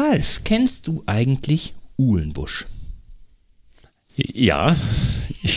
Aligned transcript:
Ralf, 0.00 0.40
kennst 0.44 0.86
du 0.86 1.02
eigentlich 1.04 1.74
Uhlenbusch? 1.98 2.64
Ja, 4.16 4.74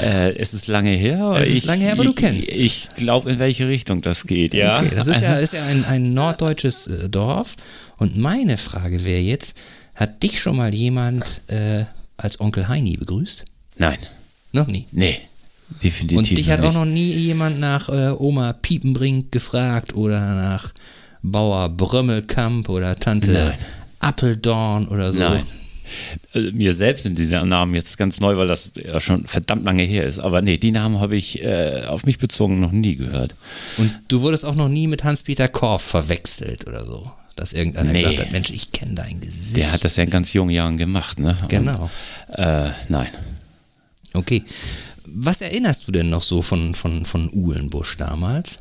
äh, 0.00 0.36
es 0.36 0.54
ist 0.54 0.68
lange 0.68 0.90
her. 0.90 1.34
Es 1.38 1.48
ist 1.48 1.64
lange 1.64 1.84
her, 1.84 1.92
aber 1.92 2.04
du 2.04 2.12
kennst 2.12 2.50
Ich, 2.50 2.58
ich 2.58 2.88
glaube, 2.96 3.32
in 3.32 3.38
welche 3.40 3.68
Richtung 3.68 4.00
das 4.00 4.26
geht, 4.26 4.54
ja. 4.54 4.80
Okay, 4.80 4.94
das 4.94 5.08
ist 5.08 5.20
ja, 5.20 5.36
ist 5.38 5.54
ja 5.54 5.64
ein, 5.64 5.84
ein 5.84 6.14
norddeutsches 6.14 6.86
äh, 6.86 7.08
Dorf. 7.08 7.56
Und 7.98 8.16
meine 8.16 8.58
Frage 8.58 9.04
wäre 9.04 9.20
jetzt, 9.20 9.56
hat 9.94 10.22
dich 10.22 10.40
schon 10.40 10.56
mal 10.56 10.74
jemand 10.74 11.42
äh, 11.48 11.84
als 12.16 12.40
Onkel 12.40 12.68
Heini 12.68 12.96
begrüßt? 12.96 13.44
Nein. 13.78 13.98
Noch 14.52 14.68
nie? 14.68 14.86
Nee, 14.92 15.18
definitiv 15.82 16.18
Und 16.18 16.30
dich 16.30 16.48
hat 16.48 16.60
nicht. 16.60 16.68
auch 16.68 16.74
noch 16.74 16.84
nie 16.84 17.12
jemand 17.12 17.58
nach 17.58 17.88
äh, 17.88 18.10
Oma 18.10 18.52
Piepenbrink 18.52 19.32
gefragt 19.32 19.94
oder 19.94 20.20
nach 20.34 20.72
Bauer 21.30 21.68
Brömmelkamp 21.68 22.68
oder 22.68 22.96
Tante 22.96 23.32
Nein. 23.32 23.54
Appeldorn 24.00 24.88
oder 24.88 25.12
so? 25.12 25.20
Nein. 25.20 25.44
Äh, 26.34 26.50
Mir 26.52 26.74
selbst 26.74 27.04
sind 27.04 27.18
diese 27.18 27.36
Namen 27.46 27.74
jetzt 27.74 27.96
ganz 27.96 28.20
neu, 28.20 28.36
weil 28.36 28.48
das 28.48 28.70
ja 28.74 28.98
schon 29.00 29.26
verdammt 29.26 29.64
lange 29.64 29.82
her 29.84 30.04
ist. 30.04 30.18
Aber 30.18 30.42
nee, 30.42 30.56
die 30.58 30.72
Namen 30.72 31.00
habe 31.00 31.16
ich 31.16 31.42
äh, 31.42 31.82
auf 31.86 32.04
mich 32.04 32.18
bezogen 32.18 32.60
noch 32.60 32.72
nie 32.72 32.96
gehört. 32.96 33.34
Und 33.78 33.92
du 34.08 34.20
wurdest 34.22 34.44
auch 34.44 34.54
noch 34.54 34.68
nie 34.68 34.86
mit 34.86 35.04
Hans-Peter 35.04 35.48
Korff 35.48 35.82
verwechselt 35.82 36.66
oder 36.66 36.82
so? 36.84 37.10
Dass 37.36 37.52
irgendeiner 37.52 37.92
Nee. 37.92 38.00
gesagt 38.02 38.20
hat, 38.20 38.32
Mensch, 38.32 38.50
ich 38.50 38.72
kenne 38.72 38.94
dein 38.94 39.20
Gesicht. 39.20 39.56
Der 39.56 39.70
hat 39.72 39.84
das 39.84 39.96
ja 39.96 40.04
in 40.04 40.10
ganz 40.10 40.32
jungen 40.32 40.50
Jahren 40.50 40.78
gemacht, 40.78 41.18
ne? 41.18 41.36
Genau. 41.48 41.90
Und, 42.28 42.38
äh, 42.38 42.70
nein. 42.88 43.08
Okay. 44.14 44.42
Was 45.04 45.40
erinnerst 45.40 45.86
du 45.86 45.92
denn 45.92 46.08
noch 46.10 46.22
so 46.22 46.42
von, 46.42 46.74
von, 46.74 47.04
von 47.04 47.30
Uhlenbusch 47.32 47.96
damals? 47.96 48.60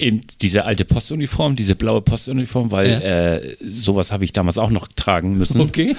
Eben 0.00 0.22
diese 0.40 0.64
alte 0.64 0.84
Postuniform, 0.84 1.56
diese 1.56 1.74
blaue 1.74 2.00
Postuniform, 2.02 2.70
weil 2.70 2.90
Ja. 2.90 2.98
äh, 3.00 3.56
sowas 3.68 4.10
habe 4.12 4.24
ich 4.24 4.32
damals 4.32 4.58
auch 4.58 4.70
noch 4.70 4.88
tragen 4.88 5.36
müssen. 5.36 5.60
Okay. 5.60 5.94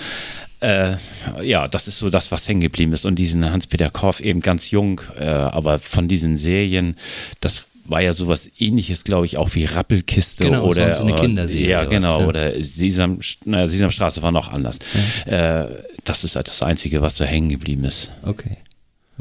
Äh, 0.59 0.95
ja, 1.43 1.67
das 1.67 1.87
ist 1.87 1.97
so 1.97 2.09
das, 2.09 2.31
was 2.31 2.47
hängen 2.47 2.61
geblieben 2.61 2.93
ist. 2.93 3.05
Und 3.05 3.15
diesen 3.15 3.49
Hans-Peter 3.51 3.89
Korff 3.89 4.19
eben 4.19 4.41
ganz 4.41 4.69
jung, 4.71 5.01
äh, 5.19 5.25
aber 5.25 5.79
von 5.79 6.07
diesen 6.07 6.37
Serien, 6.37 6.95
das 7.39 7.65
war 7.85 7.99
ja 8.01 8.13
sowas 8.13 8.49
ähnliches, 8.59 9.03
glaube 9.03 9.25
ich, 9.25 9.37
auch 9.37 9.53
wie 9.55 9.65
Rappelkiste 9.65 10.45
Genau, 10.45 10.63
oder 10.65 10.93
so 10.95 11.03
eine 11.03 11.13
Kinderserie 11.15 11.67
Ja, 11.69 11.81
oder 11.81 11.89
genau. 11.89 12.09
was, 12.15 12.21
ja. 12.21 12.27
Oder 12.27 12.63
Sesam, 12.63 13.19
naja, 13.45 13.67
Sesamstraße 13.67 14.21
war 14.21 14.31
noch 14.31 14.51
anders. 14.53 14.77
Äh, 15.25 15.65
das 16.05 16.23
ist 16.23 16.35
halt 16.35 16.47
das 16.47 16.61
Einzige, 16.61 17.01
was 17.01 17.15
so 17.17 17.25
hängen 17.25 17.49
geblieben 17.49 17.83
ist. 17.85 18.09
Okay. 18.23 18.57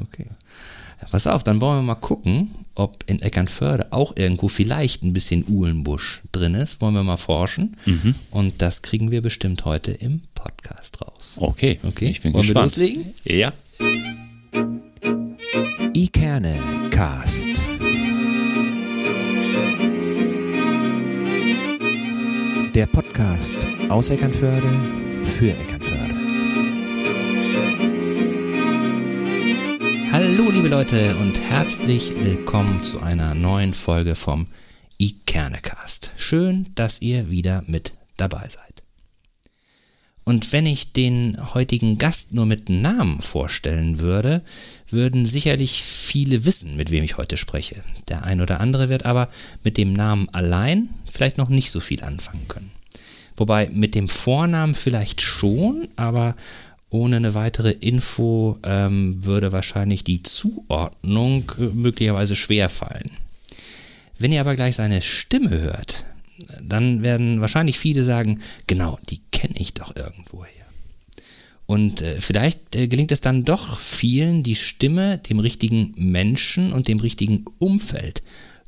Okay. 0.00 0.26
Ja, 1.00 1.08
pass 1.10 1.26
auf, 1.26 1.42
dann 1.42 1.60
wollen 1.60 1.78
wir 1.78 1.82
mal 1.82 1.94
gucken, 1.94 2.50
ob 2.80 3.04
in 3.06 3.20
Eckernförde 3.22 3.92
auch 3.92 4.16
irgendwo 4.16 4.48
vielleicht 4.48 5.02
ein 5.02 5.12
bisschen 5.12 5.44
Uhlenbusch 5.48 6.22
drin 6.32 6.54
ist. 6.54 6.80
Wollen 6.80 6.94
wir 6.94 7.02
mal 7.04 7.16
forschen. 7.18 7.76
Mhm. 7.86 8.14
Und 8.30 8.62
das 8.62 8.82
kriegen 8.82 9.10
wir 9.10 9.20
bestimmt 9.22 9.64
heute 9.64 9.92
im 9.92 10.22
Podcast 10.34 11.00
raus. 11.02 11.36
Okay, 11.40 11.78
Okay, 11.82 12.06
ich 12.08 12.22
bin 12.22 12.32
wollen 12.32 12.44
wir 12.48 12.54
gespannt. 12.54 12.76
loslegen? 12.76 13.06
Ja. 13.24 13.52
Ikerne 15.94 16.88
Cast. 16.90 17.48
Der 22.74 22.86
Podcast 22.86 23.58
aus 23.88 24.10
Eckernförde 24.10 24.70
für 25.24 25.50
Eckernförde. 25.50 25.89
Hallo 30.32 30.48
liebe 30.48 30.68
Leute 30.68 31.16
und 31.16 31.40
herzlich 31.40 32.14
willkommen 32.14 32.84
zu 32.84 33.00
einer 33.00 33.34
neuen 33.34 33.74
Folge 33.74 34.14
vom 34.14 34.46
Ikernecast. 34.96 36.12
Schön, 36.16 36.68
dass 36.76 37.02
ihr 37.02 37.30
wieder 37.30 37.64
mit 37.66 37.94
dabei 38.16 38.46
seid. 38.48 38.84
Und 40.22 40.52
wenn 40.52 40.66
ich 40.66 40.92
den 40.92 41.36
heutigen 41.52 41.98
Gast 41.98 42.32
nur 42.32 42.46
mit 42.46 42.68
Namen 42.68 43.20
vorstellen 43.22 43.98
würde, 43.98 44.44
würden 44.88 45.26
sicherlich 45.26 45.82
viele 45.82 46.44
wissen, 46.44 46.76
mit 46.76 46.92
wem 46.92 47.02
ich 47.02 47.16
heute 47.16 47.36
spreche. 47.36 47.82
Der 48.08 48.22
ein 48.22 48.40
oder 48.40 48.60
andere 48.60 48.88
wird 48.88 49.04
aber 49.06 49.30
mit 49.64 49.76
dem 49.76 49.92
Namen 49.92 50.28
allein 50.28 50.90
vielleicht 51.10 51.38
noch 51.38 51.48
nicht 51.48 51.72
so 51.72 51.80
viel 51.80 52.04
anfangen 52.04 52.46
können. 52.46 52.70
Wobei 53.36 53.68
mit 53.72 53.96
dem 53.96 54.08
Vornamen 54.08 54.74
vielleicht 54.74 55.22
schon, 55.22 55.88
aber 55.96 56.36
ohne 56.90 57.16
eine 57.16 57.34
weitere 57.34 57.70
Info 57.70 58.58
ähm, 58.62 59.24
würde 59.24 59.52
wahrscheinlich 59.52 60.04
die 60.04 60.22
Zuordnung 60.22 61.50
äh, 61.58 61.62
möglicherweise 61.74 62.36
schwer 62.36 62.68
fallen. 62.68 63.10
Wenn 64.18 64.32
ihr 64.32 64.40
aber 64.40 64.56
gleich 64.56 64.76
seine 64.76 65.00
Stimme 65.00 65.50
hört, 65.50 66.04
dann 66.62 67.02
werden 67.02 67.40
wahrscheinlich 67.40 67.78
viele 67.78 68.04
sagen, 68.04 68.40
genau, 68.66 68.98
die 69.08 69.20
kenne 69.30 69.54
ich 69.56 69.74
doch 69.74 69.94
irgendwoher. 69.96 70.48
Und 71.66 72.02
äh, 72.02 72.20
vielleicht 72.20 72.74
äh, 72.74 72.88
gelingt 72.88 73.12
es 73.12 73.20
dann 73.20 73.44
doch 73.44 73.78
vielen, 73.78 74.42
die 74.42 74.56
Stimme 74.56 75.18
dem 75.18 75.38
richtigen 75.38 75.94
Menschen 75.96 76.72
und 76.72 76.88
dem 76.88 76.98
richtigen 76.98 77.44
Umfeld 77.58 78.22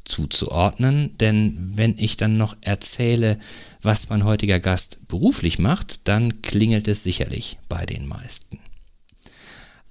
zuzuordnen. 0.04 1.16
Denn 1.18 1.72
wenn 1.74 1.98
ich 1.98 2.16
dann 2.16 2.36
noch 2.36 2.56
erzähle, 2.60 3.38
was 3.82 4.08
mein 4.08 4.24
heutiger 4.24 4.60
Gast 4.60 5.08
beruflich 5.08 5.58
macht, 5.58 6.08
dann 6.08 6.40
klingelt 6.42 6.88
es 6.88 7.02
sicherlich 7.02 7.58
bei 7.68 7.84
den 7.84 8.06
meisten. 8.06 8.58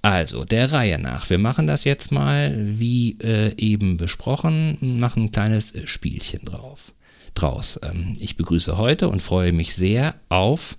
Also, 0.00 0.44
der 0.44 0.72
Reihe 0.72 0.98
nach. 0.98 1.30
Wir 1.30 1.38
machen 1.38 1.68
das 1.68 1.84
jetzt 1.84 2.10
mal, 2.10 2.52
wie 2.56 3.18
äh, 3.20 3.54
eben 3.56 3.98
besprochen, 3.98 4.98
machen 4.98 5.24
ein 5.24 5.32
kleines 5.32 5.72
äh, 5.74 5.86
Spielchen 5.86 6.44
drauf, 6.44 6.92
draus. 7.34 7.78
Ähm, 7.84 8.16
ich 8.18 8.36
begrüße 8.36 8.76
heute 8.78 9.08
und 9.08 9.22
freue 9.22 9.52
mich 9.52 9.76
sehr 9.76 10.16
auf 10.28 10.76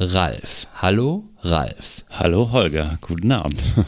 Ralf. 0.00 0.66
Hallo, 0.74 1.28
Ralf. 1.42 2.04
Hallo 2.10 2.50
Holger, 2.50 2.98
guten 3.00 3.30
Abend. 3.30 3.60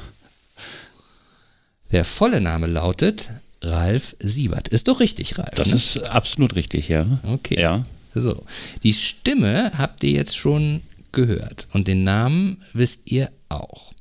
Der 1.91 2.05
volle 2.05 2.41
Name 2.41 2.69
lautet 2.69 3.31
Ralf 3.63 4.15
Siebert. 4.21 4.69
Ist 4.69 4.87
doch 4.87 5.01
richtig, 5.01 5.39
Ralf. 5.39 5.55
Das 5.57 5.71
ne? 5.71 5.75
ist 5.75 6.09
absolut 6.09 6.55
richtig, 6.55 6.89
ja. 6.89 7.05
Okay. 7.25 7.61
Ja. 7.61 7.83
So, 8.15 8.45
die 8.83 8.93
Stimme 8.93 9.73
habt 9.77 10.03
ihr 10.05 10.11
jetzt 10.11 10.37
schon 10.37 10.83
gehört 11.13 11.69
und 11.73 11.89
den 11.89 12.05
Namen 12.05 12.63
wisst 12.73 13.11
ihr 13.11 13.31
auch. 13.49 13.93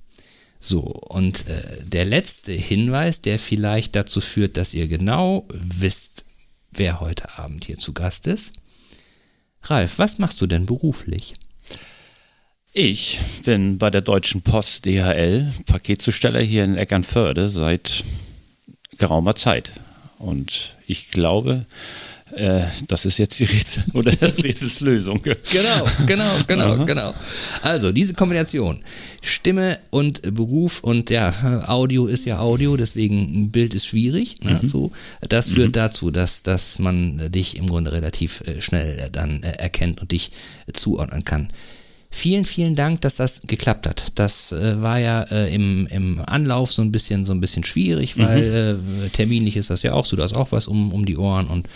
So, 0.60 0.82
und 0.82 1.48
äh, 1.48 1.84
der 1.86 2.06
letzte 2.06 2.52
Hinweis, 2.52 3.22
der 3.22 3.40
vielleicht 3.40 3.96
dazu 3.96 4.20
führt, 4.20 4.58
dass 4.58 4.74
ihr 4.74 4.88
genau 4.88 5.48
wisst, 5.50 6.26
wer 6.72 7.00
heute 7.00 7.38
Abend 7.38 7.66
hier 7.66 7.78
zu 7.78 7.94
Gast 7.94 8.28
ist. 8.28 8.54
Ralf, 9.64 10.00
was 10.00 10.20
machst 10.20 10.42
du 10.42 10.48
denn 10.48 10.66
beruflich? 10.66 11.34
Ich 12.74 13.20
bin 13.46 13.78
bei 13.78 13.90
der 13.90 14.02
Deutschen 14.02 14.42
Post 14.42 14.86
DHL 14.86 15.52
Paketzusteller 15.66 16.42
hier 16.42 16.64
in 16.64 16.76
Eckernförde 16.76 17.50
seit 17.50 18.04
geraumer 18.98 19.36
Zeit. 19.36 19.72
Und 20.20 20.76
ich 20.86 21.10
glaube, 21.10 21.66
äh, 22.36 22.64
das 22.88 23.06
ist 23.06 23.18
jetzt 23.18 23.40
die 23.40 23.46
Rätsel 23.46 23.84
oder 23.94 24.12
das 24.12 24.44
Rätselslösung. 24.44 25.22
Genau, 25.24 25.88
genau, 26.06 26.32
genau, 26.48 26.86
genau. 26.86 27.14
Also 27.62 27.92
diese 27.92 28.14
Kombination, 28.14 28.82
Stimme 29.22 29.80
und 29.90 30.22
Beruf 30.36 30.84
und 30.84 31.10
ja, 31.10 31.64
Audio 31.68 32.08
ist 32.08 32.26
ja 32.26 32.40
Audio, 32.40 32.78
deswegen 32.78 33.20
ein 33.20 33.52
Bild 33.52 33.74
ist 33.74 33.86
schwierig. 33.86 34.36
Ne, 34.44 34.60
so, 34.66 34.92
das 35.28 35.50
führt 35.50 35.76
dazu, 35.76 36.12
dass, 36.12 36.44
dass 36.44 36.80
man 36.80 37.32
dich 37.32 37.58
im 37.58 37.68
Grunde 37.68 37.92
relativ 37.92 38.42
äh, 38.42 38.62
schnell 38.62 39.10
dann 39.12 39.44
äh, 39.44 39.52
erkennt 39.52 40.02
und 40.02 40.12
dich 40.12 40.32
zuordnen 40.74 41.24
kann. 41.24 41.50
Vielen, 42.12 42.46
vielen 42.46 42.76
Dank, 42.76 43.02
dass 43.02 43.18
das 43.18 43.44
geklappt 43.46 43.86
hat. 43.86 44.08
Das 44.16 44.52
äh, 44.52 44.82
war 44.82 45.00
ja 45.00 45.22
äh, 45.24 45.54
im, 45.54 45.86
im 45.88 46.20
Anlauf 46.26 46.72
so 46.72 46.82
ein 46.82 46.92
bisschen 46.92 47.24
so 47.24 47.34
ein 47.34 47.40
bisschen 47.40 47.64
schwierig, 47.64 48.18
weil 48.18 48.80
äh, 49.06 49.10
terminlich 49.10 49.56
ist 49.58 49.70
das 49.70 49.84
ja 49.84 49.94
auch 49.94 50.06
so, 50.06 50.16
du 50.16 50.24
hast 50.24 50.36
auch 50.36 50.52
was 50.52 50.68
um, 50.68 50.92
um 50.92 51.06
die 51.06 51.18
Ohren 51.18 51.48
und 51.48 51.68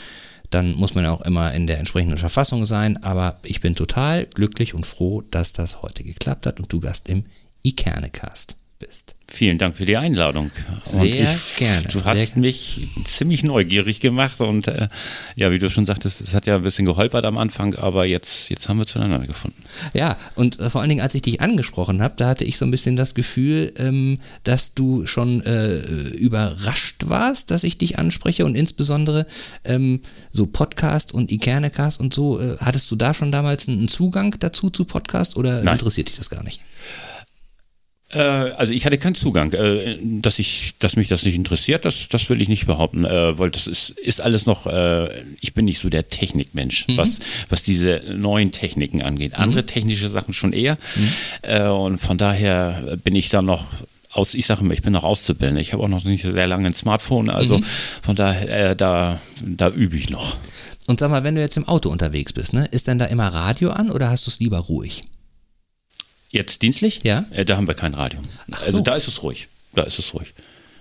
dann 0.54 0.76
muss 0.76 0.96
man 0.96 1.04
ja 1.04 1.12
auch 1.12 1.22
immer 1.22 1.54
in 1.54 1.68
der 1.68 1.80
entsprechenden 1.80 2.18
Verfassung 2.18 2.66
sein. 2.66 3.02
Aber 3.04 3.38
ich 3.44 3.62
bin 3.62 3.76
total 3.76 4.26
glücklich 4.26 4.74
und 4.74 4.86
froh, 4.86 5.22
dass 5.22 5.54
das 5.54 5.82
heute 5.82 6.04
geklappt 6.04 6.46
hat 6.46 6.60
und 6.60 6.72
du 6.72 6.80
Gast 6.80 7.10
im 7.10 7.24
Ikernecast 7.64 8.58
bist. 8.86 9.16
Vielen 9.28 9.58
Dank 9.58 9.76
für 9.78 9.86
die 9.86 9.98
Einladung. 9.98 10.52
Sehr 10.84 11.34
ich, 11.34 11.56
gerne, 11.56 11.88
Du 11.88 12.04
hast 12.04 12.36
mich 12.36 12.88
ziemlich 13.06 13.42
neugierig 13.42 14.00
gemacht 14.00 14.42
und 14.42 14.68
äh, 14.68 14.90
ja, 15.36 15.50
wie 15.50 15.58
du 15.58 15.72
schon 15.72 15.86
sagtest, 15.86 16.22
es 16.22 16.36
hat 16.36 16.46
ja 16.46 16.58
ein 16.58 16.62
bisschen 16.64 16.86
geholpert 16.86 17.26
am 17.26 17.38
Anfang, 17.38 17.74
aber 17.76 18.06
jetzt, 18.06 18.50
jetzt 18.50 18.70
haben 18.70 18.78
wir 18.78 18.86
zueinander 18.86 19.26
gefunden. 19.26 19.64
Ja, 19.94 20.18
und 20.36 20.60
äh, 20.60 20.70
vor 20.70 20.82
allen 20.82 20.90
Dingen, 20.90 21.02
als 21.02 21.16
ich 21.16 21.24
dich 21.24 21.42
angesprochen 21.42 22.02
habe, 22.02 22.14
da 22.18 22.28
hatte 22.28 22.44
ich 22.44 22.58
so 22.58 22.66
ein 22.66 22.72
bisschen 22.72 22.96
das 22.96 23.16
Gefühl, 23.16 23.74
ähm, 23.78 24.20
dass 24.44 24.76
du 24.76 25.06
schon 25.06 25.42
äh, 25.42 25.80
überrascht 25.80 27.06
warst, 27.08 27.50
dass 27.50 27.64
ich 27.64 27.78
dich 27.78 27.98
anspreche 27.98 28.46
und 28.46 28.56
insbesondere 28.56 29.26
ähm, 29.64 30.02
so 30.32 30.46
Podcast 30.46 31.14
und 31.14 31.32
Ikernecast 31.32 32.00
und 32.00 32.14
so. 32.14 32.40
Äh, 32.40 32.58
hattest 32.60 32.92
du 32.92 32.96
da 32.96 33.14
schon 33.14 33.32
damals 33.32 33.68
einen 33.68 33.88
Zugang 33.88 34.36
dazu 34.40 34.70
zu 34.70 34.86
Podcast 34.86 35.38
oder 35.38 35.64
Nein. 35.64 35.74
interessiert 35.74 36.10
dich 36.10 36.18
das 36.18 36.30
gar 36.30 36.44
nicht? 36.44 36.62
Äh, 38.14 38.20
also 38.20 38.74
ich 38.74 38.86
hatte 38.86 38.98
keinen 38.98 39.16
Zugang. 39.16 39.52
Äh, 39.54 39.98
dass, 40.02 40.40
ich, 40.40 40.76
dass 40.80 40.96
mich 40.96 41.08
das 41.08 41.24
nicht 41.26 41.36
interessiert, 41.36 41.86
das, 41.86 42.08
das 42.10 42.30
will 42.30 42.42
ich 42.42 42.50
nicht 42.50 42.66
behaupten. 42.66 43.06
Äh, 43.06 43.38
weil 43.38 43.50
das 43.50 43.68
ist, 43.68 43.92
ist 43.92 44.22
alles 44.22 44.46
noch, 44.46 44.68
ich 45.42 45.54
bin 45.54 45.66
nicht 45.66 45.80
so 45.80 45.90
der 45.90 46.10
Technikmensch, 46.10 46.88
mhm. 46.88 46.98
was, 46.98 47.20
was 47.50 47.64
diese 47.64 48.02
neuen 48.14 48.52
Techniken 48.52 49.02
angeht. 49.02 49.36
Andere 49.36 49.62
mhm. 49.62 49.68
technische 49.68 50.10
Sachen 50.10 50.34
schon 50.34 50.54
eher. 50.54 50.78
Mhm. 50.96 51.72
und 51.72 51.98
von 52.00 52.18
daher 52.18 52.98
bin 53.04 53.16
ich 53.16 53.30
da 53.30 53.42
noch 53.42 53.66
aus, 54.12 54.34
ich 54.34 54.46
sage 54.46 54.62
immer, 54.62 54.74
ich 54.74 54.82
bin 54.82 54.94
noch 54.94 55.04
auszubilden. 55.04 55.58
Ich 55.58 55.74
habe 55.74 55.84
auch 55.84 55.88
noch 55.88 56.04
nicht 56.04 56.22
sehr 56.22 56.48
lange 56.48 56.68
ein 56.68 56.74
Smartphone, 56.74 57.30
also 57.30 57.58
mhm. 57.58 57.64
von 58.02 58.16
daher, 58.16 58.76
da, 58.76 59.20
da 59.42 59.70
übe 59.70 59.98
ich 59.98 60.10
noch. 60.10 60.36
Und 60.86 61.00
sag 61.00 61.10
mal, 61.10 61.24
wenn 61.24 61.36
du 61.36 61.42
jetzt 61.42 61.58
im 61.58 61.68
Auto 61.68 61.90
unterwegs 61.90 62.34
bist, 62.34 62.54
ne, 62.54 62.68
ist 62.72 62.88
denn 62.88 63.00
da 63.00 63.06
immer 63.06 63.28
Radio 63.28 63.72
an 63.72 63.90
oder 63.90 64.10
hast 64.10 64.28
du 64.28 64.32
es 64.32 64.40
lieber 64.40 64.60
ruhig? 64.60 65.04
Jetzt 66.34 66.64
dienstlich? 66.64 67.00
Ja. 67.04 67.26
Äh, 67.30 67.46
da 67.46 67.58
haben 67.58 67.68
wir 67.68 67.76
kein 67.76 67.94
Radio. 67.94 68.20
Ach 68.52 68.64
also 68.64 68.82
da 68.82 68.96
ist 68.96 69.08
es 69.08 69.22
ruhig. 69.22 69.48
Da 69.76 69.84
ist 69.84 70.00
es 70.00 70.16
ruhig. 70.16 70.34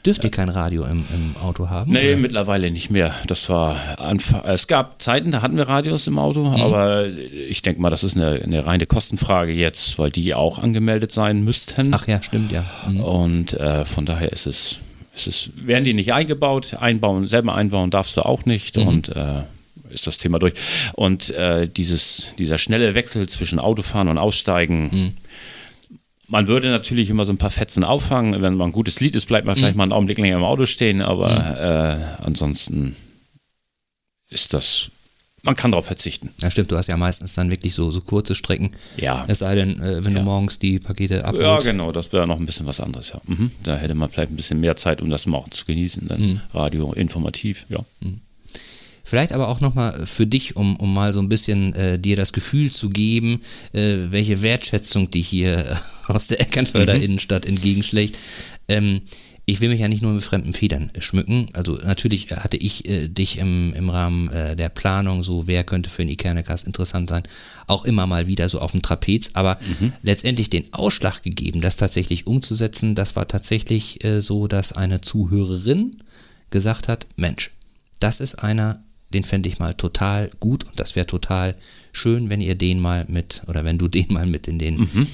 Dürft 0.05 0.25
ihr 0.25 0.31
kein 0.31 0.49
Radio 0.49 0.85
im, 0.85 1.05
im 1.15 1.37
Auto 1.41 1.69
haben? 1.69 1.93
Nee, 1.93 2.15
oder? 2.15 2.17
mittlerweile 2.17 2.71
nicht 2.71 2.91
mehr. 2.91 3.15
Das 3.27 3.49
war 3.51 3.77
Anfang, 4.01 4.43
es 4.47 4.67
gab 4.67 5.01
Zeiten, 5.01 5.31
da 5.31 5.43
hatten 5.43 5.57
wir 5.57 5.69
Radios 5.69 6.07
im 6.07 6.19
Auto, 6.19 6.43
mhm. 6.43 6.61
aber 6.61 7.07
ich 7.07 7.61
denke 7.61 7.81
mal, 7.83 7.91
das 7.91 8.03
ist 8.03 8.17
eine, 8.17 8.41
eine, 8.43 8.67
reine 8.67 8.87
Kostenfrage 8.87 9.53
jetzt, 9.53 9.99
weil 9.99 10.11
die 10.11 10.35
auch 10.35 10.59
angemeldet 10.59 11.13
sein 11.13 11.45
müssten. 11.45 11.95
Ach 11.95 12.09
ja, 12.09 12.21
stimmt, 12.21 12.51
ja. 12.51 12.65
Mhm. 12.89 13.01
Und 13.01 13.53
äh, 13.53 13.85
von 13.85 14.07
daher 14.07 14.33
ist 14.33 14.47
es, 14.47 14.79
ist 15.15 15.27
es, 15.27 15.51
werden 15.55 15.85
die 15.85 15.95
nicht 15.95 16.15
eingebaut, 16.15 16.75
einbauen, 16.81 17.29
selber 17.29 17.55
einbauen 17.55 17.91
darfst 17.91 18.17
du 18.17 18.23
auch 18.23 18.47
nicht 18.47 18.79
mhm. 18.79 18.89
und 18.89 19.09
äh, 19.11 19.43
ist 19.91 20.07
das 20.07 20.19
Thema 20.19 20.39
durch. 20.39 20.55
Und 20.95 21.31
äh, 21.31 21.69
dieses, 21.69 22.29
dieser 22.39 22.59
schnelle 22.59 22.95
Wechsel 22.95 23.29
zwischen 23.29 23.59
Autofahren 23.61 24.09
und 24.09 24.19
Aussteigen, 24.19 24.91
mhm. 24.91 25.17
Man 26.33 26.49
würde 26.49 26.71
natürlich 26.71 27.11
immer 27.11 27.27
so 27.27 27.33
ein 27.33 27.37
paar 27.37 27.51
Fetzen 27.51 27.85
auffangen. 27.85 28.41
Wenn 28.41 28.55
man 28.55 28.71
ein 28.71 28.73
gutes 28.73 29.01
Lied 29.01 29.15
ist, 29.15 29.27
bleibt 29.27 29.47
man 29.47 29.55
vielleicht 29.55 29.75
mhm. 29.75 29.79
mal 29.79 29.83
einen 29.85 29.93
Augenblick 29.93 30.17
länger 30.17 30.37
im 30.37 30.45
Auto 30.45 30.65
stehen, 30.65 31.03
aber 31.03 31.29
mhm. 31.29 32.01
äh, 32.01 32.25
ansonsten 32.25 32.97
ist 34.31 34.55
das 34.55 34.91
man 35.45 35.57
kann 35.57 35.73
darauf 35.73 35.87
verzichten. 35.87 36.31
Ja, 36.41 36.53
stimmt. 36.53 36.71
Du 36.71 36.77
hast 36.77 36.87
ja 36.87 36.97
meistens 36.97 37.35
dann 37.35 37.51
wirklich 37.51 37.75
so, 37.75 37.91
so 37.91 38.01
kurze 38.01 38.37
Strecken. 38.37 38.71
Ja. 38.97 39.25
Es 39.27 39.41
sei 39.41 39.57
denn, 39.57 39.81
äh, 39.81 40.05
wenn 40.05 40.13
ja. 40.13 40.21
du 40.21 40.25
morgens 40.25 40.61
die 40.61 40.79
Pakete 40.79 41.25
abholst. 41.25 41.67
Ja, 41.67 41.73
genau. 41.73 41.91
Das 41.91 42.13
wäre 42.13 42.29
noch 42.29 42.39
ein 42.39 42.47
bisschen 42.47 42.65
was 42.65 42.79
anderes, 42.81 43.09
ja. 43.09 43.21
Mhm. 43.27 43.51
Da 43.65 43.77
hätte 43.77 43.97
man 43.97 44.09
vielleicht 44.09 44.31
ein 44.31 44.37
bisschen 44.37 44.61
mehr 44.61 44.77
Zeit, 44.77 45.03
um 45.03 45.11
das 45.11 45.27
morgen 45.27 45.51
zu 45.51 45.65
genießen. 45.65 46.07
Dann 46.07 46.21
mhm. 46.21 46.41
Radio 46.55 46.93
informativ, 46.93 47.67
ja. 47.69 47.81
Vielleicht 49.05 49.33
aber 49.33 49.49
auch 49.49 49.61
nochmal 49.61 50.07
für 50.07 50.27
dich, 50.27 50.57
um, 50.57 50.77
um 50.77 50.95
mal 50.95 51.13
so 51.13 51.21
ein 51.21 51.29
bisschen 51.29 51.75
äh, 51.75 51.99
dir 51.99 52.17
das 52.17 52.33
Gefühl 52.33 52.71
zu 52.71 52.91
geben, 52.91 53.43
äh, 53.73 54.11
welche 54.11 54.43
Wertschätzung 54.43 55.11
dich 55.11 55.29
hier 55.29 55.81
aus 56.07 56.29
der 56.29 56.41
Eckernförder 56.41 56.95
mhm. 56.95 57.03
Innenstadt 57.03 57.47
entgegenschlägt. 57.47 58.19
Ähm, 58.69 59.03
ich 59.45 59.61
will 59.61 59.71
mich 59.71 59.81
ja 59.81 59.89
nicht 59.89 60.03
nur 60.03 60.13
mit 60.13 60.23
fremden 60.23 60.53
Federn 60.53 60.93
schmücken. 60.99 61.49
Also 61.53 61.75
natürlich 61.75 62.31
hatte 62.31 62.57
ich 62.57 62.89
äh, 62.89 63.09
dich 63.09 63.39
im, 63.39 63.75
im 63.75 63.91
Rahmen 63.91 64.29
äh, 64.29 64.55
der 64.55 64.69
Planung, 64.69 65.25
so 65.25 65.49
wer 65.49 65.65
könnte 65.65 65.91
für 65.91 66.03
einen 66.03 66.13
Ikernekast 66.13 66.67
interessant 66.67 67.11
sein, 67.11 67.25
auch 67.67 67.85
immer 67.85 68.07
mal 68.07 68.29
wieder 68.29 68.49
so 68.49 68.61
auf 68.61 68.71
dem 68.71 68.83
Trapez. 68.83 69.31
Aber 69.35 69.59
mhm. 69.81 69.93
letztendlich 70.03 70.49
den 70.49 70.73
Ausschlag 70.73 71.23
gegeben, 71.23 71.61
das 71.61 71.77
tatsächlich 71.77 72.29
umzusetzen, 72.29 72.95
das 72.95 73.17
war 73.17 73.27
tatsächlich 73.27 74.05
äh, 74.05 74.21
so, 74.21 74.47
dass 74.47 74.73
eine 74.73 75.01
Zuhörerin 75.01 75.97
gesagt 76.51 76.87
hat, 76.87 77.07
Mensch, 77.17 77.51
das 77.99 78.21
ist 78.21 78.37
einer, 78.37 78.83
den 79.15 79.25
fände 79.25 79.49
ich 79.49 79.59
mal 79.59 79.75
total 79.75 80.31
gut 80.41 80.65
und 80.65 80.81
das 80.81 80.97
wäre 80.97 81.07
total 81.07 81.55
schön, 81.93 82.31
wenn 82.31 82.41
ihr 82.41 82.55
den 82.55 82.81
mal 82.81 83.05
mit 83.09 83.43
oder 83.47 83.65
wenn 83.65 83.79
du 83.79 83.89
den 83.89 84.13
mal 84.13 84.27
mit 84.27 84.49
in 84.49 84.59
den 84.59 84.79
mhm. 84.79 85.07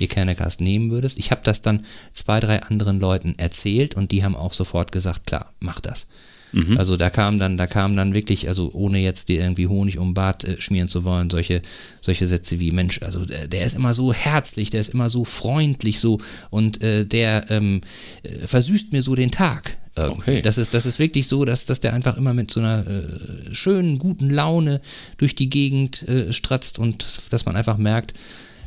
Nehmen 0.61 0.91
würdest. 0.91 1.19
Ich 1.19 1.31
habe 1.31 1.43
das 1.45 1.63
dann 1.63 1.85
zwei, 2.13 2.41
drei 2.41 2.63
anderen 2.63 3.01
Leuten 3.01 3.35
erzählt 3.37 3.95
und 3.95 4.13
die 4.13 4.25
haben 4.25 4.37
auch 4.37 4.53
sofort 4.53 4.93
gesagt, 4.93 5.27
klar, 5.27 5.53
mach 5.61 5.81
das. 5.81 6.09
Mhm. 6.53 6.79
Also 6.79 6.97
da 6.97 7.11
kam 7.11 7.39
dann, 7.39 7.57
da 7.57 7.67
kam 7.67 7.97
dann 7.97 8.15
wirklich, 8.15 8.49
also 8.49 8.71
ohne 8.73 8.99
jetzt 8.99 9.29
dir 9.29 9.41
irgendwie 9.41 9.67
Honig 9.67 9.99
um 9.99 10.15
Bart 10.15 10.45
äh, 10.45 10.61
schmieren 10.61 10.89
zu 10.89 11.05
wollen, 11.05 11.31
solche, 11.31 11.63
solche 12.01 12.27
Sätze 12.27 12.59
wie 12.61 12.71
Mensch, 12.71 13.03
also 13.03 13.25
der, 13.25 13.49
der, 13.49 13.65
ist 13.65 13.77
immer 13.77 13.95
so 13.95 14.13
herzlich, 14.13 14.71
der 14.71 14.81
ist 14.81 14.95
immer 14.95 15.11
so 15.11 15.25
freundlich 15.25 16.01
so 16.01 16.19
und 16.51 16.83
äh, 16.83 17.05
der 17.05 17.51
ähm, 17.51 17.83
äh, 18.23 18.47
versüßt 18.47 18.93
mir 18.93 19.03
so 19.03 19.15
den 19.15 19.31
Tag. 19.31 19.77
Okay. 20.07 20.43
Das 20.43 20.59
ist, 20.59 20.75
das 20.75 20.87
ist 20.87 20.99
wirklich 20.99 21.29
so, 21.29 21.45
dass, 21.45 21.67
dass 21.67 21.81
der 21.81 21.93
einfach 21.93 22.17
immer 22.17 22.35
mit 22.35 22.51
so 22.51 22.61
einer 22.61 22.87
äh, 22.87 23.55
schönen, 23.55 23.99
guten 23.99 24.31
Laune 24.31 24.81
durch 25.17 25.35
die 25.35 25.49
Gegend 25.49 26.09
äh, 26.09 26.33
stratzt 26.33 26.79
und 26.79 27.07
dass 27.31 27.47
man 27.47 27.57
einfach 27.57 27.77
merkt, 27.77 28.15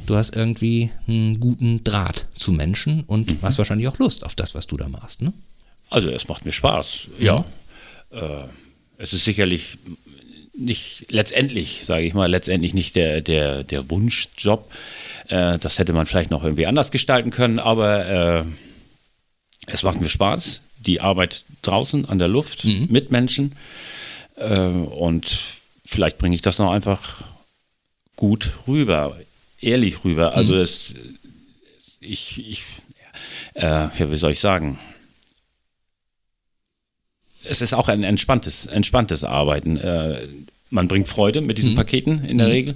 du 0.05 0.15
hast 0.15 0.35
irgendwie 0.35 0.91
einen 1.07 1.39
guten 1.39 1.83
Draht 1.83 2.27
zu 2.35 2.51
Menschen 2.51 3.03
und 3.03 3.29
mhm. 3.29 3.37
hast 3.41 3.57
wahrscheinlich 3.57 3.87
auch 3.87 3.99
Lust 3.99 4.25
auf 4.25 4.35
das, 4.35 4.55
was 4.55 4.67
du 4.67 4.77
da 4.77 4.89
machst. 4.89 5.21
Ne? 5.21 5.33
Also 5.89 6.09
es 6.09 6.27
macht 6.27 6.45
mir 6.45 6.51
Spaß, 6.51 7.07
ja. 7.19 7.45
ja. 8.11 8.43
Äh, 8.43 8.47
es 8.97 9.13
ist 9.13 9.25
sicherlich 9.25 9.77
nicht 10.53 11.05
letztendlich, 11.09 11.85
sage 11.85 12.05
ich 12.05 12.13
mal, 12.13 12.29
letztendlich 12.29 12.73
nicht 12.73 12.95
der, 12.95 13.21
der, 13.21 13.63
der 13.63 13.89
Wunschjob. 13.89 14.71
Äh, 15.27 15.57
das 15.59 15.79
hätte 15.79 15.93
man 15.93 16.05
vielleicht 16.05 16.31
noch 16.31 16.43
irgendwie 16.43 16.67
anders 16.67 16.91
gestalten 16.91 17.29
können, 17.29 17.59
aber 17.59 18.41
äh, 18.41 18.43
es 19.67 19.83
macht 19.83 20.01
mir 20.01 20.09
Spaß 20.09 20.61
die 20.85 21.01
Arbeit 21.01 21.43
draußen 21.61 22.07
an 22.07 22.19
der 22.19 22.27
Luft 22.27 22.65
mhm. 22.65 22.87
mit 22.89 23.11
Menschen. 23.11 23.55
Äh, 24.35 24.67
und 24.67 25.37
vielleicht 25.85 26.17
bringe 26.17 26.35
ich 26.35 26.41
das 26.41 26.59
noch 26.59 26.71
einfach 26.71 27.23
gut 28.15 28.51
rüber, 28.67 29.17
ehrlich 29.61 30.03
rüber. 30.03 30.33
Also 30.35 30.55
mhm. 30.55 30.61
es, 30.61 30.95
ich, 31.99 32.49
ich 32.49 32.63
äh, 33.53 33.65
ja, 33.65 34.11
wie 34.11 34.17
soll 34.17 34.31
ich 34.31 34.39
sagen? 34.39 34.79
Es 37.43 37.61
ist 37.61 37.73
auch 37.73 37.87
ein 37.87 38.03
entspanntes, 38.03 38.67
entspanntes 38.67 39.23
Arbeiten. 39.23 39.77
Äh, 39.77 40.27
man 40.69 40.87
bringt 40.87 41.07
Freude 41.07 41.41
mit 41.41 41.57
diesen 41.57 41.73
mhm. 41.73 41.77
Paketen 41.77 42.23
in 42.25 42.37
der 42.37 42.47
mhm. 42.47 42.53
Regel. 42.53 42.75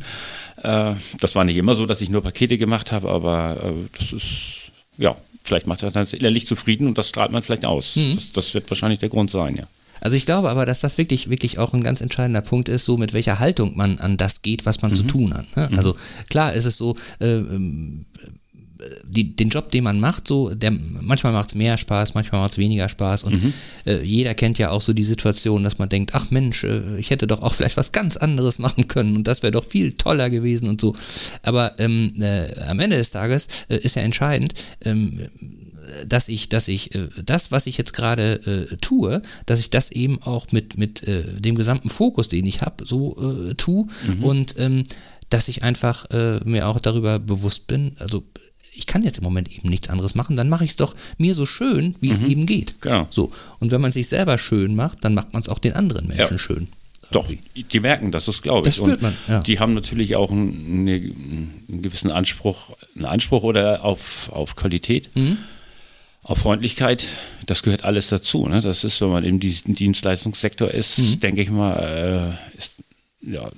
Äh, 0.64 0.94
das 1.20 1.36
war 1.36 1.44
nicht 1.44 1.58
immer 1.58 1.76
so, 1.76 1.86
dass 1.86 2.02
ich 2.02 2.10
nur 2.10 2.24
Pakete 2.24 2.58
gemacht 2.58 2.92
habe, 2.92 3.10
aber 3.10 3.58
äh, 3.64 3.98
das 3.98 4.14
ist, 4.14 4.72
ja, 4.98 5.16
vielleicht 5.46 5.68
macht 5.68 5.84
er 5.84 5.92
dann 5.92 6.08
innerlich 6.08 6.48
zufrieden 6.48 6.88
und 6.88 6.98
das 6.98 7.10
strahlt 7.10 7.32
man 7.32 7.44
vielleicht 7.44 7.66
aus. 7.66 7.96
Mhm. 7.96 8.16
Das, 8.16 8.32
das, 8.32 8.54
wird 8.54 8.70
wahrscheinlich 8.70 9.00
der 9.00 9.10
Grund 9.10 9.30
sein, 9.32 9.56
ja. 9.56 9.64
Also 10.02 10.18
ich 10.18 10.26
glaube 10.26 10.50
aber, 10.50 10.66
dass 10.66 10.82
das 10.82 10.98
wirklich, 10.98 11.30
wirklich 11.30 11.58
auch 11.58 11.74
ein 11.74 11.84
ganz 11.84 12.02
entscheidender 12.02 12.42
Punkt 12.42 12.70
ist, 12.70 12.86
so 12.86 12.98
mit 12.98 13.14
welcher 13.14 13.40
Haltung 13.40 13.78
man 13.78 13.98
an 14.00 14.18
das 14.18 14.42
geht, 14.42 14.66
was 14.66 14.82
man 14.82 14.92
mhm. 14.92 14.96
zu 14.96 15.04
tun 15.04 15.34
hat. 15.34 15.56
Ne? 15.56 15.70
Mhm. 15.72 15.78
Also 15.78 15.96
klar 16.30 16.54
ist 16.54 16.66
es 16.66 16.78
so, 16.78 16.96
äh, 17.20 17.38
ähm, 17.38 18.06
die, 19.08 19.36
den 19.36 19.50
Job, 19.50 19.72
den 19.72 19.84
man 19.84 20.00
macht, 20.00 20.28
so, 20.28 20.54
der 20.54 20.72
manchmal 20.72 21.34
macht 21.34 21.50
es 21.50 21.56
mehr 21.56 21.78
Spaß, 21.78 22.14
manchmal 22.14 22.42
macht 22.42 22.54
es 22.54 22.58
weniger 22.58 22.90
Spaß. 22.90 23.24
Und 23.24 23.44
mhm. 23.44 23.54
äh, 23.86 24.02
jeder 24.04 24.34
kennt 24.34 24.58
ja 24.58 24.72
auch 24.72 24.82
so 24.82 24.94
die 24.94 25.04
Situation, 25.04 25.64
dass 25.64 25.78
man 25.78 25.90
denkt, 25.90 26.14
ach 26.14 26.32
Mensch, 26.32 26.64
äh, 26.64 26.98
ich 26.98 27.10
hätte 27.10 27.28
doch 27.28 27.42
auch 27.42 27.54
vielleicht 27.54 27.78
was 27.78 27.92
ganz 27.92 28.18
anderes 28.18 28.60
machen 28.60 28.88
können 28.88 29.16
und 29.16 29.28
das 29.28 29.44
wäre 29.44 29.52
doch 29.52 29.66
viel 29.66 29.94
toller 29.94 30.30
gewesen 30.30 30.68
und 30.68 30.82
so. 30.82 30.96
Aber 31.44 31.80
ähm, 31.80 32.14
äh, 32.20 32.60
am 32.62 32.80
Ende 32.80 32.98
des 32.98 33.12
Tages 33.12 33.48
äh, 33.70 33.78
ist 33.78 33.96
ja 33.96 34.02
entscheidend, 34.02 34.54
ähm, 34.82 35.30
dass 36.08 36.28
ich, 36.28 36.50
dass 36.50 36.68
ich 36.68 36.96
äh, 36.96 37.08
das, 37.24 37.52
was 37.52 37.68
ich 37.68 37.78
jetzt 37.78 37.94
gerade 37.94 38.68
äh, 38.72 38.78
tue, 38.78 39.22
dass 39.46 39.60
ich 39.60 39.70
das 39.70 39.92
eben 39.92 40.22
auch 40.22 40.52
mit, 40.52 40.78
mit 40.78 41.04
äh, 41.04 41.40
dem 41.40 41.56
gesamten 41.56 41.90
Fokus, 41.90 42.30
den 42.30 42.46
ich 42.46 42.62
habe, 42.62 42.86
so 42.86 43.50
äh, 43.50 43.54
tue 43.54 43.88
mhm. 44.08 44.24
und 44.24 44.56
ähm, 44.58 44.84
dass 45.30 45.48
ich 45.48 45.64
einfach 45.64 46.06
äh, 46.12 46.40
mir 46.46 46.68
auch 46.68 46.80
darüber 46.80 47.20
bewusst 47.20 47.68
bin, 47.68 47.96
also 48.00 48.24
ich 48.76 48.86
kann 48.86 49.04
jetzt 49.04 49.18
im 49.18 49.24
Moment 49.24 49.52
eben 49.52 49.70
nichts 49.70 49.90
anderes 49.90 50.16
machen, 50.16 50.36
dann 50.36 50.50
mache 50.50 50.66
ich 50.66 50.72
es 50.72 50.76
doch 50.76 50.96
mir 51.18 51.34
so 51.34 51.46
schön, 51.46 51.96
wie 52.02 52.10
es 52.10 52.20
mhm. 52.20 52.30
eben 52.30 52.46
geht. 52.46 52.82
Genau. 52.82 53.08
So. 53.10 53.32
Und 53.60 53.72
wenn 53.72 53.82
man 53.82 53.92
sich 53.92 54.08
selber 54.08 54.38
schön 54.38 54.76
macht, 54.76 55.04
dann 55.04 55.14
macht 55.14 55.34
man 55.34 55.42
es 55.42 55.50
auch 55.50 55.60
den 55.60 55.74
anderen 55.74 56.08
Menschen 56.08 56.34
ja. 56.34 56.38
schön. 56.38 56.68
Doch, 57.12 57.28
die 57.56 57.80
merken 57.80 58.12
das, 58.12 58.26
das 58.26 58.42
glaube 58.42 58.68
ich. 58.68 58.76
Das 58.76 58.84
spürt 58.84 59.02
man, 59.02 59.16
ja. 59.28 59.40
Die 59.40 59.60
haben 59.60 59.74
natürlich 59.74 60.16
auch 60.16 60.32
einen, 60.32 60.88
einen, 61.70 61.82
gewissen 61.82 62.12
Anspruch, 62.12 62.76
einen 62.96 63.06
Anspruch 63.06 63.44
oder 63.44 63.86
auf, 63.86 64.32
auf 64.34 64.56
Qualität, 64.56 65.16
mhm. 65.16 65.38
auf 66.24 66.40
Freundlichkeit. 66.40 67.04
Das 67.46 67.62
gehört 67.62 67.84
alles 67.84 68.08
dazu. 68.08 68.48
Ne? 68.48 68.62
Das 68.62 68.84
ist, 68.84 69.00
wenn 69.02 69.10
man 69.10 69.40
diesem 69.40 69.76
Dienstleistungssektor 69.76 70.72
ist, 70.72 70.98
mhm. 70.98 71.20
denke 71.20 71.42
ich 71.42 71.52
mal, 71.52 72.36
äh, 72.54 72.58
ist, 72.58 72.76
ja, 73.22 73.52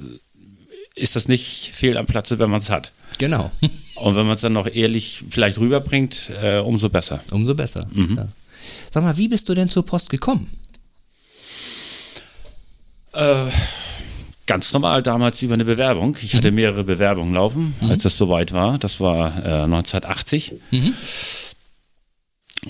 ist 0.96 1.16
das 1.16 1.28
nicht 1.28 1.72
fehl 1.74 1.98
am 1.98 2.06
Platze, 2.06 2.40
wenn 2.40 2.50
man 2.50 2.60
es 2.60 2.70
hat. 2.70 2.92
Genau. 3.18 3.52
Und 3.96 4.16
wenn 4.16 4.26
man 4.26 4.36
es 4.36 4.42
dann 4.42 4.54
noch 4.54 4.68
ehrlich 4.68 5.24
vielleicht 5.30 5.58
rüberbringt, 5.58 6.32
äh, 6.42 6.60
umso 6.60 6.90
besser. 6.90 7.24
Umso 7.32 7.56
besser. 7.56 7.88
Mhm. 7.92 8.16
Ja. 8.18 8.28
Sag 8.92 9.04
mal, 9.04 9.18
wie 9.18 9.28
bist 9.28 9.50
du 9.50 9.56
denn 9.56 9.70
zur 9.70 9.86
Post 9.86 10.10
gekommen? 10.10 10.50
Äh, 13.14 13.50
ganz 14.46 14.72
normal, 14.74 15.02
damals 15.02 15.42
über 15.42 15.56
eine 15.56 15.66
Bewerbung. 15.66 16.16
Ich 16.22 16.34
mhm. 16.34 16.38
hatte 16.38 16.52
mehrere 16.52 16.84
Bewerbungen 16.84 17.34
laufen, 17.34 17.76
mhm. 17.82 17.90
als 17.90 18.04
das 18.04 18.18
soweit 18.18 18.52
war. 18.54 18.78
Das 18.78 19.00
war 19.00 19.36
äh, 19.44 19.64
1980. 19.64 20.54
Mhm. 20.72 20.94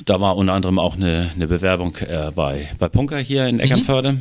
Da 0.06 0.22
war 0.22 0.38
unter 0.38 0.54
anderem 0.54 0.80
auch 0.80 0.96
eine, 0.96 1.32
eine 1.34 1.48
Bewerbung 1.48 1.96
äh, 1.98 2.32
bei, 2.34 2.70
bei 2.78 2.88
Punker 2.88 3.18
hier 3.18 3.48
in 3.48 3.56
mhm. 3.56 3.62
Eckernförde 3.62 4.18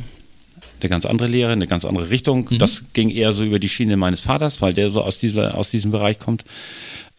eine 0.79 0.89
ganz 0.89 1.05
andere 1.05 1.27
Lehre, 1.27 1.51
eine 1.51 1.67
ganz 1.67 1.85
andere 1.85 2.09
Richtung. 2.09 2.47
Mhm. 2.49 2.59
Das 2.59 2.85
ging 2.93 3.09
eher 3.09 3.33
so 3.33 3.43
über 3.43 3.59
die 3.59 3.69
Schiene 3.69 3.97
meines 3.97 4.21
Vaters, 4.21 4.61
weil 4.61 4.73
der 4.73 4.89
so 4.89 5.01
aus, 5.03 5.19
dieser, 5.19 5.55
aus 5.57 5.69
diesem 5.71 5.91
Bereich 5.91 6.19
kommt. 6.19 6.43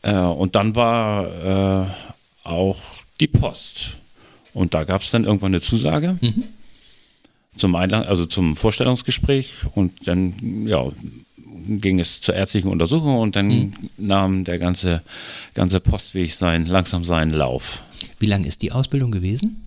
Äh, 0.03 0.15
und 0.15 0.55
dann 0.55 0.75
war 0.77 1.85
äh, 1.85 2.49
auch 2.49 2.79
die 3.21 3.27
Post. 3.29 3.97
Und 4.55 4.75
da 4.75 4.85
gab 4.85 5.03
es 5.03 5.11
dann 5.11 5.25
irgendwann 5.25 5.53
eine 5.53 5.61
Zusage 5.61 6.17
Mhm. 6.21 6.45
zum 7.57 7.75
Einlang 7.75 8.05
also 8.05 8.25
zum 8.27 8.57
Vorstellungsgespräch 8.57 9.65
und 9.75 10.07
dann 10.07 10.67
ja, 10.67 10.85
ging 11.69 11.99
es 12.01 12.21
zur 12.21 12.35
ärztlichen 12.35 12.71
Untersuchung 12.71 13.19
und 13.19 13.35
dann 13.37 13.49
Mhm. 13.49 13.73
nahm 13.99 14.45
der 14.45 14.59
ganze, 14.59 15.03
ganze 15.55 15.81
Postweg 15.81 16.33
sein, 16.33 16.67
langsam 16.67 17.05
seinen 17.05 17.31
Lauf. 17.31 17.83
Wie 18.21 18.27
lang 18.27 18.45
ist 18.45 18.63
die 18.63 18.73
Ausbildung 18.73 19.11
gewesen? 19.11 19.67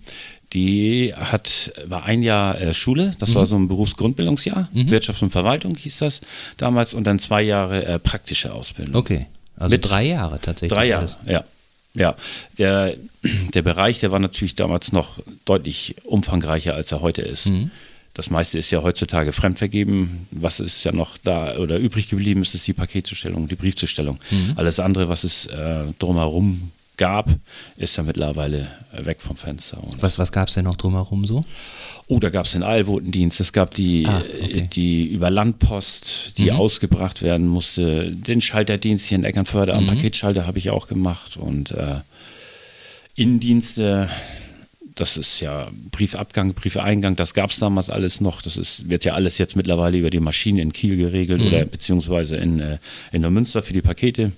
Die 0.52 1.14
hat, 1.14 1.72
war 1.86 2.04
ein 2.04 2.22
Jahr 2.22 2.60
äh, 2.60 2.74
Schule, 2.74 3.14
das 3.18 3.30
Mhm. 3.30 3.34
war 3.36 3.46
so 3.46 3.56
ein 3.56 3.68
Berufsgrundbildungsjahr, 3.68 4.68
Wirtschaft 4.72 5.22
und 5.22 5.30
Verwaltung 5.30 5.76
hieß 5.76 5.98
das 5.98 6.20
damals 6.58 6.92
und 6.94 7.04
dann 7.04 7.18
zwei 7.18 7.42
Jahre 7.42 7.84
äh, 7.86 7.98
praktische 7.98 8.52
Ausbildung. 8.52 8.96
Okay, 8.96 9.26
also 9.56 9.70
Mit- 9.70 9.88
drei 9.88 10.04
Jahre 10.06 10.40
tatsächlich. 10.40 10.76
Drei 10.76 10.88
Jahre, 10.88 11.08
ja. 11.26 11.44
Ja, 11.94 12.14
der, 12.56 12.96
der 13.52 13.60
Bereich, 13.60 13.98
der 14.00 14.10
war 14.10 14.18
natürlich 14.18 14.54
damals 14.54 14.92
noch 14.92 15.18
deutlich 15.44 15.96
umfangreicher, 16.04 16.74
als 16.74 16.90
er 16.90 17.02
heute 17.02 17.20
ist. 17.20 17.48
Mhm. 17.48 17.70
Das 18.14 18.30
meiste 18.30 18.58
ist 18.58 18.70
ja 18.70 18.82
heutzutage 18.82 19.32
fremdvergeben. 19.32 20.26
Was 20.30 20.58
ist 20.60 20.84
ja 20.84 20.92
noch 20.92 21.18
da 21.18 21.56
oder 21.58 21.76
übrig 21.78 22.08
geblieben 22.08 22.40
ist, 22.40 22.54
ist 22.54 22.66
die 22.66 22.72
Paketzustellung, 22.72 23.46
die 23.46 23.56
Briefzustellung. 23.56 24.18
Mhm. 24.30 24.52
Alles 24.56 24.80
andere, 24.80 25.10
was 25.10 25.22
es 25.24 25.44
äh, 25.46 25.84
drumherum 25.98 26.72
gab, 26.96 27.30
ist 27.76 27.96
ja 27.96 28.02
mittlerweile 28.02 28.68
äh, 28.92 29.04
weg 29.06 29.20
vom 29.20 29.36
Fenster. 29.36 29.82
Und 29.82 30.02
Was, 30.02 30.18
was 30.18 30.30
gab 30.32 30.48
es 30.48 30.54
denn 30.54 30.64
noch 30.64 30.76
drumherum 30.76 31.24
so? 31.26 31.44
Oh, 32.08 32.18
da 32.18 32.28
gab 32.30 32.46
es 32.46 32.52
den 32.52 32.62
Eilbotendienst, 32.62 33.40
es 33.40 33.52
gab 33.52 33.74
die, 33.74 34.06
Ah, 34.06 34.20
äh, 34.20 34.44
okay. 34.44 34.68
die 34.72 35.04
Überlandpost, 35.06 36.38
die 36.38 36.52
ausgebracht 36.52 37.22
werden 37.22 37.46
musste, 37.46 38.10
den 38.12 38.40
Schalterdienst 38.40 39.06
hier 39.06 39.18
in 39.18 39.24
Eckernförde 39.24 39.74
am 39.74 39.86
Paketschalter 39.86 40.46
habe 40.46 40.58
ich 40.58 40.70
auch 40.70 40.86
gemacht 40.88 41.36
und 41.36 41.70
äh, 41.72 42.00
Innendienste, 43.14 44.08
das 44.94 45.16
ist 45.16 45.40
ja 45.40 45.68
Briefabgang, 45.90 46.54
Briefeingang, 46.54 47.16
das 47.16 47.34
gab 47.34 47.50
es 47.50 47.58
damals 47.58 47.90
alles 47.90 48.20
noch. 48.20 48.42
Das 48.42 48.56
ist, 48.56 48.88
wird 48.88 49.04
ja 49.04 49.14
alles 49.14 49.38
jetzt 49.38 49.54
mittlerweile 49.56 49.98
über 49.98 50.10
die 50.10 50.20
Maschine 50.20 50.62
in 50.62 50.72
Kiel 50.72 50.96
geregelt 50.96 51.40
oder 51.42 51.64
beziehungsweise 51.64 52.36
in, 52.36 52.60
äh, 52.60 52.78
in 53.12 53.22
der 53.22 53.30
Münster 53.30 53.62
für 53.62 53.72
die 53.72 53.82
Pakete. 53.82 54.32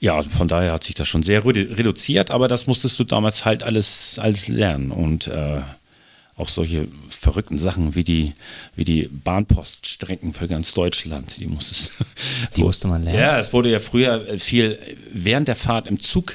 Ja, 0.00 0.22
von 0.22 0.46
daher 0.48 0.72
hat 0.72 0.84
sich 0.84 0.94
das 0.94 1.08
schon 1.08 1.22
sehr 1.22 1.44
redu- 1.44 1.76
reduziert, 1.76 2.30
aber 2.30 2.48
das 2.48 2.66
musstest 2.66 2.98
du 2.98 3.04
damals 3.04 3.44
halt 3.44 3.62
alles, 3.62 4.18
alles 4.18 4.46
lernen. 4.48 4.90
Und 4.90 5.26
äh, 5.28 5.60
auch 6.36 6.48
solche 6.50 6.86
verrückten 7.08 7.58
Sachen 7.58 7.94
wie 7.94 8.04
die, 8.04 8.34
wie 8.74 8.84
die 8.84 9.08
Bahnpoststrecken 9.10 10.34
für 10.34 10.48
ganz 10.48 10.74
Deutschland, 10.74 11.40
die 11.40 11.46
musstest 11.46 11.92
Die 12.56 12.62
musste 12.62 12.88
man 12.88 13.02
lernen? 13.04 13.18
Ja, 13.18 13.38
es 13.38 13.52
wurde 13.54 13.70
ja 13.70 13.80
früher 13.80 14.38
viel 14.38 14.78
während 15.12 15.48
der 15.48 15.56
Fahrt 15.56 15.86
im 15.86 15.98
Zug 15.98 16.34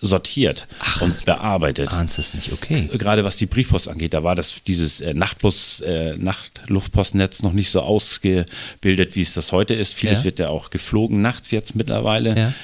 sortiert 0.00 0.66
und 1.00 1.24
bearbeitet. 1.24 1.90
Ahnst 1.92 2.18
es 2.18 2.34
nicht, 2.34 2.52
okay. 2.52 2.90
Gerade 2.92 3.24
was 3.24 3.36
die 3.36 3.46
Briefpost 3.46 3.88
angeht, 3.88 4.12
da 4.14 4.22
war 4.24 4.34
das 4.34 4.56
dieses 4.66 5.00
äh, 5.00 5.14
Nachtbus, 5.14 5.80
äh, 5.80 6.16
Nachtluftpostnetz 6.18 7.42
noch 7.42 7.52
nicht 7.52 7.70
so 7.70 7.80
ausgebildet, 7.80 9.14
wie 9.16 9.22
es 9.22 9.32
das 9.32 9.52
heute 9.52 9.74
ist. 9.74 9.94
Vieles 9.94 10.18
Ja. 10.18 10.24
wird 10.24 10.38
ja 10.40 10.48
auch 10.48 10.70
geflogen 10.70 11.22
nachts 11.22 11.50
jetzt 11.50 11.74
mittlerweile 11.76 12.36
Ja. 12.36 12.54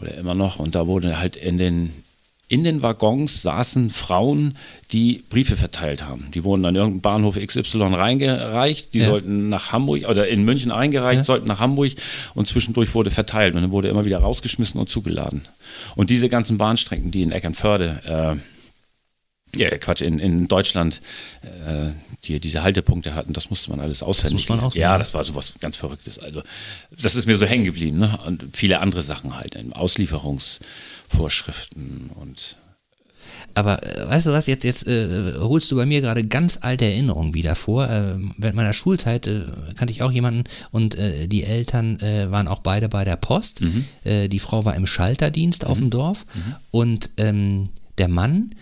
Oder 0.00 0.16
immer 0.16 0.34
noch. 0.34 0.58
Und 0.58 0.74
da 0.74 0.86
wurde 0.86 1.18
halt 1.18 1.36
in 1.36 1.58
den 1.58 1.92
in 2.48 2.64
den 2.64 2.82
Waggons 2.82 3.42
saßen 3.42 3.90
Frauen, 3.90 4.56
die 4.90 5.22
Briefe 5.30 5.54
verteilt 5.54 6.02
haben. 6.02 6.32
Die 6.34 6.42
wurden 6.42 6.64
an 6.64 6.74
irgendeinen 6.74 7.00
Bahnhof 7.00 7.36
XY 7.38 7.94
reingereicht, 7.94 8.92
die 8.92 8.98
Ja. 8.98 9.06
sollten 9.06 9.48
nach 9.50 9.70
Hamburg 9.70 10.08
oder 10.08 10.26
in 10.26 10.42
München 10.44 10.72
eingereicht, 10.72 11.18
Ja. 11.18 11.24
sollten 11.24 11.46
nach 11.46 11.60
Hamburg 11.60 11.92
und 12.34 12.48
zwischendurch 12.48 12.92
wurde 12.92 13.12
verteilt 13.12 13.54
und 13.54 13.62
dann 13.62 13.70
wurde 13.70 13.86
immer 13.86 14.04
wieder 14.04 14.18
rausgeschmissen 14.18 14.80
und 14.80 14.88
zugeladen. 14.88 15.42
Und 15.94 16.10
diese 16.10 16.28
ganzen 16.28 16.58
Bahnstrecken, 16.58 17.12
die 17.12 17.22
in 17.22 17.30
Eckernförde, 17.30 18.36
äh, 18.36 18.40
ja, 19.56 19.70
Quatsch, 19.78 20.02
in, 20.02 20.18
in 20.18 20.48
Deutschland, 20.48 21.00
äh, 21.42 21.90
die 22.24 22.40
diese 22.40 22.62
Haltepunkte 22.62 23.14
hatten, 23.14 23.32
das 23.32 23.50
musste 23.50 23.70
man 23.70 23.80
alles 23.80 24.02
auswendig 24.02 24.42
muss 24.42 24.48
man 24.48 24.58
lernen. 24.58 24.66
auswendig. 24.68 24.82
Ja, 24.82 24.98
das 24.98 25.14
war 25.14 25.24
sowas 25.24 25.54
ganz 25.60 25.76
Verrücktes. 25.76 26.18
Also, 26.18 26.42
das 26.90 27.16
ist 27.16 27.26
mir 27.26 27.36
so 27.36 27.46
hängen 27.46 27.64
geblieben. 27.64 27.98
Ne? 27.98 28.18
Und 28.26 28.44
viele 28.52 28.80
andere 28.80 29.02
Sachen 29.02 29.36
halt, 29.36 29.54
in 29.54 29.72
Auslieferungsvorschriften 29.72 32.10
und 32.14 32.56
Aber 33.54 33.82
äh, 33.82 34.08
weißt 34.08 34.26
du 34.26 34.32
was, 34.32 34.46
jetzt, 34.46 34.64
jetzt 34.64 34.86
äh, 34.86 35.34
holst 35.38 35.70
du 35.70 35.76
bei 35.76 35.86
mir 35.86 36.00
gerade 36.00 36.24
ganz 36.24 36.58
alte 36.60 36.84
Erinnerungen 36.84 37.34
wieder 37.34 37.54
vor. 37.54 37.88
Äh, 37.88 38.16
während 38.36 38.56
meiner 38.56 38.72
Schulzeit 38.72 39.26
äh, 39.26 39.42
kannte 39.76 39.92
ich 39.92 40.02
auch 40.02 40.12
jemanden 40.12 40.44
und 40.70 40.94
äh, 40.94 41.26
die 41.26 41.44
Eltern 41.44 41.98
äh, 42.00 42.30
waren 42.30 42.48
auch 42.48 42.60
beide 42.60 42.88
bei 42.88 43.04
der 43.04 43.16
Post. 43.16 43.62
Äh, 44.04 44.28
die 44.28 44.38
Frau 44.38 44.64
war 44.64 44.74
im 44.76 44.86
Schalterdienst 44.86 45.66
auf 45.66 45.78
dem 45.78 45.90
Dorf 45.90 46.26
und 46.70 47.10
ähm, 47.16 47.68
der 47.98 48.08
Mann 48.08 48.50
äh, 48.52 48.56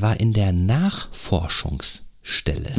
war 0.00 0.20
in 0.20 0.32
der 0.32 0.52
Nachforschungsstelle. 0.52 2.70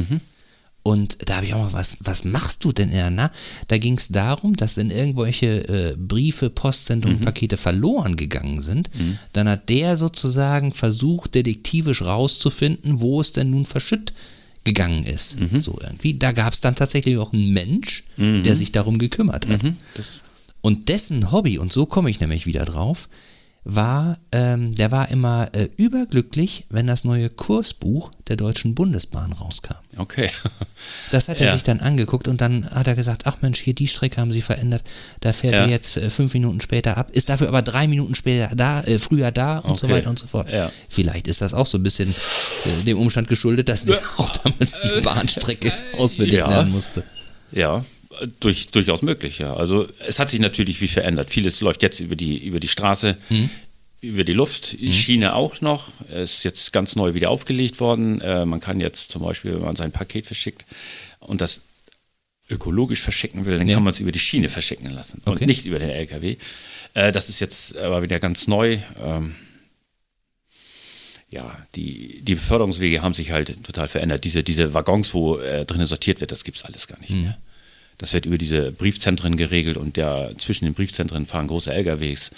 Und 0.83 1.29
da 1.29 1.35
habe 1.35 1.45
ich 1.45 1.53
auch 1.53 1.59
mal, 1.59 1.73
was, 1.73 1.97
was 1.99 2.23
machst 2.23 2.63
du 2.63 2.71
denn 2.71 2.89
in 2.89 2.95
der 2.95 3.11
Nacht? 3.11 3.33
Da 3.67 3.77
ging 3.77 3.97
es 3.97 4.07
darum, 4.07 4.55
dass 4.55 4.77
wenn 4.77 4.89
irgendwelche 4.89 5.67
äh, 5.67 5.95
Briefe, 5.95 6.49
Postsendungen, 6.49 7.19
Pakete 7.21 7.55
verloren 7.57 8.15
gegangen 8.15 8.63
sind, 8.63 8.89
dann 9.33 9.47
hat 9.47 9.69
der 9.69 9.95
sozusagen 9.95 10.73
versucht, 10.73 11.35
detektivisch 11.35 12.01
rauszufinden, 12.01 12.99
wo 12.99 13.21
es 13.21 13.31
denn 13.31 13.51
nun 13.51 13.67
verschütt 13.67 14.13
gegangen 14.63 15.03
ist. 15.03 15.37
So 15.59 15.77
irgendwie. 15.81 16.15
Da 16.17 16.31
gab 16.31 16.53
es 16.53 16.61
dann 16.61 16.73
tatsächlich 16.75 17.17
auch 17.17 17.31
einen 17.33 17.51
Mensch, 17.51 18.03
der 18.17 18.55
sich 18.55 18.71
darum 18.71 18.97
gekümmert 18.97 19.47
hat. 19.47 19.61
Und 20.61 20.89
dessen 20.89 21.31
Hobby, 21.31 21.59
und 21.59 21.71
so 21.71 21.85
komme 21.85 22.09
ich 22.09 22.19
nämlich 22.19 22.47
wieder 22.47 22.65
drauf, 22.65 23.07
war, 23.63 24.17
ähm, 24.31 24.73
der 24.73 24.91
war 24.91 25.09
immer 25.09 25.49
äh, 25.53 25.69
überglücklich, 25.77 26.65
wenn 26.69 26.87
das 26.87 27.03
neue 27.03 27.29
Kursbuch 27.29 28.11
der 28.27 28.35
Deutschen 28.35 28.73
Bundesbahn 28.73 29.33
rauskam. 29.33 29.75
okay. 29.97 30.31
Das 31.11 31.27
hat 31.29 31.39
er 31.39 31.45
Ja. 31.47 31.51
sich 31.53 31.61
dann 31.61 31.79
angeguckt 31.79 32.27
und 32.27 32.41
dann 32.41 32.67
hat 32.71 32.87
er 32.87 32.95
gesagt, 32.95 33.23
ach 33.27 33.37
Mensch, 33.41 33.59
hier 33.59 33.75
die 33.75 33.87
Strecke 33.87 34.19
haben 34.19 34.33
sie 34.33 34.41
verändert, 34.41 34.83
da 35.19 35.31
fährt 35.31 35.53
Ja. 35.53 35.59
er 35.65 35.69
jetzt 35.69 35.95
äh, 35.97 36.09
fünf 36.09 36.33
Minuten 36.33 36.59
später 36.61 36.97
ab, 36.97 37.11
ist 37.11 37.29
dafür 37.29 37.49
aber 37.49 37.61
drei 37.61 37.87
Minuten 37.87 38.15
später 38.15 38.55
da, 38.55 38.81
äh, 38.81 38.97
früher 38.97 39.31
da 39.31 39.59
und 39.59 39.77
so 39.77 39.85
Okay. 39.85 39.95
weiter 39.97 40.09
und 40.09 40.17
so 40.17 40.25
fort. 40.25 40.51
Ja. 40.51 40.71
Vielleicht 40.89 41.27
ist 41.27 41.41
das 41.41 41.53
auch 41.53 41.67
so 41.67 41.77
ein 41.77 41.83
bisschen 41.83 42.09
äh, 42.65 42.83
dem 42.85 42.97
Umstand 42.97 43.27
geschuldet, 43.27 43.69
dass 43.69 43.83
er 43.85 43.99
auch 44.17 44.29
damals 44.37 44.79
die 44.81 45.01
Bahnstrecke 45.01 45.71
auswendig 45.97 46.39
lernen 46.39 46.71
musste. 46.71 47.03
Ja, 47.51 47.85
durch, 48.39 48.69
durchaus 48.69 49.01
möglich, 49.01 49.39
ja. 49.39 49.53
Also 49.53 49.87
es 50.07 50.19
hat 50.19 50.29
sich 50.29 50.39
natürlich 50.39 50.81
wie 50.81 50.87
verändert. 50.87 51.29
Vieles 51.29 51.61
läuft 51.61 51.81
jetzt 51.83 51.99
über 51.99 52.15
die, 52.15 52.37
über 52.37 52.59
die 52.59 52.67
Straße, 52.67 53.17
über 54.01 54.23
die 54.23 54.33
Luft, 54.33 54.75
Schiene 54.91 55.33
auch 55.35 55.61
noch. 55.61 55.89
Ist 56.09 56.43
jetzt 56.43 56.71
ganz 56.73 56.95
neu 56.95 57.13
wieder 57.13 57.29
aufgelegt 57.29 57.79
worden. 57.79 58.21
Äh, 58.21 58.45
man 58.45 58.59
kann 58.59 58.79
jetzt 58.79 59.11
zum 59.11 59.21
Beispiel, 59.23 59.53
wenn 59.53 59.61
man 59.61 59.75
sein 59.75 59.91
Paket 59.91 60.25
verschickt 60.27 60.65
und 61.19 61.41
das 61.41 61.61
ökologisch 62.49 63.01
verschicken 63.01 63.45
will, 63.45 63.57
dann 63.57 63.67
Ja. 63.67 63.75
kann 63.75 63.83
man 63.83 63.91
es 63.93 63.99
über 63.99 64.11
die 64.11 64.19
Schiene 64.19 64.49
verschicken 64.49 64.89
lassen 64.91 65.21
Okay. 65.25 65.31
und 65.43 65.47
nicht 65.47 65.65
über 65.65 65.79
den 65.79 65.89
LKW. 65.89 66.35
Äh, 66.93 67.11
das 67.11 67.29
ist 67.29 67.39
jetzt 67.39 67.77
aber 67.77 68.01
wieder 68.03 68.19
ganz 68.19 68.47
neu. 68.47 68.79
Ähm, 69.03 69.35
ja, 71.29 71.55
die, 71.75 72.21
die 72.23 72.35
Beförderungswege 72.35 73.01
haben 73.01 73.13
sich 73.13 73.31
halt 73.31 73.63
total 73.63 73.87
verändert. 73.87 74.25
Diese, 74.25 74.43
diese 74.43 74.73
Waggons, 74.73 75.13
wo 75.13 75.37
äh, 75.37 75.63
drinnen 75.65 75.87
sortiert 75.87 76.19
wird, 76.19 76.31
das 76.31 76.43
gibt 76.43 76.57
es 76.57 76.65
alles 76.65 76.87
gar 76.87 76.99
nicht 76.99 77.11
mehr. 77.11 77.37
Das 78.01 78.13
wird 78.13 78.25
über 78.25 78.37
diese 78.39 78.71
Briefzentren 78.71 79.37
geregelt 79.37 79.77
und 79.77 79.95
ja, 79.95 80.29
zwischen 80.37 80.65
den 80.65 80.73
Briefzentren 80.73 81.27
fahren 81.27 81.45
große 81.47 81.71
LKWs. 81.71 82.31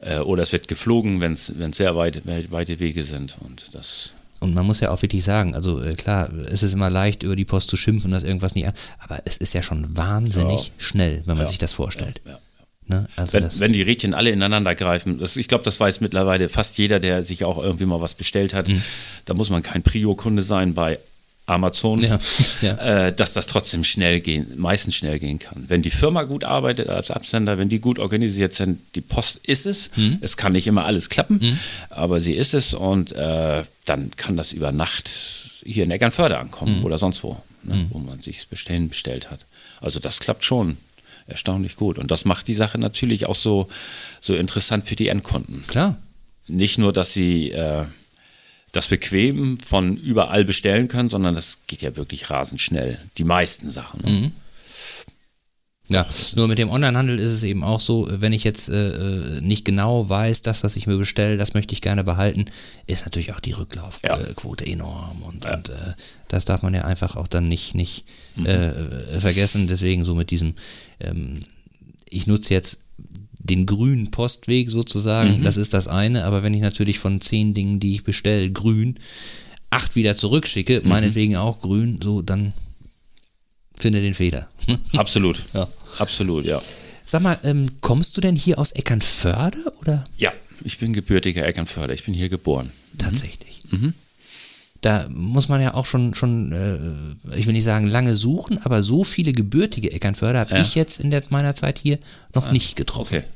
Äh, 0.00 0.18
oder 0.18 0.42
es 0.42 0.50
wird 0.52 0.66
geflogen, 0.66 1.20
wenn 1.20 1.32
es 1.34 1.52
sehr 1.72 1.94
weit, 1.96 2.26
weit, 2.26 2.50
weite 2.50 2.80
Wege 2.80 3.04
sind. 3.04 3.36
Und 3.40 3.66
das 3.74 4.10
Und 4.40 4.54
man 4.54 4.66
muss 4.66 4.80
ja 4.80 4.90
auch 4.90 5.00
wirklich 5.00 5.22
sagen, 5.22 5.54
also 5.54 5.80
äh, 5.80 5.94
klar, 5.94 6.30
es 6.50 6.62
ist 6.64 6.72
immer 6.72 6.90
leicht, 6.90 7.22
über 7.22 7.36
die 7.36 7.44
Post 7.44 7.70
zu 7.70 7.76
schimpfen, 7.76 8.10
dass 8.10 8.24
irgendwas 8.24 8.54
nicht 8.56 8.66
an, 8.66 8.74
aber 8.98 9.22
es 9.24 9.36
ist 9.36 9.54
ja 9.54 9.62
schon 9.62 9.96
wahnsinnig 9.96 10.66
Ja. 10.66 10.72
schnell, 10.78 11.22
wenn 11.26 11.36
man 11.36 11.44
Ja. 11.44 11.48
sich 11.48 11.58
das 11.58 11.72
vorstellt. 11.72 12.20
Ja. 12.26 12.38
Ne? 12.88 13.08
Also 13.16 13.34
Wenn, 13.34 13.42
das, 13.44 13.60
wenn 13.60 13.72
die 13.72 13.82
Rädchen 13.82 14.14
alle 14.14 14.30
ineinander 14.30 14.74
greifen, 14.74 15.18
das, 15.20 15.36
ich 15.36 15.46
glaube, 15.46 15.62
das 15.62 15.78
weiß 15.78 16.00
mittlerweile 16.00 16.48
fast 16.48 16.76
jeder, 16.78 16.98
der 17.00 17.22
sich 17.22 17.44
auch 17.44 17.58
irgendwie 17.62 17.86
mal 17.86 18.00
was 18.00 18.14
bestellt 18.14 18.52
hat. 18.52 18.66
Mhm. 18.66 18.82
Da 19.26 19.34
muss 19.34 19.48
man 19.50 19.62
kein 19.62 19.82
Prio-Kunde 19.84 20.42
sein 20.42 20.74
bei 20.74 20.98
Amazon, 21.48 22.00
Ja, 22.00 22.18
ja. 22.62 23.06
Äh, 23.06 23.12
dass 23.12 23.32
das 23.32 23.46
trotzdem 23.46 23.82
schnell 23.84 24.20
gehen, 24.20 24.52
meistens 24.56 24.94
schnell 24.96 25.18
gehen 25.18 25.38
kann. 25.38 25.64
Wenn 25.68 25.82
die 25.82 25.90
Firma 25.90 26.24
gut 26.24 26.44
arbeitet 26.44 26.88
als 26.88 27.10
Absender, 27.10 27.56
wenn 27.58 27.68
die 27.68 27.78
gut 27.80 27.98
organisiert 27.98 28.52
sind, 28.54 28.80
die 28.94 29.00
Post 29.00 29.38
ist 29.46 29.64
es. 29.66 29.90
Mhm. 29.96 30.18
Es 30.20 30.36
kann 30.36 30.52
nicht 30.52 30.66
immer 30.66 30.84
alles 30.84 31.08
klappen, 31.08 31.58
aber 31.90 32.20
sie 32.20 32.34
ist 32.34 32.54
es 32.54 32.74
und 32.74 33.12
äh, 33.12 33.62
dann 33.86 34.10
kann 34.16 34.36
das 34.36 34.52
über 34.52 34.72
Nacht 34.72 35.10
hier 35.64 35.84
in 35.84 35.90
Eckernförde 35.90 36.38
ankommen 36.38 36.80
Mhm. 36.80 36.84
oder 36.84 36.98
sonst 36.98 37.22
wo, 37.22 37.40
ne, 37.62 37.86
wo 37.90 37.98
man 37.98 38.20
sich 38.20 38.46
bestellen 38.48 38.88
bestellt 38.88 39.30
hat. 39.30 39.40
Also 39.80 40.00
das 40.00 40.20
klappt 40.20 40.44
schon 40.44 40.76
erstaunlich 41.26 41.76
gut 41.76 41.98
und 41.98 42.10
das 42.10 42.24
macht 42.24 42.48
die 42.48 42.54
Sache 42.54 42.78
natürlich 42.78 43.26
auch 43.26 43.34
so, 43.36 43.68
so 44.20 44.34
interessant 44.34 44.86
für 44.86 44.96
die 44.96 45.08
Endkunden 45.08 45.64
klar. 45.66 45.96
nicht 46.46 46.78
nur, 46.78 46.92
dass 46.92 47.12
sie 47.12 47.50
äh, 47.52 47.84
das 48.72 48.88
bequem 48.88 49.58
von 49.58 49.96
überall 49.96 50.44
bestellen 50.44 50.88
können, 50.88 51.08
sondern 51.08 51.34
das 51.34 51.58
geht 51.66 51.82
ja 51.82 51.96
wirklich 51.96 52.30
rasend 52.30 52.60
schnell. 52.60 52.98
Die 53.16 53.24
meisten 53.24 53.70
Sachen. 53.70 54.02
Ne? 54.02 54.32
Ja, 55.90 56.06
nur 56.34 56.48
mit 56.48 56.58
dem 56.58 56.68
Onlinehandel 56.68 57.18
ist 57.18 57.32
es 57.32 57.42
eben 57.44 57.64
auch 57.64 57.80
so, 57.80 58.06
wenn 58.10 58.34
ich 58.34 58.44
jetzt 58.44 58.68
äh, 58.68 59.40
nicht 59.40 59.64
genau 59.64 60.06
weiß, 60.06 60.42
das, 60.42 60.62
was 60.62 60.76
ich 60.76 60.86
mir 60.86 60.98
bestelle, 60.98 61.38
das 61.38 61.54
möchte 61.54 61.72
ich 61.72 61.80
gerne 61.80 62.04
behalten, 62.04 62.44
ist 62.86 63.06
natürlich 63.06 63.32
auch 63.32 63.40
die 63.40 63.52
Rücklaufquote 63.52 64.66
ja. 64.66 64.72
enorm 64.72 65.22
und, 65.22 65.46
ja. 65.46 65.54
und 65.54 65.70
äh, 65.70 65.94
das 66.28 66.44
darf 66.44 66.60
man 66.60 66.74
ja 66.74 66.84
einfach 66.84 67.16
auch 67.16 67.26
dann 67.26 67.48
nicht, 67.48 67.74
nicht 67.74 68.04
mhm. 68.36 68.44
äh, 68.44 69.18
vergessen. 69.18 69.66
Deswegen 69.66 70.04
so 70.04 70.14
mit 70.14 70.30
diesem, 70.30 70.56
ähm, 71.00 71.40
ich 72.10 72.26
nutze 72.26 72.52
jetzt 72.52 72.80
den 73.48 73.66
grünen 73.66 74.10
Postweg 74.10 74.70
sozusagen, 74.70 75.38
mhm. 75.38 75.44
das 75.44 75.56
ist 75.56 75.74
das 75.74 75.88
eine, 75.88 76.24
aber 76.24 76.42
wenn 76.42 76.54
ich 76.54 76.60
natürlich 76.60 76.98
von 76.98 77.20
zehn 77.20 77.54
Dingen, 77.54 77.80
die 77.80 77.94
ich 77.94 78.04
bestelle, 78.04 78.50
grün, 78.50 78.98
acht 79.70 79.96
wieder 79.96 80.16
zurückschicke, 80.16 80.80
mhm. 80.82 80.88
meinetwegen 80.88 81.36
auch 81.36 81.60
grün, 81.60 81.98
so 82.02 82.22
dann 82.22 82.52
finde 83.74 84.00
den 84.00 84.14
Fehler. 84.14 84.48
Absolut. 84.96 85.42
ja. 85.54 85.68
Absolut, 85.98 86.44
ja. 86.44 86.60
Sag 87.04 87.22
mal, 87.22 87.38
ähm, 87.42 87.68
kommst 87.80 88.16
du 88.16 88.20
denn 88.20 88.36
hier 88.36 88.58
aus 88.58 88.72
Eckernförde 88.72 89.72
oder? 89.80 90.04
Ja, 90.16 90.32
ich 90.62 90.78
bin 90.78 90.92
gebürtiger 90.92 91.46
Eckernförde. 91.46 91.94
Ich 91.94 92.04
bin 92.04 92.14
hier 92.14 92.28
geboren. 92.28 92.70
Mhm. 92.92 92.98
Tatsächlich. 92.98 93.62
Mhm. 93.70 93.94
Da 94.80 95.08
muss 95.08 95.48
man 95.48 95.60
ja 95.60 95.74
auch 95.74 95.86
schon, 95.86 96.14
schon 96.14 96.52
äh, 96.52 97.36
ich 97.36 97.46
will 97.46 97.52
nicht 97.52 97.64
sagen 97.64 97.86
lange 97.86 98.14
suchen, 98.14 98.58
aber 98.62 98.82
so 98.82 99.02
viele 99.02 99.32
gebürtige 99.32 99.90
Eckernförde 99.90 100.38
habe 100.38 100.54
ja. 100.54 100.60
ich 100.60 100.76
jetzt 100.76 101.00
in 101.00 101.10
der, 101.10 101.22
meiner 101.30 101.56
Zeit 101.56 101.78
hier 101.78 101.98
noch 102.32 102.46
ah, 102.46 102.52
nicht 102.52 102.76
getroffen. 102.76 103.18
Okay. 103.18 103.26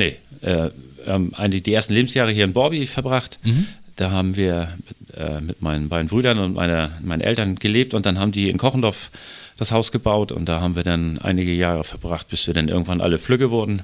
Nee, 0.00 0.16
äh, 0.40 0.70
ähm, 1.06 1.34
die 1.50 1.74
ersten 1.74 1.92
Lebensjahre 1.92 2.32
hier 2.32 2.44
in 2.44 2.54
Borby 2.54 2.86
verbracht. 2.86 3.38
Mhm. 3.42 3.66
Da 3.96 4.10
haben 4.10 4.34
wir 4.34 4.72
mit, 4.88 5.14
äh, 5.14 5.40
mit, 5.42 5.60
meinen 5.60 5.90
beiden 5.90 6.08
Brüdern 6.08 6.38
und 6.38 6.54
meine, 6.54 6.90
meinen 7.02 7.20
Eltern 7.20 7.56
gelebt 7.56 7.92
und 7.92 8.06
dann 8.06 8.18
haben 8.18 8.32
die 8.32 8.48
in 8.48 8.56
Kochendorf 8.56 9.10
das 9.58 9.72
Haus 9.72 9.92
gebaut 9.92 10.32
und 10.32 10.48
da 10.48 10.62
haben 10.62 10.74
wir 10.74 10.84
dann 10.84 11.18
einige 11.18 11.52
Jahre 11.52 11.84
verbracht, 11.84 12.28
bis 12.28 12.46
wir 12.46 12.54
dann 12.54 12.68
irgendwann 12.68 13.02
alle 13.02 13.18
Flügge 13.18 13.50
wurden. 13.50 13.82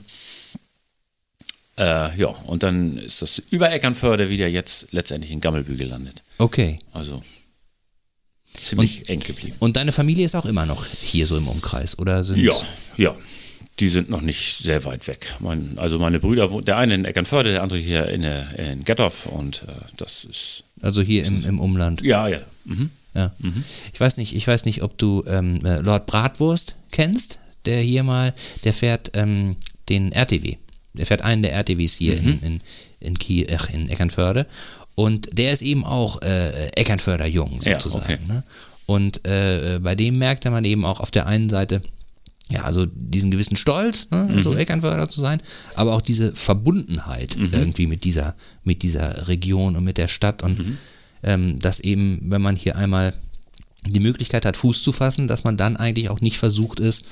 Äh, 1.76 2.18
ja, 2.18 2.28
und 2.28 2.62
dann 2.62 2.96
ist 2.96 3.20
das 3.20 3.42
über 3.50 3.70
Eckernförde 3.70 4.30
wieder 4.30 4.48
jetzt 4.48 4.86
letztendlich 4.92 5.30
in 5.30 5.42
Gammelbü 5.42 5.76
gelandet. 5.76 6.22
Okay. 6.38 6.78
Also 6.94 7.22
ziemlich 8.54 9.00
und, 9.00 9.08
eng 9.10 9.20
geblieben. 9.20 9.56
Und 9.58 9.76
deine 9.76 9.92
Familie 9.92 10.24
ist 10.24 10.34
auch 10.34 10.46
immer 10.46 10.64
noch 10.64 10.86
hier 10.86 11.26
so 11.26 11.36
im 11.36 11.46
Umkreis, 11.46 11.98
oder? 11.98 12.24
Sind 12.24 12.38
ja, 12.38 12.54
ja. 12.96 13.14
Die 13.78 13.88
sind 13.88 14.08
noch 14.08 14.22
nicht 14.22 14.58
sehr 14.58 14.84
weit 14.84 15.06
weg. 15.06 15.34
Mein, 15.38 15.74
also 15.76 15.98
meine 15.98 16.18
Brüder, 16.18 16.48
der 16.62 16.78
eine 16.78 16.94
in 16.94 17.04
Eckernförde, 17.04 17.52
der 17.52 17.62
andere 17.62 17.78
hier 17.78 18.08
in, 18.08 18.22
in 18.22 18.84
Gettorf 18.84 19.26
und 19.26 19.62
äh, 19.68 19.72
das 19.98 20.24
ist. 20.24 20.62
Also 20.80 21.02
hier 21.02 21.24
im, 21.24 21.44
im 21.44 21.60
Umland. 21.60 22.00
Ja, 22.00 22.26
ja. 22.26 22.40
Mhm. 22.64 22.90
Ja. 23.14 23.32
Mhm. 23.38 23.64
Ich 23.92 24.00
weiß 24.00 24.16
nicht, 24.18 24.34
ich 24.34 24.46
weiß 24.46 24.64
nicht, 24.64 24.82
ob 24.82 24.96
du 24.98 25.24
ähm, 25.26 25.64
äh, 25.64 25.80
Lord 25.80 26.06
Bratwurst 26.06 26.76
kennst, 26.90 27.38
der 27.64 27.80
hier 27.80 28.02
mal, 28.02 28.34
der 28.64 28.72
fährt 28.72 29.10
ähm, 29.14 29.56
den 29.88 30.12
RTW. 30.12 30.56
Der 30.94 31.06
fährt 31.06 31.22
einen 31.22 31.42
der 31.42 31.52
RTWs 31.52 31.96
hier 31.96 32.20
mhm. 32.20 32.28
in, 32.28 32.40
in, 32.42 32.60
in, 33.00 33.18
Kiel, 33.18 33.46
ach, 33.54 33.68
in 33.70 33.88
Eckernförde. 33.88 34.46
Und 34.94 35.38
der 35.38 35.52
ist 35.52 35.62
eben 35.62 35.84
auch 35.84 36.22
äh, 36.22 36.68
Eckernförder 36.68 37.26
jung, 37.26 37.60
sozusagen. 37.62 38.08
Ja, 38.08 38.14
okay. 38.14 38.18
ne? 38.26 38.42
Und 38.86 39.26
äh, 39.26 39.80
bei 39.82 39.94
dem 39.94 40.18
merkte 40.18 40.50
man 40.50 40.64
eben 40.64 40.84
auch 40.84 41.00
auf 41.00 41.10
der 41.10 41.26
einen 41.26 41.48
Seite, 41.48 41.82
ja, 42.48 42.62
also 42.62 42.86
diesen 42.86 43.30
gewissen 43.30 43.56
Stolz, 43.56 44.08
ne, 44.10 44.28
mhm. 44.30 44.42
so 44.42 44.54
Eckernförder 44.54 45.08
zu 45.08 45.20
sein, 45.20 45.40
aber 45.74 45.94
auch 45.94 46.00
diese 46.00 46.32
Verbundenheit 46.32 47.36
mhm. 47.36 47.50
irgendwie 47.52 47.86
mit 47.86 48.04
dieser, 48.04 48.34
mit 48.62 48.82
dieser 48.82 49.28
Region 49.28 49.76
und 49.76 49.84
mit 49.84 49.98
der 49.98 50.08
Stadt. 50.08 50.42
Und 50.42 50.58
mhm 50.58 50.78
ähm, 51.26 51.58
dass 51.58 51.80
eben, 51.80 52.20
wenn 52.22 52.40
man 52.40 52.56
hier 52.56 52.76
einmal 52.76 53.12
die 53.84 54.00
Möglichkeit 54.00 54.46
hat, 54.46 54.56
Fuß 54.56 54.82
zu 54.82 54.92
fassen, 54.92 55.28
dass 55.28 55.44
man 55.44 55.56
dann 55.56 55.76
eigentlich 55.76 56.08
auch 56.08 56.20
nicht 56.20 56.38
versucht 56.38 56.80
ist, 56.80 57.04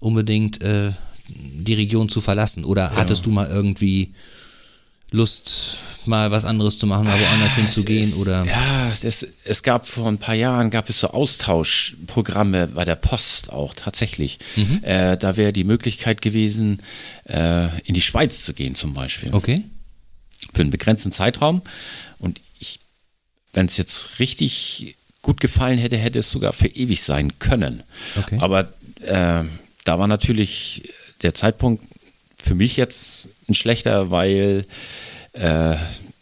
unbedingt 0.00 0.62
äh, 0.62 0.90
die 1.28 1.74
Region 1.74 2.08
zu 2.08 2.20
verlassen. 2.20 2.64
Oder 2.64 2.84
ja. 2.84 2.96
hattest 2.96 3.26
du 3.26 3.30
mal 3.30 3.48
irgendwie 3.48 4.14
Lust, 5.10 5.78
mal 6.04 6.30
was 6.30 6.44
anderes 6.44 6.78
zu 6.78 6.86
machen, 6.86 7.06
mal 7.06 7.18
woanders 7.18 7.54
hinzugehen? 7.54 8.00
Ist, 8.00 8.18
oder? 8.18 8.44
Ja, 8.44 8.92
das, 9.02 9.26
es 9.44 9.62
gab 9.62 9.88
vor 9.88 10.08
ein 10.08 10.18
paar 10.18 10.34
Jahren 10.34 10.70
gab 10.70 10.88
es 10.90 11.00
so 11.00 11.08
Austauschprogramme 11.08 12.68
bei 12.68 12.84
der 12.84 12.96
Post 12.96 13.50
auch 13.50 13.74
tatsächlich. 13.74 14.38
Mhm. 14.56 14.82
Äh, 14.82 15.16
da 15.16 15.36
wäre 15.36 15.52
die 15.52 15.64
Möglichkeit 15.64 16.20
gewesen, 16.20 16.82
äh, 17.24 17.68
in 17.82 17.94
die 17.94 18.00
Schweiz 18.00 18.44
zu 18.44 18.52
gehen 18.52 18.74
zum 18.74 18.94
Beispiel. 18.94 19.34
Okay. 19.34 19.62
Für 20.52 20.62
einen 20.62 20.70
begrenzten 20.70 21.12
Zeitraum. 21.12 21.62
Und 22.18 22.40
wenn 23.52 23.66
es 23.66 23.76
jetzt 23.76 24.18
richtig 24.18 24.96
gut 25.22 25.40
gefallen 25.40 25.78
hätte, 25.78 25.96
hätte 25.96 26.18
es 26.20 26.30
sogar 26.30 26.52
für 26.52 26.68
ewig 26.68 27.02
sein 27.02 27.38
können. 27.38 27.82
Okay. 28.16 28.38
Aber 28.40 28.72
äh, 29.00 29.44
da 29.84 29.98
war 29.98 30.06
natürlich 30.06 30.92
der 31.22 31.34
Zeitpunkt 31.34 31.84
für 32.48 32.54
mich 32.54 32.78
jetzt 32.78 33.28
ein 33.46 33.54
schlechter, 33.54 34.10
weil 34.10 34.64
äh, 35.34 35.76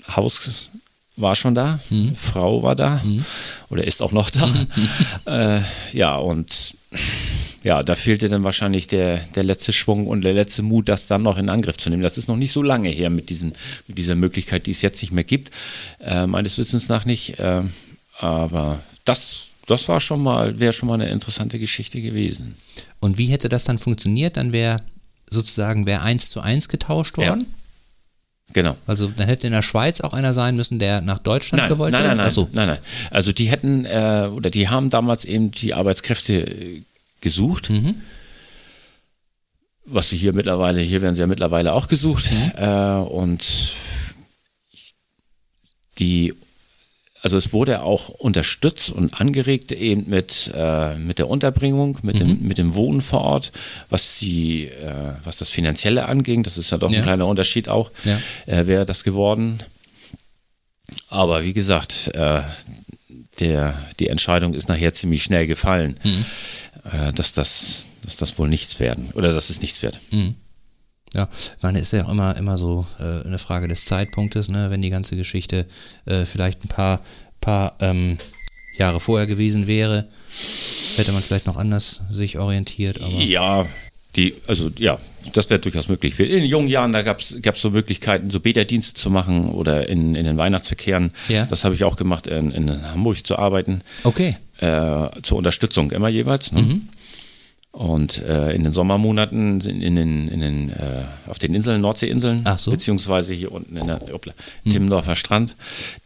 Haus 0.08 0.70
war 1.16 1.36
schon 1.36 1.54
da, 1.54 1.78
mhm. 1.88 2.16
Frau 2.16 2.62
war 2.64 2.74
da 2.74 3.00
mhm. 3.02 3.24
oder 3.70 3.86
ist 3.86 4.02
auch 4.02 4.12
noch 4.12 4.28
da. 4.28 4.66
äh, 5.26 5.62
ja, 5.96 6.16
und 6.16 6.76
ja, 7.62 7.82
da 7.82 7.94
fehlte 7.94 8.28
dann 8.28 8.42
wahrscheinlich 8.42 8.88
der, 8.88 9.18
der 9.18 9.44
letzte 9.44 9.72
Schwung 9.72 10.08
und 10.08 10.22
der 10.22 10.34
letzte 10.34 10.62
Mut, 10.62 10.88
das 10.88 11.06
dann 11.06 11.22
noch 11.22 11.38
in 11.38 11.48
Angriff 11.48 11.76
zu 11.76 11.90
nehmen. 11.90 12.02
Das 12.02 12.18
ist 12.18 12.28
noch 12.28 12.36
nicht 12.36 12.52
so 12.52 12.62
lange 12.62 12.88
her 12.88 13.08
mit, 13.08 13.30
diesen, 13.30 13.54
mit 13.86 13.96
dieser 13.98 14.16
Möglichkeit, 14.16 14.66
die 14.66 14.72
es 14.72 14.82
jetzt 14.82 15.00
nicht 15.00 15.12
mehr 15.12 15.24
gibt, 15.24 15.52
äh, 16.00 16.26
meines 16.26 16.58
Wissens 16.58 16.88
nach 16.88 17.04
nicht. 17.04 17.38
Äh, 17.38 17.62
aber 18.18 18.80
das, 19.04 19.48
das 19.66 19.88
war 19.88 20.00
schon 20.00 20.22
mal, 20.22 20.58
wäre 20.58 20.72
schon 20.72 20.88
mal 20.88 20.94
eine 20.94 21.08
interessante 21.08 21.60
Geschichte 21.60 22.02
gewesen. 22.02 22.56
Und 22.98 23.16
wie 23.16 23.26
hätte 23.26 23.48
das 23.48 23.64
dann 23.64 23.78
funktioniert? 23.78 24.36
Dann 24.36 24.52
wäre 24.52 24.82
sozusagen 25.30 25.86
wäre 25.86 26.02
eins 26.02 26.30
zu 26.30 26.40
eins 26.40 26.68
getauscht 26.68 27.16
worden? 27.16 27.40
Ja. 27.40 27.46
Genau. 28.52 28.76
Also 28.86 29.08
dann 29.08 29.26
hätte 29.26 29.46
in 29.46 29.52
der 29.52 29.62
Schweiz 29.62 30.00
auch 30.00 30.14
einer 30.14 30.32
sein 30.32 30.56
müssen, 30.56 30.78
der 30.78 31.00
nach 31.00 31.18
Deutschland 31.18 31.62
nein, 31.62 31.68
gewollt 31.68 31.92
nein, 31.92 32.02
hätte? 32.02 32.16
Nein, 32.16 32.32
nein, 32.34 32.48
nein, 32.52 32.68
nein. 32.68 32.78
Also 33.10 33.32
die 33.32 33.50
hätten 33.50 33.84
äh, 33.84 34.30
oder 34.32 34.50
die 34.50 34.68
haben 34.68 34.88
damals 34.88 35.24
eben 35.24 35.50
die 35.50 35.74
Arbeitskräfte 35.74 36.82
gesucht. 37.20 37.70
Mhm. 37.70 37.96
Was 39.84 40.08
sie 40.08 40.16
hier 40.16 40.32
mittlerweile, 40.32 40.80
hier 40.80 41.00
werden 41.00 41.14
sie 41.14 41.20
ja 41.20 41.26
mittlerweile 41.26 41.72
auch 41.72 41.88
gesucht. 41.88 42.30
Mhm. 42.30 42.52
Äh, 42.56 42.96
und 43.08 43.74
die, 45.98 46.34
also 47.26 47.36
es 47.36 47.52
wurde 47.52 47.82
auch 47.82 48.08
unterstützt 48.08 48.90
und 48.90 49.20
angeregt 49.20 49.72
eben 49.72 50.08
mit, 50.08 50.52
äh, 50.54 50.96
mit 50.96 51.18
der 51.18 51.28
Unterbringung, 51.28 51.98
mit, 52.02 52.16
mhm. 52.16 52.18
dem, 52.20 52.48
mit 52.48 52.56
dem 52.56 52.74
Wohnen 52.76 53.00
vor 53.00 53.22
Ort, 53.22 53.52
was 53.90 54.14
die, 54.16 54.66
äh, 54.66 54.94
was 55.24 55.36
das 55.36 55.50
Finanzielle 55.50 56.06
anging. 56.06 56.44
Das 56.44 56.56
ist 56.56 56.70
ja 56.70 56.78
doch 56.78 56.90
ja. 56.90 56.98
ein 56.98 57.02
kleiner 57.02 57.26
Unterschied 57.26 57.68
auch, 57.68 57.90
ja. 58.04 58.20
äh, 58.46 58.68
wäre 58.68 58.86
das 58.86 59.02
geworden. 59.02 59.60
Aber 61.08 61.42
wie 61.42 61.52
gesagt, 61.52 62.12
äh, 62.14 62.42
der, 63.40 63.74
die 63.98 64.08
Entscheidung 64.08 64.54
ist 64.54 64.68
nachher 64.68 64.94
ziemlich 64.94 65.24
schnell 65.24 65.48
gefallen. 65.48 65.98
Mhm 66.04 66.24
äh, 66.92 67.12
dass, 67.12 67.32
das, 67.32 67.86
dass 68.02 68.16
das 68.16 68.38
wohl 68.38 68.48
nichts 68.48 68.78
werden 68.80 69.10
oder 69.14 69.32
dass 69.32 69.50
es 69.50 69.60
nichts 69.60 69.82
wird. 69.82 69.98
Mhm. 70.10 70.36
Ja, 71.14 71.28
ich 71.56 71.62
meine, 71.62 71.78
ist 71.78 71.92
ja 71.92 72.04
auch 72.04 72.10
immer, 72.10 72.36
immer 72.36 72.58
so 72.58 72.86
äh, 72.98 73.24
eine 73.24 73.38
Frage 73.38 73.68
des 73.68 73.84
Zeitpunktes, 73.84 74.48
ne? 74.48 74.70
wenn 74.70 74.82
die 74.82 74.90
ganze 74.90 75.16
Geschichte 75.16 75.66
äh, 76.04 76.24
vielleicht 76.24 76.64
ein 76.64 76.68
paar, 76.68 77.00
paar 77.40 77.76
ähm, 77.80 78.18
Jahre 78.76 79.00
vorher 79.00 79.26
gewesen 79.26 79.66
wäre, 79.66 80.06
hätte 80.96 81.12
man 81.12 81.22
vielleicht 81.22 81.46
noch 81.46 81.56
anders 81.56 82.02
sich 82.10 82.38
orientiert. 82.38 83.00
Aber 83.00 83.12
ja, 83.12 83.66
die, 84.16 84.34
also 84.46 84.70
ja, 84.78 84.98
das 85.32 85.48
wäre 85.48 85.60
durchaus 85.60 85.88
möglich. 85.88 86.18
In 86.18 86.44
jungen 86.44 86.68
Jahren, 86.68 86.92
da 86.92 87.02
gab 87.02 87.20
es 87.20 87.34
so 87.54 87.70
Möglichkeiten, 87.70 88.30
so 88.30 88.40
Beta-Dienste 88.40 88.94
zu 88.94 89.10
machen 89.10 89.48
oder 89.48 89.88
in, 89.88 90.14
in 90.14 90.24
den 90.24 90.36
Weihnachtsverkehren. 90.36 91.12
Ja. 91.28 91.46
Das 91.46 91.64
habe 91.64 91.74
ich 91.74 91.84
auch 91.84 91.96
gemacht, 91.96 92.26
in, 92.26 92.50
in 92.50 92.82
Hamburg 92.82 93.26
zu 93.26 93.38
arbeiten. 93.38 93.82
Okay 94.04 94.36
äh, 94.58 95.08
zur 95.22 95.38
Unterstützung 95.38 95.90
immer 95.90 96.08
jeweils. 96.08 96.52
Ne? 96.52 96.62
Mhm. 96.62 96.88
Und 97.76 98.22
äh, 98.22 98.52
in 98.52 98.64
den 98.64 98.72
Sommermonaten 98.72 99.60
sind 99.60 99.82
in 99.82 99.96
den, 99.96 100.28
in 100.28 100.40
den, 100.40 100.70
äh, 100.70 101.04
auf 101.26 101.38
den 101.38 101.54
Inseln, 101.54 101.82
Nordseeinseln, 101.82 102.42
so. 102.56 102.70
beziehungsweise 102.70 103.34
hier 103.34 103.52
unten 103.52 103.76
in 103.76 103.86
der 103.86 104.14
opla, 104.14 104.32
mhm. 104.64 104.70
Timmendorfer 104.70 105.14
Strand, 105.14 105.54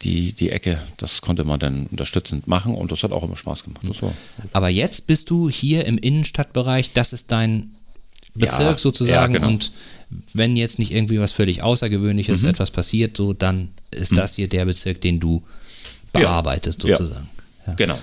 die, 0.03 0.33
die 0.33 0.51
Ecke, 0.51 0.81
das 0.97 1.21
konnte 1.21 1.45
man 1.45 1.61
dann 1.61 1.87
unterstützend 1.87 2.49
machen 2.49 2.75
und 2.75 2.91
das 2.91 3.05
hat 3.05 3.13
auch 3.13 3.23
immer 3.23 3.37
Spaß 3.37 3.63
gemacht. 3.63 3.85
Mhm. 3.85 4.11
Aber 4.53 4.69
jetzt 4.69 5.07
bist 5.07 5.31
du 5.31 5.49
hier 5.49 5.85
im 5.85 5.97
Innenstadtbereich, 5.97 6.93
das 6.93 7.13
ist 7.13 7.31
dein 7.31 7.71
Bezirk 8.35 8.63
ja, 8.63 8.79
sozusagen 8.79 9.35
ja, 9.35 9.39
genau. 9.39 9.47
und 9.47 9.71
wenn 10.35 10.57
jetzt 10.57 10.81
nicht 10.81 10.93
irgendwie 10.93 11.21
was 11.21 11.31
völlig 11.31 11.63
Außergewöhnliches, 11.63 12.43
mhm. 12.43 12.49
etwas 12.49 12.73
passiert, 12.73 13.17
so 13.17 13.33
dann 13.33 13.69
ist 13.93 14.11
mhm. 14.11 14.17
das 14.17 14.35
hier 14.35 14.49
der 14.49 14.65
Bezirk, 14.65 15.03
den 15.03 15.21
du 15.21 15.45
bearbeitest 16.13 16.83
ja, 16.83 16.97
sozusagen. 16.97 17.29
Genau. 17.77 17.97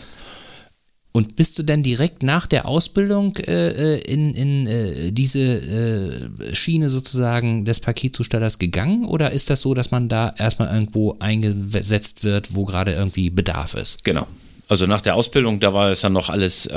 Und 1.18 1.36
bist 1.36 1.58
du 1.58 1.64
denn 1.64 1.82
direkt 1.82 2.22
nach 2.22 2.46
der 2.46 2.68
Ausbildung 2.68 3.38
äh, 3.38 3.96
äh, 3.96 4.02
in, 4.02 4.36
in 4.36 4.68
äh, 4.68 5.12
diese 5.12 5.40
äh, 5.40 6.54
Schiene 6.54 6.92
sozusagen 6.92 7.66
des 7.66 7.80
Paketzustellers 7.80 8.60
gegangen 8.60 9.04
oder 9.04 9.32
ist 9.32 9.50
das 9.50 9.62
so, 9.62 9.74
dass 9.74 9.90
man 9.90 10.10
da 10.10 10.36
erstmal 10.38 10.72
irgendwo 10.72 11.16
eingesetzt 11.18 12.24
wird, 12.24 12.54
wo 12.54 12.66
gerade 12.66 12.94
irgendwie 12.94 13.32
Bedarf 13.32 13.74
ist? 13.74 14.04
Genau. 14.04 14.28
Also 14.68 14.86
nach 14.86 15.02
der 15.02 15.16
Ausbildung, 15.16 15.60
da 15.60 15.74
war 15.74 15.90
es 15.90 16.02
dann 16.02 16.14
noch 16.14 16.30
alles, 16.30 16.70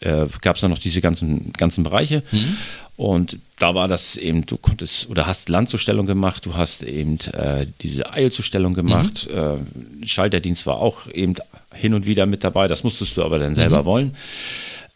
äh, 0.00 0.26
gab 0.40 0.56
es 0.56 0.62
dann 0.62 0.70
noch 0.70 0.78
diese 0.78 1.00
ganzen, 1.00 1.52
ganzen 1.54 1.84
Bereiche. 1.84 2.22
Mhm. 2.30 2.56
Und 2.96 3.38
da 3.60 3.76
war 3.76 3.86
das 3.86 4.16
eben, 4.16 4.44
du 4.44 4.56
konntest 4.56 5.08
oder 5.08 5.26
hast 5.26 5.48
Landzustellung 5.48 6.06
gemacht, 6.06 6.44
du 6.46 6.54
hast 6.54 6.82
eben 6.82 7.18
äh, 7.32 7.66
diese 7.80 8.12
Eilzustellung 8.12 8.74
gemacht. 8.74 9.28
Mhm. 9.30 9.64
Äh, 10.02 10.06
Schalterdienst 10.06 10.66
war 10.66 10.78
auch 10.78 11.06
eben 11.08 11.34
hin 11.72 11.94
und 11.94 12.06
wieder 12.06 12.26
mit 12.26 12.42
dabei, 12.42 12.66
das 12.66 12.82
musstest 12.82 13.16
du 13.16 13.22
aber 13.22 13.38
dann 13.38 13.54
selber 13.54 13.82
mhm. 13.82 13.86
wollen. 13.86 14.16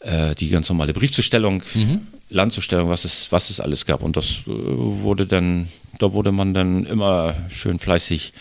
Äh, 0.01 0.35
die 0.35 0.49
ganz 0.49 0.69
normale 0.69 0.93
Briefzustellung, 0.93 1.63
mhm. 1.75 2.01
Landzustellung, 2.29 2.89
was 2.89 3.05
es, 3.05 3.31
was 3.31 3.51
es 3.51 3.61
alles 3.61 3.87
gab. 3.87 4.03
Und 4.03 4.17
das 4.17 4.41
äh, 4.47 4.49
wurde 4.49 5.27
dann, 5.27 5.69
da 6.01 6.13
wurde 6.13 6.33
man 6.33 6.55
dann 6.55 6.85
immer 6.85 7.37
schön 7.51 7.79
fleißig 7.79 8.33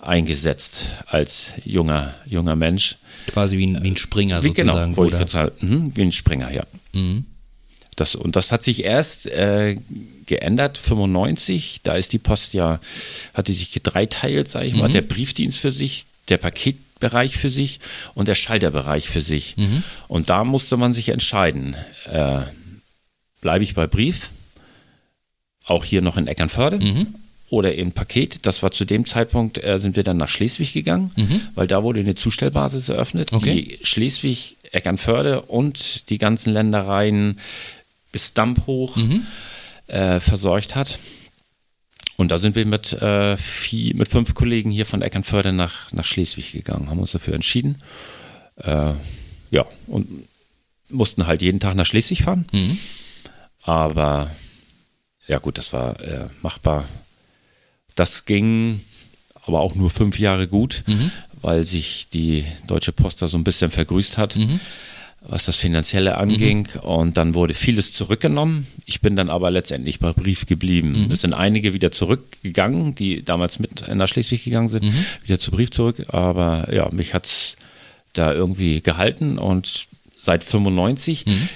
eingesetzt 0.00 0.86
als 1.06 1.52
junger, 1.64 2.14
junger 2.24 2.56
Mensch. 2.56 2.96
Quasi 3.26 3.58
wie 3.58 3.66
ein, 3.66 3.82
wie 3.82 3.90
ein 3.90 3.96
Springer 3.96 4.42
wie, 4.42 4.52
genau, 4.52 4.74
sozusagen. 4.74 4.94
Genau, 4.94 5.24
ich 5.24 5.34
halt, 5.34 5.62
mh, 5.62 5.90
wie 5.94 6.02
ein 6.02 6.12
Springer, 6.12 6.52
ja. 6.52 6.64
Mhm. 6.92 7.26
Das, 7.96 8.14
und 8.14 8.36
das 8.36 8.52
hat 8.52 8.62
sich 8.62 8.84
erst 8.84 9.26
äh, 9.26 9.76
geändert, 10.26 10.78
95, 10.78 11.80
da 11.82 11.94
ist 11.94 12.12
die 12.12 12.18
Post 12.18 12.54
ja, 12.54 12.80
hat 13.34 13.48
die 13.48 13.52
sich 13.52 13.70
gedreiteilt, 13.70 14.48
sage 14.48 14.66
ich 14.66 14.72
mhm. 14.72 14.80
mal, 14.80 14.90
der 14.90 15.02
Briefdienst 15.02 15.58
für 15.58 15.72
sich, 15.72 16.06
der 16.28 16.38
Paketbereich 16.38 17.36
für 17.36 17.50
sich 17.50 17.80
und 18.14 18.28
der 18.28 18.34
Schalterbereich 18.34 19.08
für 19.08 19.22
sich. 19.22 19.56
Mhm. 19.56 19.82
Und 20.08 20.30
da 20.30 20.44
musste 20.44 20.76
man 20.76 20.94
sich 20.94 21.10
entscheiden, 21.10 21.76
äh, 22.10 22.40
bleibe 23.40 23.64
ich 23.64 23.74
bei 23.74 23.86
Brief, 23.86 24.30
auch 25.64 25.84
hier 25.84 26.00
noch 26.00 26.16
in 26.16 26.26
Eckernförde, 26.26 26.78
mhm 26.78 27.14
oder 27.52 27.74
eben 27.74 27.92
Paket. 27.92 28.46
Das 28.46 28.62
war 28.62 28.70
zu 28.70 28.86
dem 28.86 29.04
Zeitpunkt, 29.04 29.62
äh, 29.62 29.78
sind 29.78 29.94
wir 29.94 30.04
dann 30.04 30.16
nach 30.16 30.30
Schleswig 30.30 30.72
gegangen, 30.72 31.10
mhm. 31.16 31.42
weil 31.54 31.68
da 31.68 31.82
wurde 31.82 32.00
eine 32.00 32.14
Zustellbasis 32.14 32.88
eröffnet, 32.88 33.34
okay. 33.34 33.54
die 33.54 33.78
Schleswig, 33.84 34.56
Eckernförde 34.72 35.42
und 35.42 36.08
die 36.08 36.16
ganzen 36.16 36.54
Ländereien 36.54 37.38
bis 38.10 38.32
Damp 38.32 38.66
hoch 38.66 38.96
mhm. 38.96 39.26
äh, 39.86 40.18
versorgt 40.18 40.76
hat. 40.76 40.98
Und 42.16 42.30
da 42.30 42.38
sind 42.38 42.56
wir 42.56 42.64
mit, 42.64 42.94
äh, 42.94 43.36
vier, 43.36 43.96
mit 43.96 44.08
fünf 44.08 44.34
Kollegen 44.34 44.70
hier 44.70 44.86
von 44.86 45.02
Eckernförde 45.02 45.52
nach, 45.52 45.92
nach 45.92 46.06
Schleswig 46.06 46.52
gegangen, 46.52 46.88
haben 46.88 47.00
uns 47.00 47.12
dafür 47.12 47.34
entschieden. 47.34 47.82
Äh, 48.56 48.94
ja, 49.50 49.66
und 49.88 50.08
mussten 50.88 51.26
halt 51.26 51.42
jeden 51.42 51.60
Tag 51.60 51.74
nach 51.74 51.84
Schleswig 51.84 52.22
fahren. 52.22 52.46
Mhm. 52.50 52.78
Aber 53.62 54.30
ja 55.28 55.38
gut, 55.38 55.58
das 55.58 55.74
war 55.74 56.00
äh, 56.00 56.28
machbar 56.40 56.86
das 57.94 58.24
ging 58.24 58.80
aber 59.44 59.60
auch 59.60 59.74
nur 59.74 59.90
fünf 59.90 60.18
Jahre 60.18 60.48
gut, 60.48 60.84
mhm. 60.86 61.10
weil 61.40 61.64
sich 61.64 62.08
die 62.12 62.44
Deutsche 62.66 62.92
Post 62.92 63.22
da 63.22 63.28
so 63.28 63.36
ein 63.36 63.44
bisschen 63.44 63.70
vergrüßt 63.70 64.18
hat. 64.18 64.36
Mhm 64.36 64.60
was 65.28 65.44
das 65.44 65.56
Finanzielle 65.56 66.18
anging. 66.18 66.68
Mhm. 66.74 66.80
Und 66.80 67.16
dann 67.16 67.34
wurde 67.34 67.54
vieles 67.54 67.92
zurückgenommen. 67.92 68.66
Ich 68.86 69.00
bin 69.00 69.16
dann 69.16 69.30
aber 69.30 69.50
letztendlich 69.50 69.98
bei 69.98 70.12
Brief 70.12 70.46
geblieben. 70.46 71.04
Mhm. 71.04 71.10
Es 71.10 71.20
sind 71.20 71.34
einige 71.34 71.74
wieder 71.74 71.92
zurückgegangen, 71.92 72.94
die 72.94 73.24
damals 73.24 73.58
mit 73.58 73.86
nach 73.94 74.08
Schleswig 74.08 74.44
gegangen 74.44 74.68
sind, 74.68 74.84
mhm. 74.84 75.04
wieder 75.24 75.38
zu 75.38 75.50
Brief 75.50 75.70
zurück. 75.70 76.06
Aber 76.08 76.72
ja, 76.72 76.88
mich 76.92 77.14
hat 77.14 77.26
es 77.26 77.56
da 78.14 78.32
irgendwie 78.32 78.80
gehalten 78.80 79.38
und 79.38 79.86
seit 80.20 80.44
95 80.44 81.26
mhm 81.26 81.48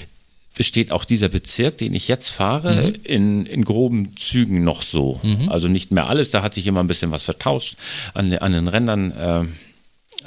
besteht 0.57 0.91
auch 0.91 1.05
dieser 1.05 1.29
Bezirk, 1.29 1.79
den 1.79 1.95
ich 1.95 2.09
jetzt 2.09 2.31
fahre, 2.31 2.89
mhm. 2.89 2.95
in, 3.05 3.47
in 3.47 3.65
groben 3.65 4.17
Zügen 4.17 4.65
noch 4.65 4.83
so. 4.83 5.21
Mhm. 5.23 5.51
Also 5.51 5.69
nicht 5.69 5.93
mehr 5.93 6.09
alles, 6.09 6.31
da 6.31 6.43
hat 6.43 6.55
sich 6.55 6.67
immer 6.67 6.83
ein 6.83 6.89
bisschen 6.89 7.13
was 7.13 7.23
vertauscht 7.23 7.77
an, 8.15 8.33
an 8.33 8.53
den 8.53 8.67
Rändern. 8.67 9.13
Äh, 9.13 9.45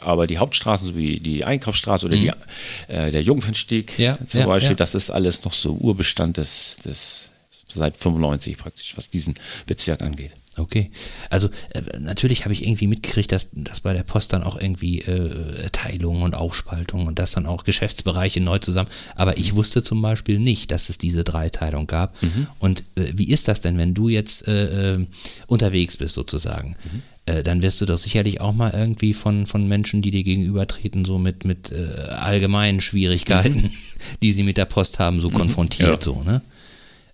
aber 0.01 0.27
die 0.27 0.37
Hauptstraßen, 0.37 0.87
so 0.87 0.95
wie 0.95 1.19
die 1.19 1.43
Einkaufsstraße 1.43 2.05
oder 2.05 2.15
mhm. 2.15 2.21
die, 2.21 2.93
äh, 2.93 3.11
der 3.11 3.23
Jungfernstieg 3.23 3.97
ja, 3.99 4.17
zum 4.25 4.41
ja, 4.41 4.45
Beispiel, 4.45 4.71
ja. 4.71 4.75
das 4.75 4.95
ist 4.95 5.09
alles 5.09 5.43
noch 5.43 5.53
so 5.53 5.73
Urbestand 5.73 6.37
des, 6.37 6.77
des 6.85 7.31
seit 7.67 7.97
95 7.97 8.57
praktisch, 8.57 8.93
was 8.95 9.09
diesen 9.09 9.35
Bezirk 9.65 10.01
angeht. 10.01 10.31
Okay. 10.59 10.91
Also 11.29 11.47
äh, 11.71 11.81
natürlich 11.99 12.43
habe 12.43 12.53
ich 12.53 12.63
irgendwie 12.63 12.87
mitgekriegt, 12.87 13.31
dass, 13.31 13.47
dass 13.53 13.81
bei 13.81 13.93
der 13.93 14.03
Post 14.03 14.33
dann 14.33 14.43
auch 14.43 14.59
irgendwie 14.59 14.99
äh, 14.99 15.69
Teilungen 15.71 16.23
und 16.23 16.35
Aufspaltungen 16.35 17.07
und 17.07 17.19
das 17.19 17.31
dann 17.31 17.45
auch 17.45 17.63
Geschäftsbereiche 17.63 18.41
neu 18.41 18.59
zusammen. 18.59 18.89
Aber 19.15 19.37
ich 19.37 19.55
wusste 19.55 19.83
zum 19.83 20.01
Beispiel 20.01 20.39
nicht, 20.39 20.71
dass 20.71 20.89
es 20.89 20.97
diese 20.97 21.23
Dreiteilung 21.23 21.87
gab. 21.87 22.21
Mhm. 22.21 22.47
Und 22.59 22.83
äh, 22.95 23.13
wie 23.13 23.29
ist 23.29 23.47
das 23.47 23.61
denn, 23.61 23.77
wenn 23.77 23.93
du 23.93 24.09
jetzt 24.09 24.47
äh, 24.47 24.93
äh 24.93 25.05
unterwegs 25.47 25.97
bist 25.97 26.15
sozusagen? 26.15 26.75
Mhm. 26.83 27.01
Äh, 27.25 27.43
dann 27.43 27.61
wirst 27.61 27.79
du 27.81 27.85
doch 27.85 27.97
sicherlich 27.97 28.41
auch 28.41 28.53
mal 28.53 28.71
irgendwie 28.71 29.13
von, 29.13 29.47
von 29.47 29.67
Menschen, 29.67 30.01
die 30.01 30.11
dir 30.11 30.23
gegenübertreten, 30.23 31.05
so 31.05 31.17
mit, 31.17 31.45
mit 31.45 31.71
allgemeinen 31.71 32.81
Schwierigkeiten, 32.81 33.61
mhm. 33.61 33.71
die 34.21 34.31
sie 34.31 34.43
mit 34.43 34.57
der 34.57 34.65
Post 34.65 34.99
haben, 34.99 35.21
so 35.21 35.29
mhm. 35.29 35.35
konfrontiert, 35.35 35.89
ja. 35.89 36.01
so, 36.01 36.23
ne? 36.23 36.41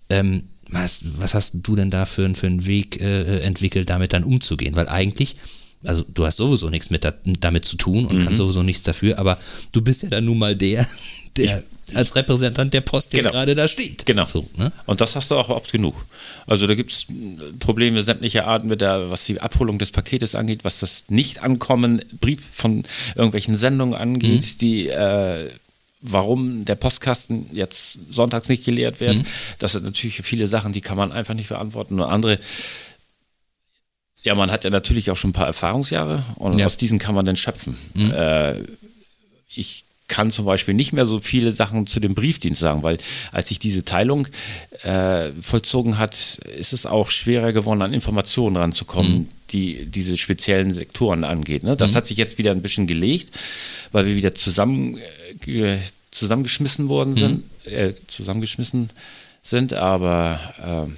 Ähm, 0.08 0.44
was, 0.70 1.02
was 1.18 1.34
hast 1.34 1.54
du 1.62 1.76
denn 1.76 1.90
da 1.90 2.04
für, 2.04 2.34
für 2.34 2.46
einen 2.46 2.66
Weg 2.66 3.00
äh, 3.00 3.40
entwickelt, 3.40 3.90
damit 3.90 4.12
dann 4.12 4.24
umzugehen? 4.24 4.76
Weil 4.76 4.88
eigentlich, 4.88 5.36
also 5.84 6.04
du 6.12 6.26
hast 6.26 6.36
sowieso 6.36 6.70
nichts 6.70 6.90
mit 6.90 7.04
da, 7.04 7.14
damit 7.40 7.64
zu 7.64 7.76
tun 7.76 8.06
und 8.06 8.16
mhm. 8.16 8.24
kannst 8.24 8.38
sowieso 8.38 8.62
nichts 8.62 8.82
dafür, 8.82 9.18
aber 9.18 9.38
du 9.72 9.82
bist 9.82 10.02
ja 10.02 10.08
dann 10.08 10.24
nun 10.24 10.38
mal 10.38 10.56
der, 10.56 10.86
der 11.36 11.44
ich, 11.44 11.96
als 11.96 12.16
Repräsentant 12.16 12.74
der 12.74 12.80
Post 12.80 13.12
jetzt 13.12 13.22
genau. 13.22 13.32
gerade 13.32 13.54
da 13.54 13.68
steht. 13.68 14.06
Genau. 14.06 14.24
So, 14.24 14.48
ne? 14.56 14.72
Und 14.86 15.00
das 15.00 15.14
hast 15.14 15.30
du 15.30 15.36
auch 15.36 15.50
oft 15.50 15.70
genug. 15.70 15.94
Also 16.46 16.66
da 16.66 16.74
gibt 16.74 16.90
es 16.92 17.06
Probleme 17.60 18.02
sämtlicher 18.02 18.46
Arten 18.46 18.68
mit 18.68 18.80
der, 18.80 19.10
was 19.10 19.24
die 19.24 19.40
Abholung 19.40 19.78
des 19.78 19.92
Paketes 19.92 20.34
angeht, 20.34 20.64
was 20.64 20.80
das 20.80 21.04
Nicht-Ankommen, 21.08 22.02
Brief 22.20 22.44
von 22.52 22.84
irgendwelchen 23.14 23.56
Sendungen 23.56 23.94
angeht, 23.94 24.42
mhm. 24.42 24.58
die 24.60 24.88
äh, 24.88 25.50
warum 26.00 26.64
der 26.64 26.74
Postkasten 26.74 27.48
jetzt 27.52 27.98
sonntags 28.10 28.48
nicht 28.48 28.64
geleert 28.64 29.00
wird. 29.00 29.18
Mhm. 29.18 29.26
Das 29.58 29.72
sind 29.72 29.84
natürlich 29.84 30.16
viele 30.22 30.46
Sachen, 30.46 30.72
die 30.72 30.80
kann 30.80 30.96
man 30.96 31.12
einfach 31.12 31.34
nicht 31.34 31.48
beantworten. 31.48 32.00
Und 32.00 32.06
andere, 32.06 32.38
ja, 34.22 34.34
man 34.34 34.50
hat 34.50 34.64
ja 34.64 34.70
natürlich 34.70 35.10
auch 35.10 35.16
schon 35.16 35.30
ein 35.30 35.34
paar 35.34 35.46
Erfahrungsjahre 35.46 36.22
und 36.36 36.58
ja. 36.58 36.66
aus 36.66 36.76
diesen 36.76 36.98
kann 36.98 37.14
man 37.14 37.24
dann 37.24 37.36
schöpfen. 37.36 37.76
Mhm. 37.94 38.10
Äh, 38.12 38.62
ich 39.54 39.86
kann 40.08 40.30
zum 40.30 40.44
Beispiel 40.44 40.74
nicht 40.74 40.92
mehr 40.92 41.06
so 41.06 41.20
viele 41.20 41.50
Sachen 41.50 41.86
zu 41.86 42.00
dem 42.00 42.14
Briefdienst 42.14 42.60
sagen, 42.60 42.82
weil 42.82 42.98
als 43.32 43.48
sich 43.48 43.58
diese 43.58 43.84
Teilung 43.84 44.28
äh, 44.82 45.30
vollzogen 45.40 45.98
hat, 45.98 46.14
ist 46.14 46.72
es 46.72 46.86
auch 46.86 47.10
schwerer 47.10 47.52
geworden, 47.52 47.82
an 47.82 47.92
Informationen 47.92 48.56
ranzukommen, 48.56 49.12
mhm. 49.12 49.28
die 49.50 49.86
diese 49.86 50.16
speziellen 50.16 50.72
Sektoren 50.72 51.24
angeht. 51.24 51.64
Ne? 51.64 51.76
Das 51.76 51.92
mhm. 51.92 51.96
hat 51.96 52.06
sich 52.06 52.16
jetzt 52.18 52.38
wieder 52.38 52.52
ein 52.52 52.62
bisschen 52.62 52.86
gelegt, 52.86 53.34
weil 53.92 54.06
wir 54.06 54.14
wieder 54.14 54.34
zusammen, 54.34 54.98
äh, 54.98 55.25
zusammengeschmissen 56.10 56.88
worden 56.88 57.14
mhm. 57.14 57.18
sind, 57.18 57.66
mhm. 57.66 57.72
äh, 57.72 57.94
zusammengeschmissen 58.06 58.90
sind, 59.42 59.72
aber 59.74 60.88
äh, 60.88 60.92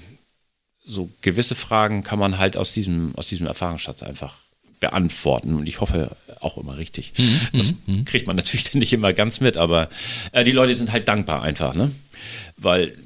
so 0.84 1.10
gewisse 1.20 1.54
Fragen 1.54 2.02
kann 2.02 2.18
man 2.18 2.38
halt 2.38 2.56
aus 2.56 2.72
diesem, 2.72 3.14
aus 3.16 3.26
diesem 3.26 3.46
Erfahrungsschatz 3.46 4.02
einfach 4.02 4.36
beantworten 4.80 5.54
und 5.54 5.66
ich 5.66 5.80
hoffe 5.80 6.16
auch 6.40 6.56
immer 6.56 6.78
richtig. 6.78 7.12
Mhm. 7.18 7.58
Das 7.58 7.72
mhm. 7.72 7.78
Mhm. 7.86 8.04
kriegt 8.04 8.26
man 8.26 8.36
natürlich 8.36 8.72
nicht 8.74 8.92
immer 8.92 9.12
ganz 9.12 9.40
mit, 9.40 9.56
aber 9.56 9.88
äh, 10.32 10.44
die 10.44 10.52
Leute 10.52 10.74
sind 10.74 10.92
halt 10.92 11.08
dankbar 11.08 11.42
einfach, 11.42 11.74
ne? 11.74 11.90
Weil 12.56 12.96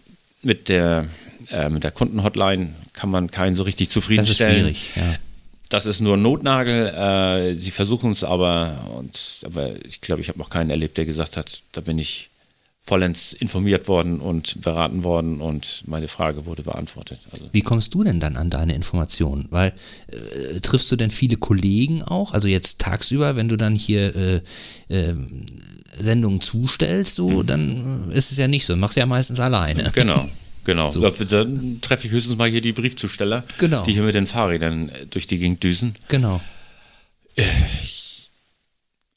mit 0.42 0.68
der, 0.68 1.08
äh, 1.50 1.68
mit 1.68 1.84
der 1.84 1.90
Kundenhotline 1.90 2.74
kann 2.92 3.10
man 3.10 3.30
keinen 3.30 3.56
so 3.56 3.62
richtig 3.62 3.90
zufriedenstellen. 3.90 4.66
Das 4.66 4.72
ist 4.72 4.92
schwierig, 4.92 5.12
ja. 5.12 5.18
Das 5.72 5.86
ist 5.86 6.00
nur 6.00 6.18
ein 6.18 6.22
Notnagel. 6.22 6.88
Äh, 6.88 7.54
sie 7.54 7.70
versuchen 7.70 8.10
es 8.10 8.24
aber, 8.24 8.90
und, 8.98 9.40
aber 9.46 9.70
ich 9.86 10.02
glaube, 10.02 10.20
ich 10.20 10.28
habe 10.28 10.38
noch 10.38 10.50
keinen 10.50 10.68
erlebt, 10.68 10.98
der 10.98 11.06
gesagt 11.06 11.38
hat, 11.38 11.62
da 11.72 11.80
bin 11.80 11.98
ich 11.98 12.28
vollends 12.84 13.32
informiert 13.32 13.88
worden 13.88 14.20
und 14.20 14.60
beraten 14.60 15.02
worden 15.02 15.40
und 15.40 15.82
meine 15.86 16.08
Frage 16.08 16.44
wurde 16.44 16.62
beantwortet. 16.62 17.20
Also 17.30 17.48
Wie 17.52 17.62
kommst 17.62 17.94
du 17.94 18.04
denn 18.04 18.20
dann 18.20 18.36
an 18.36 18.50
deine 18.50 18.74
Informationen? 18.74 19.46
Weil 19.48 19.72
äh, 20.08 20.60
triffst 20.60 20.92
du 20.92 20.96
denn 20.96 21.10
viele 21.10 21.38
Kollegen 21.38 22.02
auch? 22.02 22.34
Also 22.34 22.48
jetzt 22.48 22.78
tagsüber, 22.78 23.34
wenn 23.36 23.48
du 23.48 23.56
dann 23.56 23.74
hier 23.74 24.14
äh, 24.14 24.40
äh, 24.88 25.14
Sendungen 25.98 26.42
zustellst, 26.42 27.14
so, 27.14 27.30
mhm. 27.30 27.46
dann 27.46 28.12
ist 28.12 28.30
es 28.30 28.36
ja 28.36 28.46
nicht 28.46 28.66
so. 28.66 28.74
Du 28.74 28.78
machst 28.78 28.98
ja 28.98 29.06
meistens 29.06 29.40
alleine. 29.40 29.90
Genau. 29.94 30.28
Genau, 30.64 30.90
so. 30.90 31.00
dann 31.00 31.80
treffe 31.80 32.06
ich 32.06 32.12
höchstens 32.12 32.36
mal 32.36 32.48
hier 32.48 32.60
die 32.60 32.72
Briefzusteller, 32.72 33.44
genau. 33.58 33.84
die 33.84 33.92
hier 33.92 34.04
mit 34.04 34.14
den 34.14 34.26
Fahrrädern 34.26 34.92
durch 35.10 35.26
die 35.26 35.38
Gegend 35.38 35.62
düsen. 35.62 35.96
Genau. 36.08 36.40
Äh, 37.34 37.44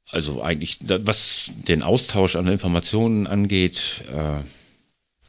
also 0.10 0.41
eigentlich, 0.41 0.79
was 0.81 1.51
den 1.67 1.84
Austausch 1.84 2.36
an 2.36 2.47
Informationen 2.47 3.27
angeht, 3.27 4.01
äh, 4.12 4.43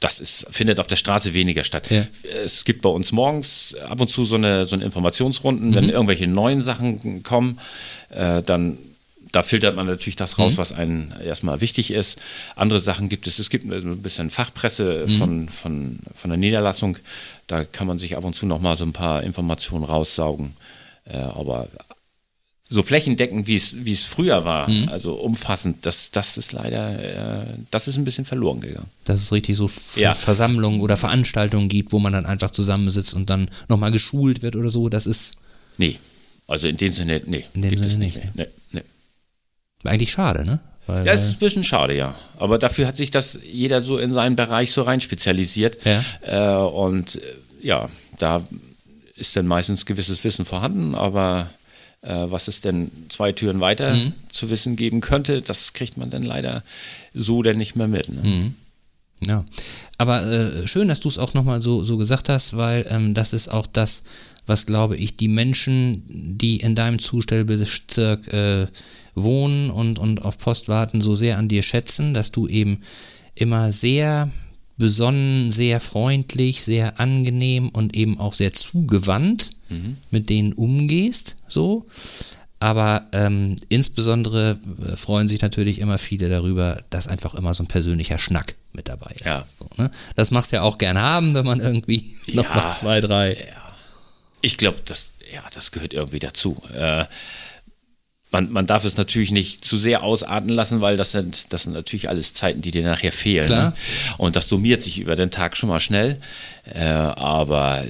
das 0.00 0.20
ist, 0.20 0.46
findet 0.50 0.78
auf 0.78 0.86
der 0.86 0.96
Straße 0.96 1.34
weniger 1.34 1.64
statt. 1.64 1.90
Ja. 1.90 2.06
Es 2.22 2.64
gibt 2.64 2.82
bei 2.82 2.88
uns 2.88 3.12
morgens 3.12 3.74
ab 3.88 4.00
und 4.00 4.08
zu 4.08 4.24
so 4.24 4.36
eine, 4.36 4.66
so 4.66 4.76
eine 4.76 4.84
Informationsrunden, 4.84 5.70
mhm. 5.70 5.74
wenn 5.74 5.88
irgendwelche 5.88 6.26
neuen 6.26 6.62
Sachen 6.62 7.22
kommen, 7.22 7.58
äh, 8.10 8.42
dann 8.42 8.78
da 9.32 9.42
filtert 9.42 9.76
man 9.76 9.86
natürlich 9.86 10.16
das 10.16 10.38
raus, 10.38 10.54
mhm. 10.54 10.58
was 10.58 10.72
einem 10.72 11.12
erstmal 11.24 11.60
wichtig 11.60 11.90
ist. 11.90 12.18
Andere 12.54 12.80
Sachen 12.80 13.08
gibt 13.08 13.26
es. 13.26 13.38
Es 13.38 13.50
gibt 13.50 13.64
ein 13.70 14.02
bisschen 14.02 14.30
Fachpresse 14.30 15.06
mhm. 15.06 15.18
von, 15.18 15.48
von, 15.48 15.98
von 16.14 16.30
der 16.30 16.38
Niederlassung. 16.38 16.98
Da 17.46 17.64
kann 17.64 17.86
man 17.86 17.98
sich 17.98 18.16
ab 18.16 18.24
und 18.24 18.34
zu 18.34 18.46
noch 18.46 18.60
mal 18.60 18.76
so 18.76 18.84
ein 18.84 18.92
paar 18.92 19.22
Informationen 19.22 19.84
raussaugen. 19.84 20.54
Äh, 21.04 21.18
aber 21.18 21.68
so 22.68 22.82
flächendeckend, 22.82 23.46
wie 23.46 23.54
es, 23.54 23.84
wie 23.84 23.92
es 23.92 24.04
früher 24.04 24.44
war, 24.44 24.68
mhm. 24.68 24.88
also 24.88 25.14
umfassend, 25.14 25.86
das, 25.86 26.10
das 26.10 26.36
ist 26.36 26.52
leider, 26.52 26.98
äh, 26.98 27.46
das 27.70 27.86
ist 27.86 27.96
ein 27.96 28.04
bisschen 28.04 28.24
verloren 28.24 28.60
gegangen. 28.60 28.88
Dass 29.04 29.22
es 29.22 29.32
richtig 29.32 29.56
so 29.56 29.70
ja. 29.94 30.12
Versammlungen 30.12 30.80
oder 30.80 30.96
Veranstaltungen 30.96 31.68
gibt, 31.68 31.92
wo 31.92 32.00
man 32.00 32.12
dann 32.12 32.26
einfach 32.26 32.50
zusammensitzt 32.50 33.14
und 33.14 33.30
dann 33.30 33.48
nochmal 33.68 33.92
geschult 33.92 34.42
wird 34.42 34.56
oder 34.56 34.70
so, 34.70 34.88
das 34.88 35.06
ist. 35.06 35.38
Nee, 35.78 35.98
also 36.48 36.66
in 36.66 36.76
dem 36.76 36.92
Sinne, 36.92 37.22
nee. 37.26 37.44
In 37.54 37.62
dem 37.62 37.78
Sinne 37.78 37.98
nicht. 37.98 38.16
nicht. 38.16 38.34
Nee, 38.34 38.44
nee. 38.44 38.46
Eigentlich 39.86 40.10
schade, 40.10 40.44
ne? 40.44 40.60
Weil, 40.86 41.04
ja, 41.04 41.12
es 41.12 41.26
ist 41.26 41.36
ein 41.36 41.38
bisschen 41.40 41.64
schade, 41.64 41.96
ja. 41.96 42.14
Aber 42.38 42.58
dafür 42.58 42.86
hat 42.86 42.96
sich 42.96 43.10
das 43.10 43.38
jeder 43.44 43.80
so 43.80 43.98
in 43.98 44.12
seinen 44.12 44.36
Bereich 44.36 44.70
so 44.70 44.82
rein 44.82 45.00
spezialisiert. 45.00 45.78
Ja. 45.84 46.04
Äh, 46.22 46.64
und 46.64 47.16
äh, 47.16 47.20
ja, 47.60 47.88
da 48.18 48.42
ist 49.16 49.34
dann 49.34 49.46
meistens 49.46 49.86
gewisses 49.86 50.22
Wissen 50.22 50.44
vorhanden, 50.44 50.94
aber 50.94 51.50
äh, 52.02 52.26
was 52.28 52.48
es 52.48 52.60
denn 52.60 52.90
zwei 53.08 53.32
Türen 53.32 53.60
weiter 53.60 53.94
mhm. 53.94 54.12
zu 54.28 54.48
wissen 54.48 54.76
geben 54.76 55.00
könnte, 55.00 55.42
das 55.42 55.72
kriegt 55.72 55.96
man 55.96 56.10
dann 56.10 56.22
leider 56.22 56.62
so 57.14 57.42
denn 57.42 57.58
nicht 57.58 57.74
mehr 57.74 57.88
mit. 57.88 58.08
Ne? 58.08 58.22
Mhm. 58.22 58.54
Ja, 59.26 59.44
aber 59.98 60.26
äh, 60.26 60.68
schön, 60.68 60.88
dass 60.88 61.00
du 61.00 61.08
es 61.08 61.18
auch 61.18 61.32
nochmal 61.34 61.62
so, 61.62 61.82
so 61.82 61.96
gesagt 61.96 62.28
hast, 62.28 62.56
weil 62.56 62.86
ähm, 62.90 63.14
das 63.14 63.32
ist 63.32 63.48
auch 63.48 63.66
das, 63.66 64.04
was 64.46 64.66
glaube 64.66 64.96
ich 64.96 65.16
die 65.16 65.28
Menschen, 65.28 66.02
die 66.38 66.58
in 66.58 66.74
deinem 66.74 66.98
Zustellbezirk 66.98 68.32
äh, 68.32 68.66
wohnen 69.16 69.70
und, 69.70 69.98
und 69.98 70.22
auf 70.22 70.38
Post 70.38 70.68
warten, 70.68 71.00
so 71.00 71.16
sehr 71.16 71.38
an 71.38 71.48
dir 71.48 71.62
schätzen, 71.62 72.14
dass 72.14 72.30
du 72.30 72.46
eben 72.46 72.82
immer 73.34 73.72
sehr 73.72 74.30
besonnen, 74.78 75.50
sehr 75.50 75.80
freundlich, 75.80 76.62
sehr 76.62 77.00
angenehm 77.00 77.70
und 77.70 77.96
eben 77.96 78.20
auch 78.20 78.34
sehr 78.34 78.52
zugewandt 78.52 79.50
mhm. 79.68 79.96
mit 80.10 80.28
denen 80.28 80.52
umgehst, 80.52 81.36
so. 81.48 81.86
Aber 82.58 83.06
ähm, 83.12 83.56
insbesondere 83.68 84.58
äh, 84.82 84.96
freuen 84.96 85.28
sich 85.28 85.42
natürlich 85.42 85.78
immer 85.78 85.98
viele 85.98 86.30
darüber, 86.30 86.82
dass 86.88 87.06
einfach 87.06 87.34
immer 87.34 87.52
so 87.52 87.62
ein 87.62 87.66
persönlicher 87.66 88.18
Schnack 88.18 88.54
mit 88.72 88.88
dabei 88.88 89.12
ist. 89.14 89.26
Ja. 89.26 89.46
So, 89.58 89.68
ne? 89.76 89.90
Das 90.14 90.30
machst 90.30 90.52
du 90.52 90.56
ja 90.56 90.62
auch 90.62 90.78
gern 90.78 90.98
haben, 90.98 91.34
wenn 91.34 91.44
man 91.44 91.60
irgendwie 91.60 92.14
ja, 92.26 92.36
noch 92.36 92.54
mal 92.54 92.70
zwei, 92.70 93.00
drei. 93.00 93.34
Ja. 93.34 93.74
Ich 94.40 94.56
glaube, 94.56 94.78
das, 94.86 95.08
ja, 95.32 95.42
das 95.52 95.70
gehört 95.70 95.92
irgendwie 95.92 96.18
dazu. 96.18 96.56
Äh, 96.74 97.04
man, 98.36 98.52
man 98.52 98.66
darf 98.66 98.84
es 98.84 98.98
natürlich 98.98 99.30
nicht 99.30 99.64
zu 99.64 99.78
sehr 99.78 100.02
ausarten 100.02 100.50
lassen, 100.50 100.82
weil 100.82 100.98
das 100.98 101.12
sind, 101.12 101.54
das 101.54 101.62
sind 101.62 101.72
natürlich 101.72 102.10
alles 102.10 102.34
Zeiten, 102.34 102.60
die 102.60 102.70
dir 102.70 102.82
nachher 102.82 103.12
fehlen. 103.12 103.48
Ne? 103.48 103.72
Und 104.18 104.36
das 104.36 104.48
summiert 104.48 104.82
sich 104.82 104.98
über 104.98 105.16
den 105.16 105.30
Tag 105.30 105.56
schon 105.56 105.70
mal 105.70 105.80
schnell. 105.80 106.20
Äh, 106.64 106.84
aber, 106.84 107.82
äh, 107.82 107.88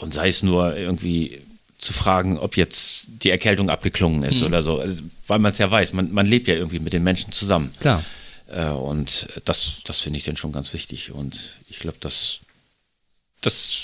und 0.00 0.14
sei 0.14 0.28
es 0.28 0.42
nur 0.42 0.74
irgendwie 0.74 1.42
zu 1.76 1.92
fragen, 1.92 2.38
ob 2.38 2.56
jetzt 2.56 3.08
die 3.22 3.28
Erkältung 3.28 3.68
abgeklungen 3.68 4.22
ist 4.22 4.40
mhm. 4.40 4.46
oder 4.46 4.62
so, 4.62 4.80
äh, 4.80 4.96
weil 5.26 5.38
man 5.38 5.52
es 5.52 5.58
ja 5.58 5.70
weiß, 5.70 5.92
man, 5.92 6.12
man 6.12 6.24
lebt 6.24 6.48
ja 6.48 6.54
irgendwie 6.54 6.78
mit 6.78 6.94
den 6.94 7.02
Menschen 7.02 7.32
zusammen. 7.32 7.74
Klar. 7.80 8.02
Äh, 8.48 8.68
und 8.68 9.28
das, 9.44 9.82
das 9.84 10.00
finde 10.00 10.16
ich 10.16 10.24
dann 10.24 10.36
schon 10.36 10.52
ganz 10.52 10.72
wichtig. 10.72 11.12
Und 11.12 11.58
ich 11.68 11.80
glaube, 11.80 11.98
das, 12.00 12.38
das, 13.42 13.80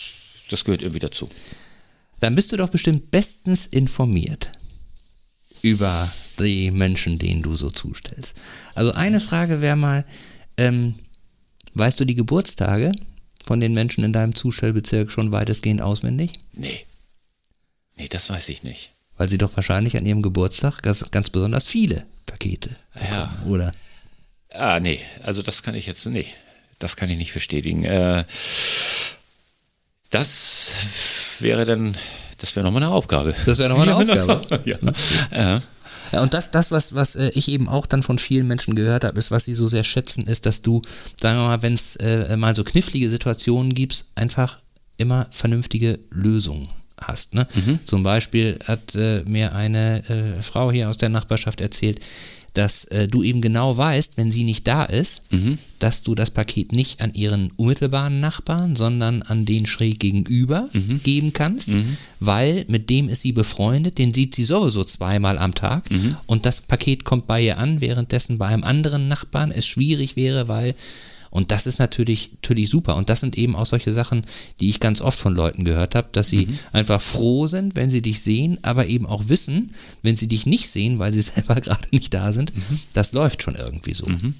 das 0.48 0.64
gehört 0.64 0.80
irgendwie 0.80 1.00
dazu. 1.00 1.28
Dann 2.20 2.34
bist 2.34 2.52
du 2.52 2.56
doch 2.56 2.70
bestimmt 2.70 3.10
bestens 3.10 3.66
informiert 3.66 4.50
über 5.62 6.10
die 6.38 6.70
Menschen, 6.70 7.18
denen 7.18 7.42
du 7.42 7.54
so 7.54 7.70
zustellst. 7.70 8.36
Also 8.74 8.92
eine 8.92 9.20
Frage 9.20 9.60
wäre 9.60 9.76
mal, 9.76 10.04
ähm, 10.56 10.94
weißt 11.74 12.00
du 12.00 12.04
die 12.04 12.14
Geburtstage 12.14 12.92
von 13.44 13.60
den 13.60 13.74
Menschen 13.74 14.04
in 14.04 14.12
deinem 14.12 14.34
Zustellbezirk 14.34 15.10
schon 15.10 15.32
weitestgehend 15.32 15.82
auswendig? 15.82 16.32
Nee. 16.52 16.84
Nee, 17.96 18.08
das 18.08 18.30
weiß 18.30 18.48
ich 18.48 18.62
nicht. 18.62 18.90
Weil 19.16 19.28
sie 19.28 19.38
doch 19.38 19.54
wahrscheinlich 19.56 19.96
an 19.96 20.06
ihrem 20.06 20.22
Geburtstag 20.22 20.82
ganz, 20.82 21.10
ganz 21.10 21.28
besonders 21.28 21.66
viele 21.66 22.06
Pakete 22.26 22.76
bekommen, 22.94 23.10
ja. 23.12 23.42
oder? 23.46 23.72
Ah, 24.50 24.80
nee, 24.80 25.00
also 25.22 25.42
das 25.42 25.62
kann 25.62 25.74
ich 25.74 25.86
jetzt, 25.86 26.06
nee, 26.06 26.26
das 26.78 26.96
kann 26.96 27.10
ich 27.10 27.18
nicht 27.18 27.34
bestätigen. 27.34 27.84
Äh, 27.84 28.24
das 30.10 30.72
wäre 31.38 31.64
dann 31.64 31.96
das 32.40 32.56
wäre 32.56 32.64
nochmal 32.64 32.82
eine 32.82 32.92
Aufgabe. 32.92 33.34
Das 33.46 33.58
wäre 33.58 33.68
nochmal 33.68 33.88
eine 33.88 34.16
ja, 34.16 34.24
Aufgabe. 34.36 34.68
ja. 34.68 34.78
ja. 35.32 35.62
Ja, 36.12 36.22
und 36.22 36.34
das, 36.34 36.50
das 36.50 36.70
was, 36.70 36.94
was 36.94 37.14
äh, 37.14 37.30
ich 37.34 37.48
eben 37.48 37.68
auch 37.68 37.86
dann 37.86 38.02
von 38.02 38.18
vielen 38.18 38.48
Menschen 38.48 38.74
gehört 38.74 39.04
habe, 39.04 39.18
ist, 39.18 39.30
was 39.30 39.44
sie 39.44 39.54
so 39.54 39.68
sehr 39.68 39.84
schätzen, 39.84 40.26
ist, 40.26 40.44
dass 40.46 40.62
du, 40.62 40.82
sagen 41.20 41.38
wir 41.38 41.44
mal, 41.44 41.62
wenn 41.62 41.74
es 41.74 41.96
äh, 41.96 42.36
mal 42.36 42.56
so 42.56 42.64
knifflige 42.64 43.08
Situationen 43.08 43.74
gibt, 43.74 44.04
einfach 44.14 44.58
immer 44.96 45.28
vernünftige 45.30 46.00
Lösungen 46.10 46.68
hast. 47.00 47.34
Ne? 47.34 47.46
Mhm. 47.54 47.78
Zum 47.84 48.02
Beispiel 48.02 48.58
hat 48.64 48.94
äh, 48.94 49.22
mir 49.24 49.54
eine 49.54 50.08
äh, 50.08 50.42
Frau 50.42 50.70
hier 50.70 50.88
aus 50.88 50.98
der 50.98 51.08
Nachbarschaft 51.08 51.60
erzählt, 51.60 52.00
dass 52.54 52.84
äh, 52.86 53.06
du 53.06 53.22
eben 53.22 53.40
genau 53.40 53.76
weißt, 53.76 54.16
wenn 54.16 54.30
sie 54.30 54.44
nicht 54.44 54.66
da 54.66 54.84
ist, 54.84 55.22
mhm. 55.30 55.58
dass 55.78 56.02
du 56.02 56.14
das 56.14 56.30
Paket 56.30 56.72
nicht 56.72 57.00
an 57.00 57.14
ihren 57.14 57.52
unmittelbaren 57.56 58.20
Nachbarn, 58.20 58.76
sondern 58.76 59.22
an 59.22 59.44
den 59.44 59.66
schräg 59.66 60.00
gegenüber 60.00 60.68
mhm. 60.72 61.00
geben 61.02 61.32
kannst, 61.32 61.74
mhm. 61.74 61.96
weil 62.18 62.64
mit 62.68 62.90
dem 62.90 63.08
ist 63.08 63.22
sie 63.22 63.32
befreundet, 63.32 63.98
den 63.98 64.12
sieht 64.12 64.34
sie 64.34 64.44
sowieso 64.44 64.84
zweimal 64.84 65.38
am 65.38 65.54
Tag 65.54 65.90
mhm. 65.90 66.16
und 66.26 66.46
das 66.46 66.60
Paket 66.60 67.04
kommt 67.04 67.26
bei 67.26 67.42
ihr 67.42 67.58
an, 67.58 67.80
währenddessen 67.80 68.38
bei 68.38 68.46
einem 68.46 68.64
anderen 68.64 69.08
Nachbarn 69.08 69.52
es 69.52 69.66
schwierig 69.66 70.16
wäre, 70.16 70.48
weil 70.48 70.74
und 71.30 71.52
das 71.52 71.66
ist 71.66 71.78
natürlich, 71.78 72.32
natürlich 72.34 72.68
super. 72.68 72.96
Und 72.96 73.08
das 73.08 73.20
sind 73.20 73.38
eben 73.38 73.54
auch 73.54 73.66
solche 73.66 73.92
Sachen, 73.92 74.26
die 74.58 74.68
ich 74.68 74.80
ganz 74.80 75.00
oft 75.00 75.18
von 75.18 75.34
Leuten 75.34 75.64
gehört 75.64 75.94
habe, 75.94 76.08
dass 76.12 76.28
sie 76.28 76.46
mhm. 76.46 76.58
einfach 76.72 77.00
froh 77.00 77.46
sind, 77.46 77.76
wenn 77.76 77.90
sie 77.90 78.02
dich 78.02 78.20
sehen, 78.20 78.58
aber 78.62 78.86
eben 78.86 79.06
auch 79.06 79.28
wissen, 79.28 79.72
wenn 80.02 80.16
sie 80.16 80.28
dich 80.28 80.46
nicht 80.46 80.68
sehen, 80.68 80.98
weil 80.98 81.12
sie 81.12 81.20
selber 81.20 81.54
gerade 81.56 81.88
nicht 81.92 82.12
da 82.12 82.32
sind, 82.32 82.54
mhm. 82.54 82.80
das 82.92 83.12
läuft 83.12 83.42
schon 83.42 83.54
irgendwie 83.54 83.94
so. 83.94 84.06
Mhm. 84.06 84.34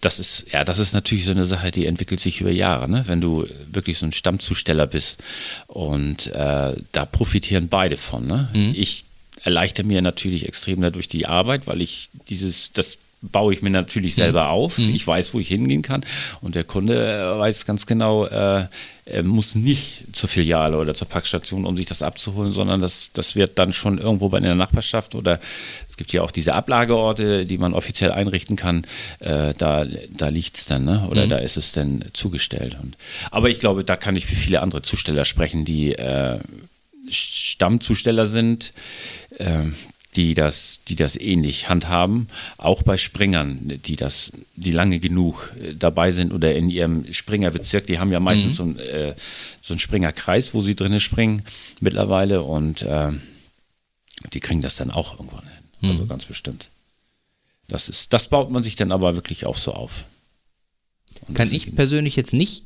Das 0.00 0.20
ist, 0.20 0.46
ja, 0.52 0.64
das 0.64 0.78
ist 0.78 0.92
natürlich 0.92 1.24
so 1.24 1.32
eine 1.32 1.44
Sache, 1.44 1.72
die 1.72 1.86
entwickelt 1.86 2.20
sich 2.20 2.40
über 2.40 2.52
Jahre, 2.52 2.88
ne? 2.88 3.04
wenn 3.06 3.20
du 3.20 3.44
wirklich 3.72 3.98
so 3.98 4.06
ein 4.06 4.12
Stammzusteller 4.12 4.86
bist. 4.86 5.20
Und 5.66 6.28
äh, 6.28 6.76
da 6.92 7.06
profitieren 7.06 7.68
beide 7.68 7.96
von. 7.96 8.24
Ne? 8.24 8.48
Mhm. 8.54 8.72
Ich 8.76 9.04
erleichter 9.42 9.82
mir 9.82 10.00
natürlich 10.00 10.46
extrem 10.46 10.80
dadurch 10.80 11.08
die 11.08 11.26
Arbeit, 11.26 11.66
weil 11.66 11.80
ich 11.82 12.08
dieses, 12.28 12.72
das 12.72 12.98
baue 13.32 13.52
ich 13.52 13.62
mir 13.62 13.70
natürlich 13.70 14.14
selber 14.14 14.44
mhm. 14.44 14.50
auf. 14.50 14.78
Mhm. 14.78 14.94
Ich 14.94 15.06
weiß, 15.06 15.34
wo 15.34 15.40
ich 15.40 15.48
hingehen 15.48 15.82
kann. 15.82 16.04
Und 16.40 16.54
der 16.54 16.64
Kunde 16.64 16.94
äh, 16.94 17.38
weiß 17.38 17.66
ganz 17.66 17.86
genau, 17.86 18.26
äh, 18.26 18.66
er 19.06 19.22
muss 19.22 19.54
nicht 19.54 20.16
zur 20.16 20.30
Filiale 20.30 20.78
oder 20.78 20.94
zur 20.94 21.06
Packstation, 21.06 21.66
um 21.66 21.76
sich 21.76 21.84
das 21.84 22.00
abzuholen, 22.00 22.52
sondern 22.52 22.80
das, 22.80 23.10
das 23.12 23.36
wird 23.36 23.58
dann 23.58 23.74
schon 23.74 23.98
irgendwo 23.98 24.30
bei 24.30 24.40
der 24.40 24.54
Nachbarschaft 24.54 25.14
oder 25.14 25.40
es 25.88 25.98
gibt 25.98 26.12
ja 26.14 26.22
auch 26.22 26.30
diese 26.30 26.54
Ablageorte, 26.54 27.44
die 27.44 27.58
man 27.58 27.74
offiziell 27.74 28.12
einrichten 28.12 28.56
kann. 28.56 28.86
Äh, 29.20 29.52
da 29.58 29.84
da 30.10 30.28
liegt 30.28 30.56
es 30.56 30.66
dann, 30.66 30.84
ne? 30.84 31.06
oder 31.10 31.26
mhm. 31.26 31.30
da 31.30 31.36
ist 31.38 31.58
es 31.58 31.72
dann 31.72 32.04
zugestellt. 32.14 32.76
Und, 32.82 32.96
aber 33.30 33.50
ich 33.50 33.60
glaube, 33.60 33.84
da 33.84 33.96
kann 33.96 34.16
ich 34.16 34.24
für 34.24 34.36
viele 34.36 34.62
andere 34.62 34.80
Zusteller 34.80 35.26
sprechen, 35.26 35.66
die 35.66 35.92
äh, 35.92 36.38
Stammzusteller 37.10 38.26
sind, 38.26 38.72
äh, 39.38 39.64
die 40.16 40.34
das, 40.34 40.80
die 40.88 40.96
das 40.96 41.16
ähnlich 41.16 41.68
handhaben, 41.68 42.28
auch 42.56 42.82
bei 42.82 42.96
Springern, 42.96 43.80
die 43.84 43.96
das, 43.96 44.32
die 44.56 44.70
lange 44.70 45.00
genug 45.00 45.52
äh, 45.60 45.74
dabei 45.74 46.10
sind 46.10 46.32
oder 46.32 46.54
in 46.54 46.70
ihrem 46.70 47.12
Springerbezirk, 47.12 47.86
die 47.86 47.98
haben 47.98 48.12
ja 48.12 48.20
meistens 48.20 48.54
mhm. 48.54 48.56
so, 48.56 48.62
ein, 48.64 48.78
äh, 48.78 49.14
so 49.60 49.74
einen 49.74 49.80
Springerkreis, 49.80 50.54
wo 50.54 50.62
sie 50.62 50.74
drinnen 50.74 51.00
springen 51.00 51.42
mittlerweile 51.80 52.42
und 52.42 52.82
äh, 52.82 53.12
die 54.32 54.40
kriegen 54.40 54.62
das 54.62 54.76
dann 54.76 54.90
auch 54.90 55.18
irgendwann 55.18 55.44
hin. 55.44 55.52
Also 55.52 55.86
mhm. 55.86 55.90
Also 55.90 56.06
ganz 56.06 56.24
bestimmt. 56.24 56.68
Das 57.68 57.88
ist, 57.88 58.12
das 58.12 58.28
baut 58.28 58.50
man 58.50 58.62
sich 58.62 58.76
dann 58.76 58.92
aber 58.92 59.14
wirklich 59.14 59.46
auch 59.46 59.56
so 59.56 59.72
auf. 59.72 60.04
Und 61.26 61.34
Kann 61.34 61.52
ich 61.52 61.74
persönlich 61.74 62.16
jetzt 62.16 62.34
nicht 62.34 62.64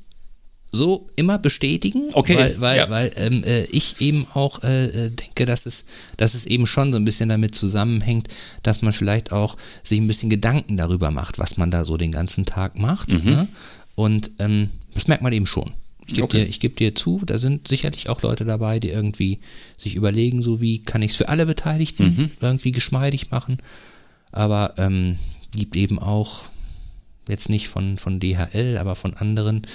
so 0.71 1.09
immer 1.17 1.39
bestätigen, 1.39 2.11
okay, 2.13 2.37
weil, 2.37 2.61
weil, 2.61 2.77
ja. 2.77 2.91
weil 2.91 3.13
ähm, 3.17 3.43
äh, 3.45 3.65
ich 3.65 4.01
eben 4.01 4.27
auch 4.35 4.63
äh, 4.63 5.07
äh, 5.07 5.11
denke, 5.11 5.47
dass 5.47 5.65
es, 5.65 5.87
dass 6.19 6.35
es 6.35 6.45
eben 6.45 6.67
schon 6.67 6.93
so 6.93 6.99
ein 6.99 7.05
bisschen 7.05 7.31
damit 7.31 7.55
zusammenhängt, 7.55 8.29
dass 8.63 8.83
man 8.83 8.93
vielleicht 8.93 9.33
auch 9.33 9.57
sich 9.83 9.99
ein 9.99 10.07
bisschen 10.07 10.29
Gedanken 10.29 10.77
darüber 10.77 11.11
macht, 11.11 11.39
was 11.39 11.57
man 11.57 11.71
da 11.71 11.85
so 11.85 11.97
den 11.97 12.13
ganzen 12.13 12.45
Tag 12.45 12.79
macht. 12.79 13.13
Mhm. 13.13 13.31
Ne? 13.31 13.49
Und 13.95 14.31
ähm, 14.41 14.69
das 14.93 15.09
merkt 15.09 15.23
man 15.23 15.33
eben 15.33 15.47
schon. 15.47 15.73
Ich 16.07 16.15
gebe 16.15 16.25
okay. 16.25 16.45
dir, 16.47 16.59
geb 16.59 16.77
dir 16.77 16.95
zu, 16.95 17.21
da 17.25 17.39
sind 17.39 17.69
sicherlich 17.69 18.09
auch 18.09 18.23
Leute 18.23 18.45
dabei, 18.45 18.79
die 18.79 18.89
irgendwie 18.89 19.41
sich 19.77 19.95
überlegen, 19.95 20.43
so 20.43 20.61
wie 20.61 20.83
kann 20.83 21.03
ich 21.03 21.13
es 21.13 21.17
für 21.17 21.29
alle 21.29 21.47
Beteiligten 21.47 22.05
mhm. 22.05 22.31
irgendwie 22.41 22.73
geschmeidig 22.73 23.31
machen. 23.31 23.59
Aber 24.33 24.75
ähm, 24.77 25.17
gibt 25.55 25.77
eben 25.77 25.99
auch, 25.99 26.45
jetzt 27.27 27.49
nicht 27.49 27.69
von, 27.69 27.99
von 27.99 28.21
DHL, 28.21 28.79
aber 28.79 28.95
von 28.95 29.15
anderen, 29.15 29.67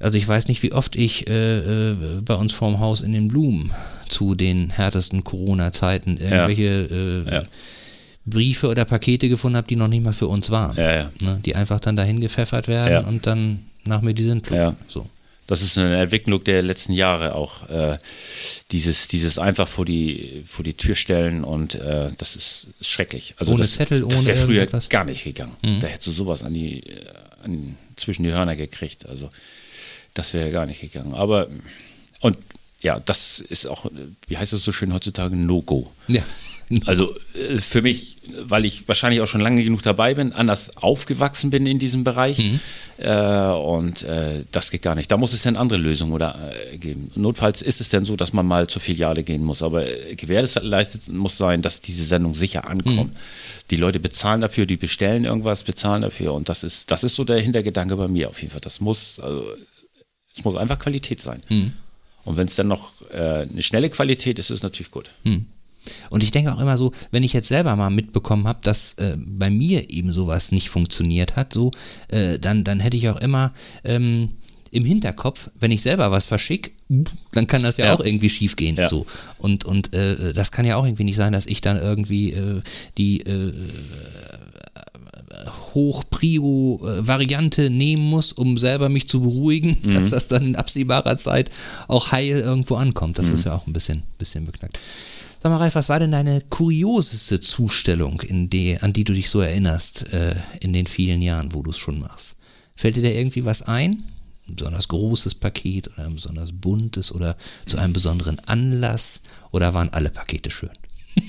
also 0.00 0.16
ich 0.16 0.26
weiß 0.26 0.48
nicht, 0.48 0.62
wie 0.62 0.72
oft 0.72 0.96
ich 0.96 1.28
äh, 1.28 1.58
äh, 1.90 2.20
bei 2.22 2.34
uns 2.34 2.52
vorm 2.52 2.80
Haus 2.80 3.02
in 3.02 3.12
den 3.12 3.28
Blumen 3.28 3.70
zu 4.08 4.34
den 4.34 4.70
härtesten 4.70 5.22
Corona-Zeiten 5.24 6.16
irgendwelche 6.16 6.88
ja. 6.90 7.32
Äh, 7.32 7.34
ja. 7.34 7.42
Briefe 8.26 8.68
oder 8.68 8.84
Pakete 8.84 9.28
gefunden 9.28 9.56
habe, 9.56 9.68
die 9.68 9.76
noch 9.76 9.88
nicht 9.88 10.02
mal 10.02 10.12
für 10.12 10.28
uns 10.28 10.50
waren. 10.50 10.76
Ja, 10.76 11.10
ne? 11.22 11.40
Die 11.44 11.54
einfach 11.54 11.80
dann 11.80 11.96
dahin 11.96 12.20
gepfeffert 12.20 12.68
werden 12.68 13.06
und 13.06 13.26
dann 13.26 13.64
nach 13.84 14.02
mir 14.02 14.14
die 14.14 14.24
sind. 14.24 14.50
Ja. 14.50 14.74
So. 14.88 15.06
Das 15.46 15.62
ist 15.62 15.76
eine 15.78 16.00
Entwicklung 16.00 16.44
der 16.44 16.62
letzten 16.62 16.92
Jahre 16.92 17.34
auch. 17.34 17.68
Äh, 17.68 17.98
dieses, 18.70 19.08
dieses 19.08 19.36
einfach 19.36 19.66
vor 19.66 19.84
die, 19.84 20.44
vor 20.46 20.64
die 20.64 20.74
Tür 20.74 20.94
stellen 20.94 21.42
und 21.42 21.74
äh, 21.74 22.10
das 22.18 22.36
ist 22.36 22.68
schrecklich. 22.80 23.34
Also 23.36 23.52
ohne 23.52 23.62
das, 23.62 23.74
Zettel, 23.74 24.06
das 24.06 24.24
wäre 24.26 24.36
früher 24.36 24.66
gar 24.66 25.04
nicht 25.04 25.24
gegangen. 25.24 25.56
Da 25.62 25.88
hättest 25.88 26.06
du 26.06 26.12
sowas 26.12 26.44
an 26.44 26.54
die, 26.54 26.86
äh, 26.86 27.04
an, 27.42 27.76
zwischen 27.96 28.22
die 28.22 28.32
Hörner 28.32 28.54
gekriegt. 28.54 29.06
Also 29.06 29.30
das 30.14 30.34
wäre 30.34 30.50
gar 30.50 30.66
nicht 30.66 30.80
gegangen. 30.80 31.14
Aber 31.14 31.48
und 32.20 32.36
ja, 32.80 32.98
das 32.98 33.40
ist 33.40 33.66
auch, 33.66 33.86
wie 34.26 34.36
heißt 34.36 34.52
es 34.52 34.64
so 34.64 34.72
schön 34.72 34.92
heutzutage, 34.94 35.36
No-Go. 35.36 35.90
Ja. 36.08 36.22
Also 36.86 37.12
äh, 37.34 37.58
für 37.58 37.82
mich, 37.82 38.18
weil 38.42 38.64
ich 38.64 38.86
wahrscheinlich 38.86 39.20
auch 39.20 39.26
schon 39.26 39.40
lange 39.40 39.64
genug 39.64 39.82
dabei 39.82 40.14
bin, 40.14 40.32
anders 40.32 40.76
aufgewachsen 40.76 41.50
bin 41.50 41.66
in 41.66 41.80
diesem 41.80 42.04
Bereich 42.04 42.40
äh, 42.98 43.12
und 43.50 44.04
äh, 44.04 44.44
das 44.52 44.70
geht 44.70 44.82
gar 44.82 44.94
nicht. 44.94 45.10
Da 45.10 45.16
muss 45.16 45.32
es 45.32 45.42
dann 45.42 45.56
andere 45.56 45.80
Lösungen 45.80 46.12
oder 46.12 46.52
äh, 46.72 46.78
geben. 46.78 47.10
Notfalls 47.16 47.60
ist 47.60 47.80
es 47.80 47.88
dann 47.88 48.04
so, 48.04 48.14
dass 48.14 48.32
man 48.32 48.46
mal 48.46 48.68
zur 48.68 48.80
Filiale 48.80 49.24
gehen 49.24 49.44
muss, 49.44 49.64
aber 49.64 49.84
äh, 49.84 50.14
gewährleistet 50.14 51.08
muss 51.08 51.36
sein, 51.36 51.60
dass 51.60 51.80
diese 51.80 52.04
Sendung 52.04 52.34
sicher 52.34 52.68
ankommt. 52.68 53.16
Die 53.70 53.76
Leute 53.76 53.98
bezahlen 53.98 54.40
dafür, 54.40 54.64
die 54.64 54.76
bestellen 54.76 55.24
irgendwas, 55.24 55.64
bezahlen 55.64 56.02
dafür 56.02 56.34
und 56.34 56.48
das 56.48 56.62
ist, 56.62 56.90
das 56.92 57.02
ist 57.02 57.16
so 57.16 57.24
der 57.24 57.40
Hintergedanke 57.40 57.96
bei 57.96 58.06
mir 58.06 58.28
auf 58.28 58.40
jeden 58.40 58.52
Fall. 58.52 58.60
Das 58.60 58.80
muss, 58.80 59.18
also 59.18 59.44
es 60.36 60.44
muss 60.44 60.56
einfach 60.56 60.78
Qualität 60.78 61.20
sein. 61.20 61.42
Und 62.24 62.36
wenn 62.36 62.46
es 62.46 62.54
dann 62.54 62.68
noch 62.68 62.92
äh, 63.12 63.46
eine 63.50 63.62
schnelle 63.62 63.88
Qualität 63.90 64.38
ist, 64.38 64.50
ist 64.50 64.56
es 64.58 64.62
natürlich 64.62 64.90
gut. 64.90 65.10
Und 66.10 66.22
ich 66.22 66.30
denke 66.30 66.52
auch 66.52 66.60
immer 66.60 66.76
so, 66.76 66.92
wenn 67.10 67.22
ich 67.22 67.32
jetzt 67.32 67.48
selber 67.48 67.74
mal 67.76 67.88
mitbekommen 67.90 68.46
habe, 68.46 68.58
dass 68.62 68.94
äh, 68.94 69.16
bei 69.18 69.48
mir 69.50 69.88
eben 69.90 70.12
sowas 70.12 70.52
nicht 70.52 70.68
funktioniert 70.68 71.36
hat, 71.36 71.52
so, 71.54 71.70
äh, 72.08 72.38
dann, 72.38 72.64
dann 72.64 72.80
hätte 72.80 72.98
ich 72.98 73.08
auch 73.08 73.18
immer 73.20 73.54
ähm, 73.84 74.28
im 74.72 74.84
Hinterkopf, 74.84 75.50
wenn 75.58 75.72
ich 75.72 75.80
selber 75.82 76.10
was 76.12 76.26
verschicke, 76.26 76.70
dann 77.32 77.46
kann 77.46 77.62
das 77.62 77.76
ja, 77.78 77.86
Ja. 77.86 77.94
auch 77.94 78.00
irgendwie 78.00 78.28
schief 78.28 78.54
gehen. 78.56 78.76
Ja. 78.76 78.88
So. 78.88 79.06
Und, 79.38 79.64
und 79.64 79.92
äh, 79.94 80.32
das 80.34 80.52
kann 80.52 80.64
ja 80.66 80.76
auch 80.76 80.84
irgendwie 80.84 81.04
nicht 81.04 81.16
sein, 81.16 81.32
dass 81.32 81.46
ich 81.46 81.60
dann 81.62 81.78
irgendwie 81.80 82.32
äh, 82.34 82.60
die 82.98 83.20
äh, 83.22 83.52
Hoch-Prio-Variante 85.74 87.70
nehmen 87.70 88.02
muss, 88.02 88.32
um 88.32 88.56
selber 88.56 88.88
mich 88.88 89.08
zu 89.08 89.20
beruhigen, 89.20 89.78
dass 89.92 90.10
das 90.10 90.28
dann 90.28 90.46
in 90.46 90.56
absehbarer 90.56 91.16
Zeit 91.18 91.50
auch 91.88 92.12
heil 92.12 92.40
irgendwo 92.40 92.76
ankommt. 92.76 93.18
Das 93.18 93.30
ist 93.30 93.44
ja 93.44 93.54
auch 93.54 93.66
ein 93.66 93.72
bisschen, 93.72 94.02
bisschen 94.18 94.44
beknackt. 94.44 94.78
Sag 95.42 95.50
mal, 95.52 95.58
Ralf, 95.58 95.74
was 95.74 95.88
war 95.88 95.98
denn 95.98 96.10
deine 96.10 96.42
kurioseste 96.50 97.40
Zustellung, 97.40 98.20
die, 98.28 98.76
an 98.78 98.92
die 98.92 99.04
du 99.04 99.14
dich 99.14 99.30
so 99.30 99.40
erinnerst, 99.40 100.12
äh, 100.12 100.34
in 100.60 100.74
den 100.74 100.86
vielen 100.86 101.22
Jahren, 101.22 101.54
wo 101.54 101.62
du 101.62 101.70
es 101.70 101.78
schon 101.78 101.98
machst? 101.98 102.36
Fällt 102.76 102.96
dir 102.96 103.02
da 103.02 103.08
irgendwie 103.08 103.46
was 103.46 103.62
ein? 103.62 104.02
Ein 104.48 104.56
besonders 104.56 104.88
großes 104.88 105.36
Paket 105.36 105.88
oder 105.88 106.06
ein 106.06 106.14
besonders 106.16 106.50
buntes 106.52 107.10
oder 107.10 107.36
zu 107.64 107.78
einem 107.78 107.94
besonderen 107.94 108.38
Anlass? 108.40 109.22
Oder 109.50 109.72
waren 109.72 109.88
alle 109.90 110.10
Pakete 110.10 110.50
schön? 110.50 110.70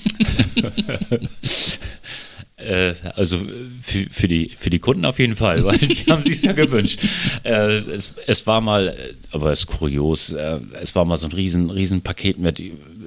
Äh, 2.62 2.94
also 3.16 3.38
für, 3.80 4.06
für, 4.10 4.28
die, 4.28 4.50
für 4.56 4.70
die 4.70 4.78
Kunden 4.78 5.04
auf 5.04 5.18
jeden 5.18 5.36
Fall, 5.36 5.62
weil 5.64 5.78
die 5.78 6.10
haben 6.10 6.22
sich 6.22 6.42
ja 6.42 6.52
gewünscht. 6.52 7.00
Äh, 7.42 7.78
es, 7.78 8.14
es 8.26 8.46
war 8.46 8.60
mal, 8.60 8.96
aber 9.30 9.52
es 9.52 9.60
ist 9.60 9.66
kurios, 9.66 10.32
äh, 10.32 10.60
es 10.80 10.94
war 10.94 11.04
mal 11.04 11.16
so 11.16 11.26
ein 11.26 11.32
riesen, 11.32 11.70
riesen 11.70 12.02
Paket 12.02 12.38
mit 12.38 12.60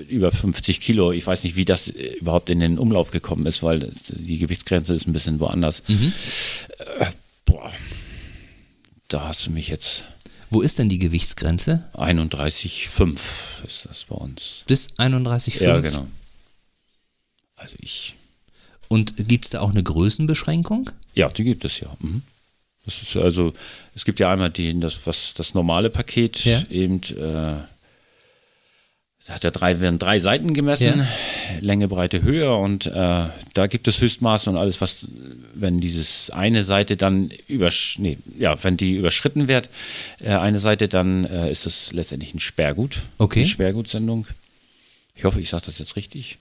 über 0.09 0.31
50 0.31 0.81
Kilo. 0.81 1.11
Ich 1.11 1.25
weiß 1.25 1.43
nicht, 1.43 1.55
wie 1.55 1.65
das 1.65 1.87
überhaupt 1.87 2.49
in 2.49 2.59
den 2.59 2.77
Umlauf 2.77 3.11
gekommen 3.11 3.45
ist, 3.45 3.63
weil 3.63 3.91
die 4.09 4.39
Gewichtsgrenze 4.39 4.93
ist 4.93 5.07
ein 5.07 5.13
bisschen 5.13 5.39
woanders. 5.39 5.81
Äh, 5.87 7.05
boah, 7.45 7.71
da 9.07 9.27
hast 9.27 9.45
du 9.45 9.51
mich 9.51 9.69
jetzt 9.69 10.03
Wo 10.49 10.61
ist 10.61 10.79
denn 10.79 10.89
die 10.89 10.99
Gewichtsgrenze? 10.99 11.89
31,5 11.93 13.65
ist 13.65 13.85
das 13.89 14.05
bei 14.05 14.15
uns. 14.15 14.63
Bis 14.67 14.89
31,5? 14.97 15.63
Ja, 15.63 15.79
genau. 15.79 16.07
Also 17.55 17.75
ich, 17.79 18.14
Und 18.95 19.27
gibt 19.27 19.43
es 19.43 19.51
da 19.51 19.59
auch 19.59 19.71
eine 19.71 19.83
Größenbeschränkung? 19.83 20.89
Ja, 21.15 21.27
die 21.27 21.43
gibt 21.43 21.65
es 21.65 21.81
ja. 21.81 21.89
Mhm. 21.99 22.21
Das 22.85 23.01
ist 23.01 23.15
also, 23.17 23.53
es 23.93 24.05
gibt 24.05 24.21
ja 24.21 24.31
einmal 24.31 24.51
die, 24.51 24.79
das, 24.79 24.99
was, 25.05 25.33
das 25.33 25.53
normale 25.53 25.89
Paket, 25.89 26.45
Ja. 26.45 26.63
eben, 26.69 27.01
äh, 27.03 27.55
da 29.27 29.33
hat 29.33 29.43
ja 29.43 29.51
drei, 29.51 29.81
werden 29.81 29.99
drei 29.99 30.19
Seiten 30.19 30.53
gemessen, 30.53 30.99
Ja. 30.99 31.07
Länge, 31.59 31.89
Breite, 31.89 32.21
Höhe 32.21 32.55
und 32.55 32.85
äh, 32.85 32.91
da 33.53 33.67
gibt 33.67 33.89
es 33.89 33.99
Höchstmaße 33.99 34.49
und 34.49 34.55
alles, 34.55 34.79
was, 34.79 34.97
wenn 35.53 35.81
dieses 35.81 36.29
eine 36.29 36.63
Seite 36.63 36.95
dann 36.95 37.31
übersch 37.49 37.99
nee, 37.99 38.17
ja, 38.39 38.63
wenn 38.63 38.77
die 38.77 38.95
überschritten 38.95 39.49
wird, 39.49 39.67
äh, 40.21 40.29
eine 40.29 40.59
Seite, 40.59 40.87
dann 40.87 41.25
äh, 41.25 41.51
ist 41.51 41.65
das 41.65 41.91
letztendlich 41.91 42.33
ein 42.33 42.39
Sperrgut. 42.39 43.01
Okay. 43.17 43.39
Eine 43.41 43.47
Sperrgutsendung. 43.49 44.25
Ich 45.15 45.25
hoffe, 45.25 45.41
ich 45.41 45.49
sage 45.49 45.65
das 45.65 45.79
jetzt 45.79 45.97
richtig. 45.97 46.37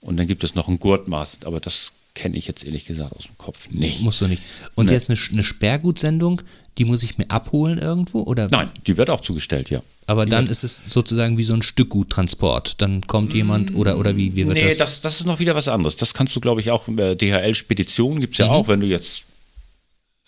Und 0.00 0.16
dann 0.16 0.26
gibt 0.26 0.44
es 0.44 0.54
noch 0.54 0.68
ein 0.68 0.78
Gurtmaß, 0.78 1.38
aber 1.44 1.60
das 1.60 1.92
kenne 2.14 2.36
ich 2.36 2.46
jetzt 2.46 2.64
ehrlich 2.64 2.86
gesagt 2.86 3.14
aus 3.16 3.24
dem 3.24 3.38
Kopf 3.38 3.68
nicht. 3.70 4.00
Musst 4.02 4.20
du 4.20 4.26
nicht. 4.26 4.42
Und 4.74 4.86
Nee. 4.86 4.92
jetzt 4.92 5.10
eine, 5.10 5.18
eine 5.32 5.42
Sperrgutsendung, 5.44 6.42
die 6.78 6.84
muss 6.84 7.02
ich 7.02 7.18
mir 7.18 7.30
abholen 7.30 7.78
irgendwo? 7.78 8.22
Oder? 8.22 8.48
Nein, 8.50 8.68
die 8.86 8.96
wird 8.96 9.10
auch 9.10 9.20
zugestellt, 9.20 9.70
ja. 9.70 9.82
Aber 10.06 10.26
dann 10.26 10.48
ist 10.48 10.64
es 10.64 10.82
sozusagen 10.86 11.38
wie 11.38 11.44
so 11.44 11.54
ein 11.54 11.62
Stückguttransport. 11.62 12.80
Dann 12.82 13.06
kommt 13.06 13.32
jemand 13.32 13.74
oder, 13.76 13.96
oder 13.96 14.16
wie, 14.16 14.34
wie 14.34 14.44
wird 14.46 14.54
Nee, 14.54 14.68
das? 14.70 14.78
das, 14.78 15.00
das 15.02 15.20
ist 15.20 15.26
noch 15.26 15.38
wieder 15.38 15.54
was 15.54 15.68
anderes. 15.68 15.96
Das 15.96 16.12
kannst 16.14 16.34
du, 16.34 16.40
glaube 16.40 16.60
ich, 16.60 16.72
auch 16.72 16.88
äh, 16.88 17.14
DHL-Speditionen 17.14 18.20
gibt 18.20 18.34
es 18.34 18.38
ja 18.38 18.46
Mhm. 18.46 18.50
auch, 18.52 18.66
wenn 18.68 18.80
du 18.80 18.86
jetzt 18.88 19.22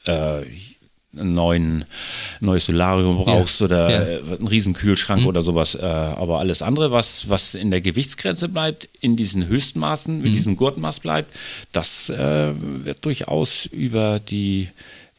äh, 0.07 0.43
ein 1.15 1.35
neuen, 1.35 1.85
neues 2.41 2.67
Solarium 2.67 3.17
brauchst 3.23 3.61
oder 3.63 3.91
Ja. 3.91 4.21
Mhm. 4.23 4.31
äh, 4.31 4.35
einen 4.37 4.47
riesen 4.49 4.73
Kühlschrank 4.73 5.27
oder 5.27 5.43
sowas. 5.43 5.75
Äh, 5.75 5.81
aber 5.83 6.39
alles 6.39 6.63
andere, 6.63 6.91
was, 6.91 7.29
was 7.29 7.55
in 7.55 7.71
der 7.71 7.81
Gewichtsgrenze 7.83 8.49
bleibt, 8.49 8.89
in 9.01 9.17
diesen 9.17 9.47
Höchstmaßen, 9.47 10.17
Mhm. 10.17 10.23
mit 10.23 10.35
diesem 10.35 10.57
Gurtmaß 10.57 11.01
bleibt, 11.01 11.35
das 11.73 12.09
äh, 12.09 12.53
wird 12.85 13.05
durchaus 13.05 13.67
über 13.67 14.21
die 14.21 14.69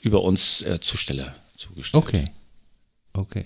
über 0.01 0.21
uns 0.23 0.61
äh, 0.63 0.79
Zusteller 0.81 1.33
zugestellt. 1.57 2.03
Okay. 2.03 2.27
Okay. 3.13 3.45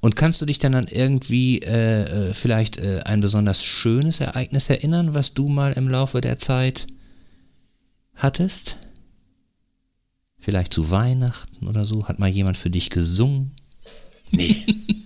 Und 0.00 0.16
kannst 0.16 0.40
du 0.40 0.46
dich 0.46 0.58
dann 0.58 0.74
an 0.74 0.86
irgendwie 0.88 1.60
äh, 1.62 2.28
äh, 2.30 2.34
vielleicht 2.34 2.78
äh, 2.78 3.00
ein 3.04 3.20
besonders 3.20 3.62
schönes 3.62 4.20
Ereignis 4.20 4.68
erinnern, 4.70 5.14
was 5.14 5.34
du 5.34 5.48
mal 5.48 5.72
im 5.74 5.88
Laufe 5.88 6.20
der 6.20 6.36
Zeit 6.36 6.86
hattest? 8.14 8.76
Vielleicht 10.46 10.72
zu 10.72 10.90
Weihnachten 10.92 11.66
oder 11.66 11.84
so? 11.84 12.06
Hat 12.06 12.20
mal 12.20 12.28
jemand 12.28 12.56
für 12.56 12.70
dich 12.70 12.90
gesungen? 12.90 13.50
Nee. 14.30 14.54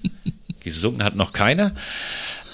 Gesungen 0.60 1.02
hat 1.02 1.16
noch 1.16 1.32
keiner. 1.32 1.74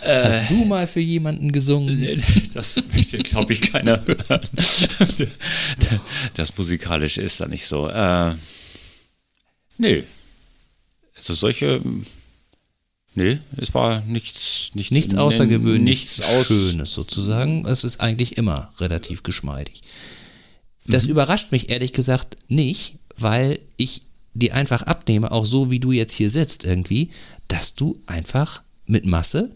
Hast 0.04 0.48
du 0.50 0.64
mal 0.64 0.86
für 0.86 1.00
jemanden 1.00 1.50
gesungen? 1.50 2.22
Das 2.54 2.80
möchte, 2.94 3.18
glaube 3.18 3.54
ich, 3.54 3.72
keiner 3.72 4.06
hören. 4.06 4.40
Das 6.34 6.56
musikalisch 6.56 7.18
ist 7.18 7.40
da 7.40 7.48
nicht 7.48 7.66
so. 7.66 7.88
Äh, 7.88 8.34
nö. 9.78 10.04
Also 11.16 11.34
solche. 11.34 11.80
Nee, 13.16 13.40
es 13.56 13.74
war 13.74 14.02
nichts. 14.02 14.70
Nichts, 14.74 14.92
Nichts 14.92 15.14
außergewöhnlich 15.16 16.02
Nichts. 16.20 16.46
Schönes 16.46 16.94
sozusagen. 16.94 17.66
Es 17.66 17.82
ist 17.82 17.98
eigentlich 17.98 18.36
immer 18.36 18.70
relativ 18.78 19.24
geschmeidig. 19.24 19.82
Das 20.88 21.04
Mhm. 21.04 21.10
überrascht 21.10 21.52
mich 21.52 21.68
ehrlich 21.70 21.92
gesagt 21.92 22.36
nicht, 22.48 22.94
weil 23.18 23.58
ich 23.76 24.02
dir 24.34 24.54
einfach 24.54 24.82
abnehme, 24.82 25.32
auch 25.32 25.46
so 25.46 25.70
wie 25.70 25.80
du 25.80 25.92
jetzt 25.92 26.12
hier 26.12 26.30
sitzt 26.30 26.64
irgendwie, 26.64 27.10
dass 27.48 27.74
du 27.74 27.96
einfach 28.06 28.62
mit 28.86 29.06
Masse 29.06 29.50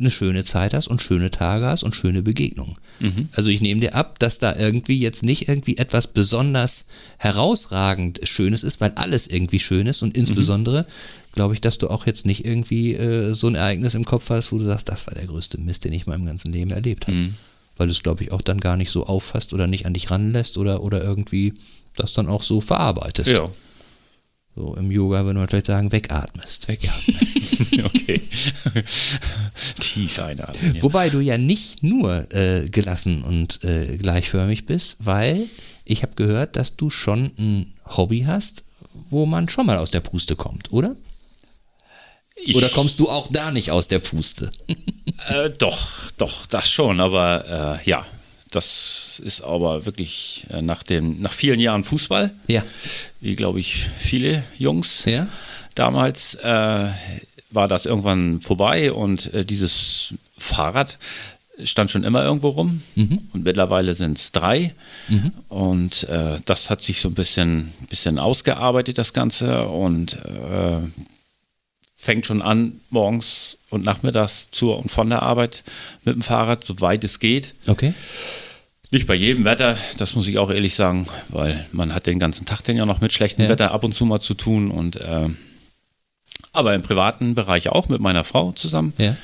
eine 0.00 0.10
schöne 0.12 0.44
Zeit 0.44 0.74
hast 0.74 0.86
und 0.86 1.02
schöne 1.02 1.30
Tage 1.32 1.66
hast 1.66 1.82
und 1.82 1.92
schöne 1.94 2.22
Begegnungen. 2.22 2.74
Mhm. 3.00 3.28
Also 3.32 3.50
ich 3.50 3.60
nehme 3.60 3.80
dir 3.80 3.96
ab, 3.96 4.18
dass 4.20 4.38
da 4.38 4.54
irgendwie 4.54 4.98
jetzt 5.00 5.24
nicht 5.24 5.48
irgendwie 5.48 5.76
etwas 5.76 6.06
besonders 6.06 6.86
herausragend 7.18 8.20
Schönes 8.22 8.62
ist, 8.62 8.80
weil 8.80 8.92
alles 8.92 9.26
irgendwie 9.26 9.58
schön 9.58 9.86
ist 9.86 10.02
Mhm. 10.02 10.08
und 10.08 10.16
insbesondere 10.16 10.86
glaube 11.32 11.54
ich, 11.54 11.60
dass 11.60 11.78
du 11.78 11.88
auch 11.88 12.06
jetzt 12.06 12.26
nicht 12.26 12.44
irgendwie 12.44 12.94
äh, 12.94 13.32
so 13.34 13.48
ein 13.48 13.54
Ereignis 13.54 13.94
im 13.94 14.04
Kopf 14.04 14.30
hast, 14.30 14.50
wo 14.52 14.58
du 14.58 14.64
sagst, 14.64 14.88
das 14.88 15.06
war 15.06 15.14
der 15.14 15.26
größte 15.26 15.58
Mist, 15.60 15.84
den 15.84 15.92
ich 15.92 16.06
in 16.06 16.10
meinem 16.12 16.26
ganzen 16.26 16.52
Leben 16.52 16.70
erlebt 16.70 17.06
habe. 17.06 17.16
Mhm. 17.16 17.34
Weil 17.78 17.86
du 17.86 17.92
es, 17.92 18.02
glaube 18.02 18.22
ich, 18.22 18.32
auch 18.32 18.42
dann 18.42 18.60
gar 18.60 18.76
nicht 18.76 18.90
so 18.90 19.06
auffasst 19.06 19.54
oder 19.54 19.66
nicht 19.66 19.86
an 19.86 19.94
dich 19.94 20.10
ranlässt 20.10 20.58
oder, 20.58 20.82
oder 20.82 21.02
irgendwie 21.02 21.54
das 21.96 22.12
dann 22.12 22.28
auch 22.28 22.42
so 22.42 22.60
verarbeitest. 22.60 23.30
Ja. 23.30 23.48
So 24.54 24.74
im 24.74 24.90
Yoga 24.90 25.24
würde 25.24 25.38
man 25.38 25.48
vielleicht 25.48 25.66
sagen, 25.66 25.92
wegatmest. 25.92 26.66
Wegatmen. 26.66 27.84
okay. 27.84 28.20
Tief 29.80 30.18
einatmen. 30.18 30.74
Ja. 30.74 30.82
Wobei 30.82 31.10
du 31.10 31.20
ja 31.20 31.38
nicht 31.38 31.84
nur 31.84 32.32
äh, 32.34 32.68
gelassen 32.68 33.22
und 33.22 33.62
äh, 33.62 33.96
gleichförmig 33.96 34.66
bist, 34.66 34.96
weil 34.98 35.46
ich 35.84 36.02
habe 36.02 36.16
gehört, 36.16 36.56
dass 36.56 36.74
du 36.74 36.90
schon 36.90 37.30
ein 37.38 37.72
Hobby 37.86 38.22
hast, 38.26 38.64
wo 39.10 39.26
man 39.26 39.48
schon 39.48 39.66
mal 39.66 39.78
aus 39.78 39.92
der 39.92 40.00
Puste 40.00 40.34
kommt, 40.34 40.72
oder? 40.72 40.96
Ich- 42.44 42.56
Oder 42.56 42.68
kommst 42.68 42.98
du 43.00 43.08
auch 43.10 43.28
da 43.30 43.50
nicht 43.50 43.70
aus 43.70 43.88
der 43.88 43.98
Puste? 44.00 44.50
Äh, 45.28 45.50
doch, 45.58 46.10
doch, 46.16 46.46
das 46.46 46.70
schon, 46.70 47.00
aber 47.00 47.80
äh, 47.84 47.88
ja, 47.90 48.06
Das 48.52 49.20
ist 49.22 49.42
aber 49.42 49.84
wirklich 49.84 50.46
äh, 50.48 50.62
nach, 50.62 50.82
dem, 50.84 51.20
nach 51.20 51.32
vielen 51.34 51.60
Jahren 51.60 51.82
Fußball, 51.84 52.30
Ja. 52.46 52.62
wie 53.20 53.34
glaube 53.36 53.58
ich 53.60 53.86
viele 53.98 54.42
Jungs 54.58 55.04
Ja. 55.04 55.26
damals, 55.74 56.36
äh, 56.36 56.88
war 57.50 57.68
das 57.68 57.84
irgendwann 57.84 58.40
vorbei 58.40 58.92
und 58.92 59.34
äh, 59.34 59.44
dieses 59.44 60.14
Fahrrad 60.38 60.98
stand 61.64 61.90
schon 61.90 62.04
immer 62.04 62.22
irgendwo 62.22 62.50
rum 62.50 62.80
und 62.94 63.42
mittlerweile 63.44 63.92
sind 63.94 64.16
es 64.16 64.30
drei 64.32 64.72
und 65.48 66.04
äh, 66.04 66.38
das 66.44 66.70
hat 66.70 66.80
sich 66.82 67.00
so 67.00 67.08
ein 67.08 67.14
bisschen, 67.14 67.72
bisschen 67.90 68.18
ausgearbeitet, 68.20 68.96
das 68.96 69.12
Ganze 69.12 69.66
und 69.66 70.16
fängt 72.00 72.24
schon 72.26 72.40
an, 72.42 72.80
morgens 72.90 73.58
und 73.70 73.84
nachmittags 73.84 74.48
zur 74.52 74.78
und 74.78 74.88
von 74.90 75.10
der 75.10 75.22
Arbeit 75.22 75.64
mit 76.04 76.14
dem 76.14 76.22
Fahrrad, 76.22 76.64
soweit 76.64 77.02
es 77.04 77.18
geht. 77.18 77.54
Okay. 77.66 77.92
Nicht 78.90 79.06
bei 79.06 79.14
jedem 79.14 79.44
Wetter, 79.44 79.76
das 79.98 80.14
muss 80.14 80.28
ich 80.28 80.38
auch 80.38 80.50
ehrlich 80.50 80.74
sagen, 80.74 81.08
weil 81.28 81.66
man 81.72 81.92
hat 81.94 82.06
den 82.06 82.18
ganzen 82.18 82.46
Tag 82.46 82.62
dann 82.62 82.76
ja 82.76 82.86
noch 82.86 83.00
mit 83.02 83.12
schlechtem 83.12 83.44
Ja. 83.44 83.50
Wetter 83.50 83.72
ab 83.72 83.84
und 83.84 83.94
zu 83.94 84.06
mal 84.06 84.20
zu 84.20 84.32
tun 84.34 84.70
und 84.70 84.96
äh, 84.96 85.28
aber 86.52 86.74
im 86.74 86.82
privaten 86.82 87.34
Bereich 87.34 87.68
auch 87.68 87.88
mit 87.88 88.00
meiner 88.00 88.24
Frau 88.24 88.52
zusammen. 88.52 88.94
Ja. 88.96 89.16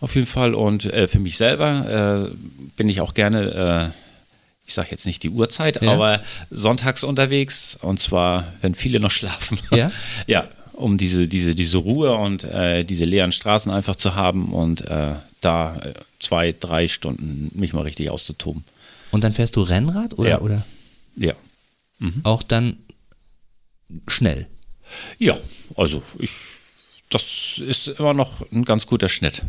Auf 0.00 0.14
jeden 0.14 0.26
Fall. 0.26 0.54
Und 0.54 0.86
äh, 0.86 1.08
für 1.08 1.18
mich 1.18 1.36
selber 1.36 2.30
äh, 2.32 2.34
bin 2.76 2.88
ich 2.88 3.02
auch 3.02 3.12
gerne, 3.12 3.92
äh, 3.92 4.66
ich 4.66 4.72
sage 4.72 4.88
jetzt 4.92 5.04
nicht 5.04 5.22
die 5.22 5.28
Uhrzeit, 5.30 5.82
Ja. 5.82 5.92
aber 5.92 6.22
sonntags 6.50 7.04
unterwegs. 7.04 7.76
Und 7.82 8.00
zwar, 8.00 8.44
wenn 8.62 8.74
viele 8.74 9.00
noch 9.00 9.10
schlafen. 9.18 9.58
Ja? 9.72 9.90
ja, 10.26 10.48
um 10.80 10.96
diese, 10.98 11.28
diese, 11.28 11.54
diese 11.54 11.78
Ruhe 11.78 12.12
und 12.14 12.44
äh, 12.44 12.84
diese 12.84 13.04
leeren 13.04 13.32
Straßen 13.32 13.70
einfach 13.70 13.96
zu 13.96 14.14
haben 14.14 14.52
und 14.52 14.82
äh, 14.82 15.14
da 15.40 15.76
äh, 15.76 15.94
zwei, 16.20 16.52
drei 16.58 16.88
Stunden 16.88 17.50
mich 17.54 17.72
mal 17.72 17.82
richtig 17.82 18.10
auszutoben. 18.10 18.64
Und 19.10 19.24
dann 19.24 19.32
fährst 19.32 19.56
du 19.56 19.62
Rennrad 19.62 20.18
oder, 20.18 20.30
Ja. 20.30 20.40
oder 20.40 20.64
Ja. 21.16 21.32
auch 22.24 22.42
dann 22.42 22.76
schnell? 24.08 24.46
Ja, 25.18 25.36
also 25.76 26.02
ich, 26.18 26.30
das 27.10 27.58
ist 27.58 27.88
immer 27.88 28.14
noch 28.14 28.42
ein 28.52 28.64
ganz 28.64 28.86
guter 28.86 29.08
Schnitt. 29.08 29.42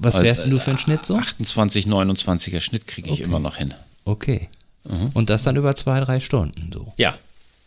Was 0.00 0.14
Also, 0.14 0.24
fährst 0.24 0.42
denn 0.42 0.50
du 0.50 0.58
für 0.58 0.70
einen 0.70 0.78
Schnitt 0.78 1.04
so? 1.06 1.16
28, 1.16 1.86
29er 1.86 2.60
Schnitt 2.60 2.86
kriege 2.86 3.08
ich 3.08 3.14
Okay. 3.14 3.22
immer 3.24 3.38
noch 3.40 3.56
hin. 3.56 3.74
Okay. 4.04 4.48
Und 5.14 5.28
das 5.30 5.42
dann 5.42 5.56
über 5.56 5.76
zwei, 5.76 6.00
drei 6.00 6.20
Stunden 6.20 6.70
so. 6.72 6.92
Ja, 6.96 7.18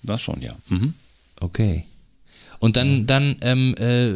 das 0.01 0.21
schon, 0.21 0.41
ja. 0.41 0.55
Mhm. 0.67 0.93
Okay. 1.39 1.85
Und 2.63 2.77
dann, 2.77 3.05
dann 3.05 3.35
ähm, 3.41 3.75
äh, 3.77 4.13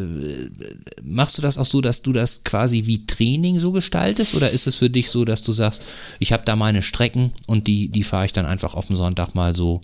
machst 1.04 1.38
du 1.38 1.42
das 1.42 1.58
auch 1.58 1.66
so, 1.66 1.82
dass 1.82 2.02
du 2.02 2.14
das 2.14 2.46
quasi 2.46 2.86
wie 2.86 3.06
Training 3.06 3.60
so 3.60 3.74
gestaltest? 3.74 4.36
Oder 4.36 4.52
ist 4.52 4.68
es 4.68 4.78
für 4.78 4.90
dich 4.90 5.10
so, 5.10 5.26
dass 5.26 5.44
du 5.44 5.52
sagst, 5.52 5.82
ich 6.20 6.32
habe 6.32 6.44
da 6.46 6.56
meine 6.56 6.82
Strecken 6.82 7.34
und 7.46 7.68
die, 7.68 7.90
die 7.90 8.06
fahre 8.06 8.24
ich 8.24 8.32
dann 8.32 8.46
einfach 8.46 8.74
auf 8.74 8.88
dem 8.88 8.96
Sonntag 8.96 9.36
mal 9.36 9.54
so 9.54 9.82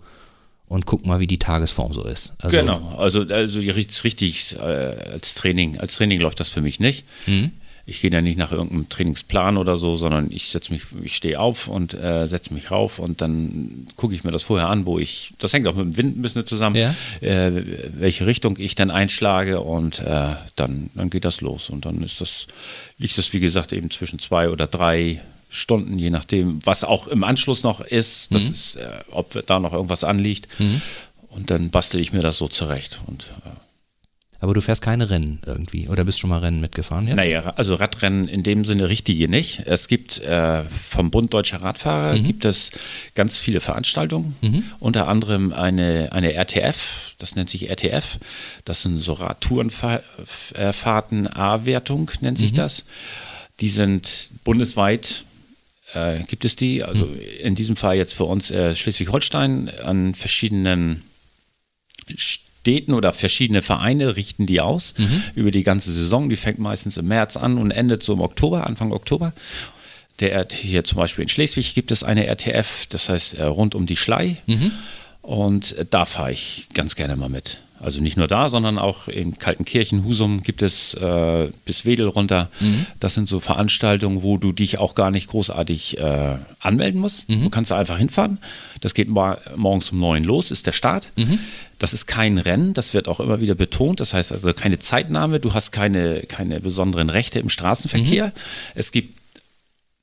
und 0.70 0.86
guck 0.86 1.06
mal, 1.06 1.20
wie 1.20 1.28
die 1.28 1.40
Tagesform 1.40 1.92
so 1.92 2.06
ist? 2.06 2.36
Also, 2.40 2.56
genau, 2.56 2.96
also, 2.98 3.24
also 3.24 3.60
richtig, 3.60 4.02
richtig 4.06 4.56
äh, 4.56 4.62
als 4.62 5.36
Training, 5.36 5.78
als 5.80 5.98
Training 5.98 6.22
läuft 6.22 6.40
das 6.40 6.48
für 6.48 6.62
mich 6.62 6.80
nicht. 6.80 7.04
Mhm. 7.28 7.52
Ich 7.86 8.00
gehe 8.00 8.10
da 8.10 8.22
nicht 8.22 8.38
nach 8.38 8.54
irgendeinem 8.54 8.88
Trainingsplan 8.88 9.58
oder 9.58 9.76
so, 9.76 9.98
sondern 9.98 10.32
ich 10.32 10.48
setze 10.50 10.72
mich, 10.72 10.84
ich 11.04 11.14
stehe 11.16 11.38
auf 11.40 11.68
und 11.68 11.94
äh, 11.94 12.28
setze 12.28 12.54
mich 12.54 12.72
rauf 12.72 12.98
und 12.98 13.20
dann 13.20 13.88
gucke 13.98 14.16
ich 14.16 14.24
mir 14.24 14.32
das 14.32 14.44
vorher 14.44 14.70
an, 14.70 14.86
wo 14.86 15.00
ich, 15.00 15.34
das 15.40 15.52
hängt 15.52 15.68
auch 15.68 15.76
mit 15.76 15.86
dem 15.88 15.98
Wind 15.98 16.18
ein 16.18 16.22
bisschen 16.22 16.46
zusammen, 16.46 16.78
Ja. 16.78 16.96
äh, 17.20 17.52
welche 18.00 18.26
Richtung 18.26 18.58
ich 18.58 18.76
dann 18.76 18.90
einschlage 18.90 19.60
und 19.60 20.00
äh, 20.00 20.28
dann, 20.56 20.92
dann 20.96 21.10
geht 21.10 21.26
das 21.26 21.42
los. 21.42 21.70
Und 21.70 21.84
dann 21.86 22.02
ist 22.04 22.22
das, 22.22 22.48
liegt 23.00 23.18
das, 23.18 23.34
wie 23.34 23.42
gesagt, 23.42 23.74
eben 23.74 23.92
zwischen 23.92 24.18
zwei 24.18 24.50
oder 24.50 24.66
drei 24.68 25.22
Stunden, 25.50 26.00
je 26.00 26.10
nachdem, 26.10 26.66
was 26.66 26.84
auch 26.86 27.08
im 27.08 27.24
Anschluss 27.26 27.64
noch 27.64 27.82
ist, 27.82 28.34
das 28.34 28.44
ist, 28.46 28.76
äh, 28.78 28.88
ob 29.12 29.46
da 29.46 29.60
noch 29.60 29.74
irgendwas 29.74 30.06
anliegt. 30.06 30.48
Und 31.30 31.50
dann 31.52 31.70
bastel 31.70 32.00
ich 32.00 32.14
mir 32.14 32.22
das 32.22 32.38
so 32.38 32.48
zurecht. 32.48 33.02
Und 33.08 33.24
äh, 33.46 33.50
Aber 34.44 34.54
du 34.54 34.60
fährst 34.60 34.82
keine 34.82 35.10
Rennen 35.10 35.40
irgendwie 35.46 35.88
oder 35.88 36.04
bist 36.04 36.20
schon 36.20 36.30
mal 36.30 36.40
Rennen 36.40 36.60
mitgefahren 36.60 37.08
jetzt? 37.08 37.16
naja, 37.16 37.54
also 37.56 37.76
Radrennen 37.76 38.28
in 38.28 38.44
dem 38.44 38.66
Sinne 38.66 38.90
richtige 38.90 39.30
nicht. 39.30 39.62
Es 39.68 39.88
gibt 39.88 40.20
äh, 40.20 40.66
vom 40.66 41.12
Bund 41.12 41.34
Deutscher 41.34 41.62
Radfahrer 41.62 42.20
gibt 42.20 42.44
es 42.44 42.72
ganz 43.16 43.38
viele 43.38 43.62
Veranstaltungen, 43.62 44.36
unter 44.82 45.08
anderem 45.08 45.54
eine, 45.54 46.10
eine 46.12 46.34
RTF, 46.34 47.16
das 47.20 47.38
nennt 47.38 47.50
sich 47.50 47.70
RTF, 47.70 48.18
das 48.66 48.82
sind 48.82 48.98
so 48.98 49.14
Radtourenfahrten 49.14 51.28
A-Wertung 51.28 52.12
nennt 52.20 52.38
sich 52.38 52.52
das. 52.52 52.84
Die 53.62 53.70
sind 53.70 54.30
bundesweit 54.44 55.24
äh, 55.94 56.20
gibt 56.28 56.44
es 56.44 56.58
die, 56.58 56.84
also 56.84 57.08
in 57.42 57.56
diesem 57.56 57.78
Fall 57.78 57.96
jetzt 57.96 58.14
für 58.14 58.26
uns 58.26 58.52
äh, 58.52 58.76
Schleswig-Holstein 58.76 59.72
an 59.86 60.16
verschiedenen 60.16 61.04
Städten 62.18 62.52
oder 62.94 63.12
verschiedene 63.12 63.62
Vereine 63.62 64.16
richten 64.16 64.46
die 64.46 64.62
aus 64.62 64.94
über 65.36 65.52
die 65.52 65.64
ganze 65.64 65.92
Saison. 65.92 66.30
Die 66.30 66.38
fängt 66.38 66.60
meistens 66.60 66.98
im 66.98 67.08
März 67.08 67.38
an 67.38 67.58
und 67.58 67.72
endet 67.72 68.04
so 68.04 68.14
im 68.14 68.22
Oktober, 68.22 68.66
Anfang 68.68 68.92
Oktober. 68.92 69.34
Der, 70.20 70.48
hier 70.52 70.84
zum 70.84 70.98
Beispiel 70.98 71.24
in 71.24 71.30
Schleswig 71.30 71.74
gibt 71.74 71.92
es 71.92 72.04
eine 72.04 72.28
RTF, 72.28 72.86
das 72.88 73.10
heißt 73.10 73.34
äh, 73.36 73.44
rund 73.44 73.74
um 73.76 73.86
die 73.86 73.96
Schlei. 73.96 74.38
Und 75.22 75.76
äh, 75.78 75.86
da 75.90 76.06
fahre 76.06 76.32
ich 76.32 76.68
ganz 76.74 76.96
gerne 76.96 77.16
mal 77.16 77.30
mit. 77.30 77.58
Also 77.84 78.02
nicht 78.02 78.16
nur 78.18 78.28
da, 78.28 78.50
sondern 78.50 78.78
auch 78.80 79.08
in 79.08 79.38
Kaltenkirchen, 79.38 80.06
Husum 80.06 80.42
gibt 80.42 80.62
es 80.62 80.94
äh, 80.94 81.50
bis 81.66 81.86
Wedel 81.86 82.08
runter. 82.08 82.50
Das 83.00 83.14
sind 83.14 83.28
so 83.28 83.40
Veranstaltungen, 83.40 84.24
wo 84.24 84.38
du 84.38 84.52
dich 84.54 84.78
auch 84.78 84.96
gar 84.96 85.12
nicht 85.12 85.28
großartig 85.28 85.98
äh, 86.00 86.38
anmelden 86.60 87.02
musst. 87.02 87.30
Du 87.30 87.50
kannst 87.50 87.72
da 87.72 87.78
einfach 87.78 87.98
hinfahren. 87.98 88.38
Das 88.82 88.94
geht 88.94 89.10
mor- 89.10 89.38
morgens 89.56 89.92
um 89.92 90.00
neun 90.00 90.24
los, 90.24 90.50
ist 90.52 90.66
der 90.66 90.72
Start. 90.72 91.10
Das 91.80 91.94
ist 91.94 92.06
kein 92.06 92.38
Rennen, 92.38 92.74
das 92.74 92.94
wird 92.94 93.08
auch 93.10 93.20
immer 93.20 93.42
wieder 93.42 93.56
betont. 93.56 94.00
Das 94.00 94.14
heißt 94.14 94.32
also 94.32 94.54
keine 94.54 94.80
Zeitnahme, 94.80 95.40
du 95.42 95.54
hast 95.54 95.72
keine, 95.72 96.22
keine 96.22 96.62
besonderen 96.62 97.10
Rechte 97.10 97.40
im 97.40 97.50
Straßenverkehr. 97.50 98.32
Es 98.76 98.92
gibt 98.92 99.20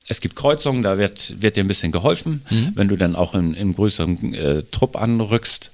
es 0.07 0.19
gibt 0.19 0.35
Kreuzungen, 0.35 0.83
da 0.83 0.97
wird, 0.97 1.41
wird 1.41 1.55
dir 1.55 1.63
ein 1.63 1.67
bisschen 1.69 1.91
geholfen, 1.93 2.41
wenn 2.75 2.89
du 2.89 2.97
dann 2.97 3.15
auch 3.15 3.33
in, 3.33 3.53
in 3.53 3.73
größeren 3.73 4.33
äh, 4.33 4.63
Trupp 4.69 4.97
anrückst. 4.97 5.71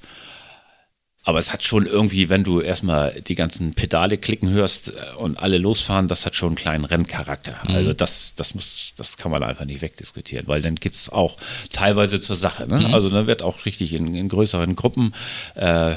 Aber 1.28 1.40
es 1.40 1.52
hat 1.52 1.62
schon 1.62 1.86
irgendwie, 1.86 2.30
wenn 2.30 2.46
du 2.46 2.62
erstmal 2.62 3.20
die 3.20 3.36
ganzen 3.36 3.74
Pedale 3.74 4.18
klicken 4.18 4.50
hörst 4.50 4.92
äh, 4.92 4.94
und 5.18 5.38
alle 5.38 5.58
losfahren, 5.58 6.08
das 6.08 6.26
hat 6.26 6.36
schon 6.36 6.48
einen 6.48 6.56
kleinen 6.56 6.86
Renncharakter. 6.86 7.54
Also 7.68 7.92
das, 7.92 8.34
das 8.38 8.56
muss, 8.56 8.94
das 8.96 9.18
kann 9.18 9.30
man 9.30 9.44
einfach 9.44 9.66
nicht 9.66 9.82
wegdiskutieren, 9.82 10.48
weil 10.48 10.62
dann 10.62 10.76
geht 10.76 10.94
es 10.94 11.10
auch 11.10 11.36
teilweise 11.70 12.22
zur 12.22 12.38
Sache. 12.38 12.66
Ne? 12.66 12.94
Also 12.94 13.10
dann 13.10 13.28
wird 13.28 13.42
auch 13.42 13.66
richtig 13.66 13.92
in, 13.92 14.16
in 14.16 14.30
größeren 14.30 14.74
Gruppen 14.78 15.14
äh, 15.56 15.96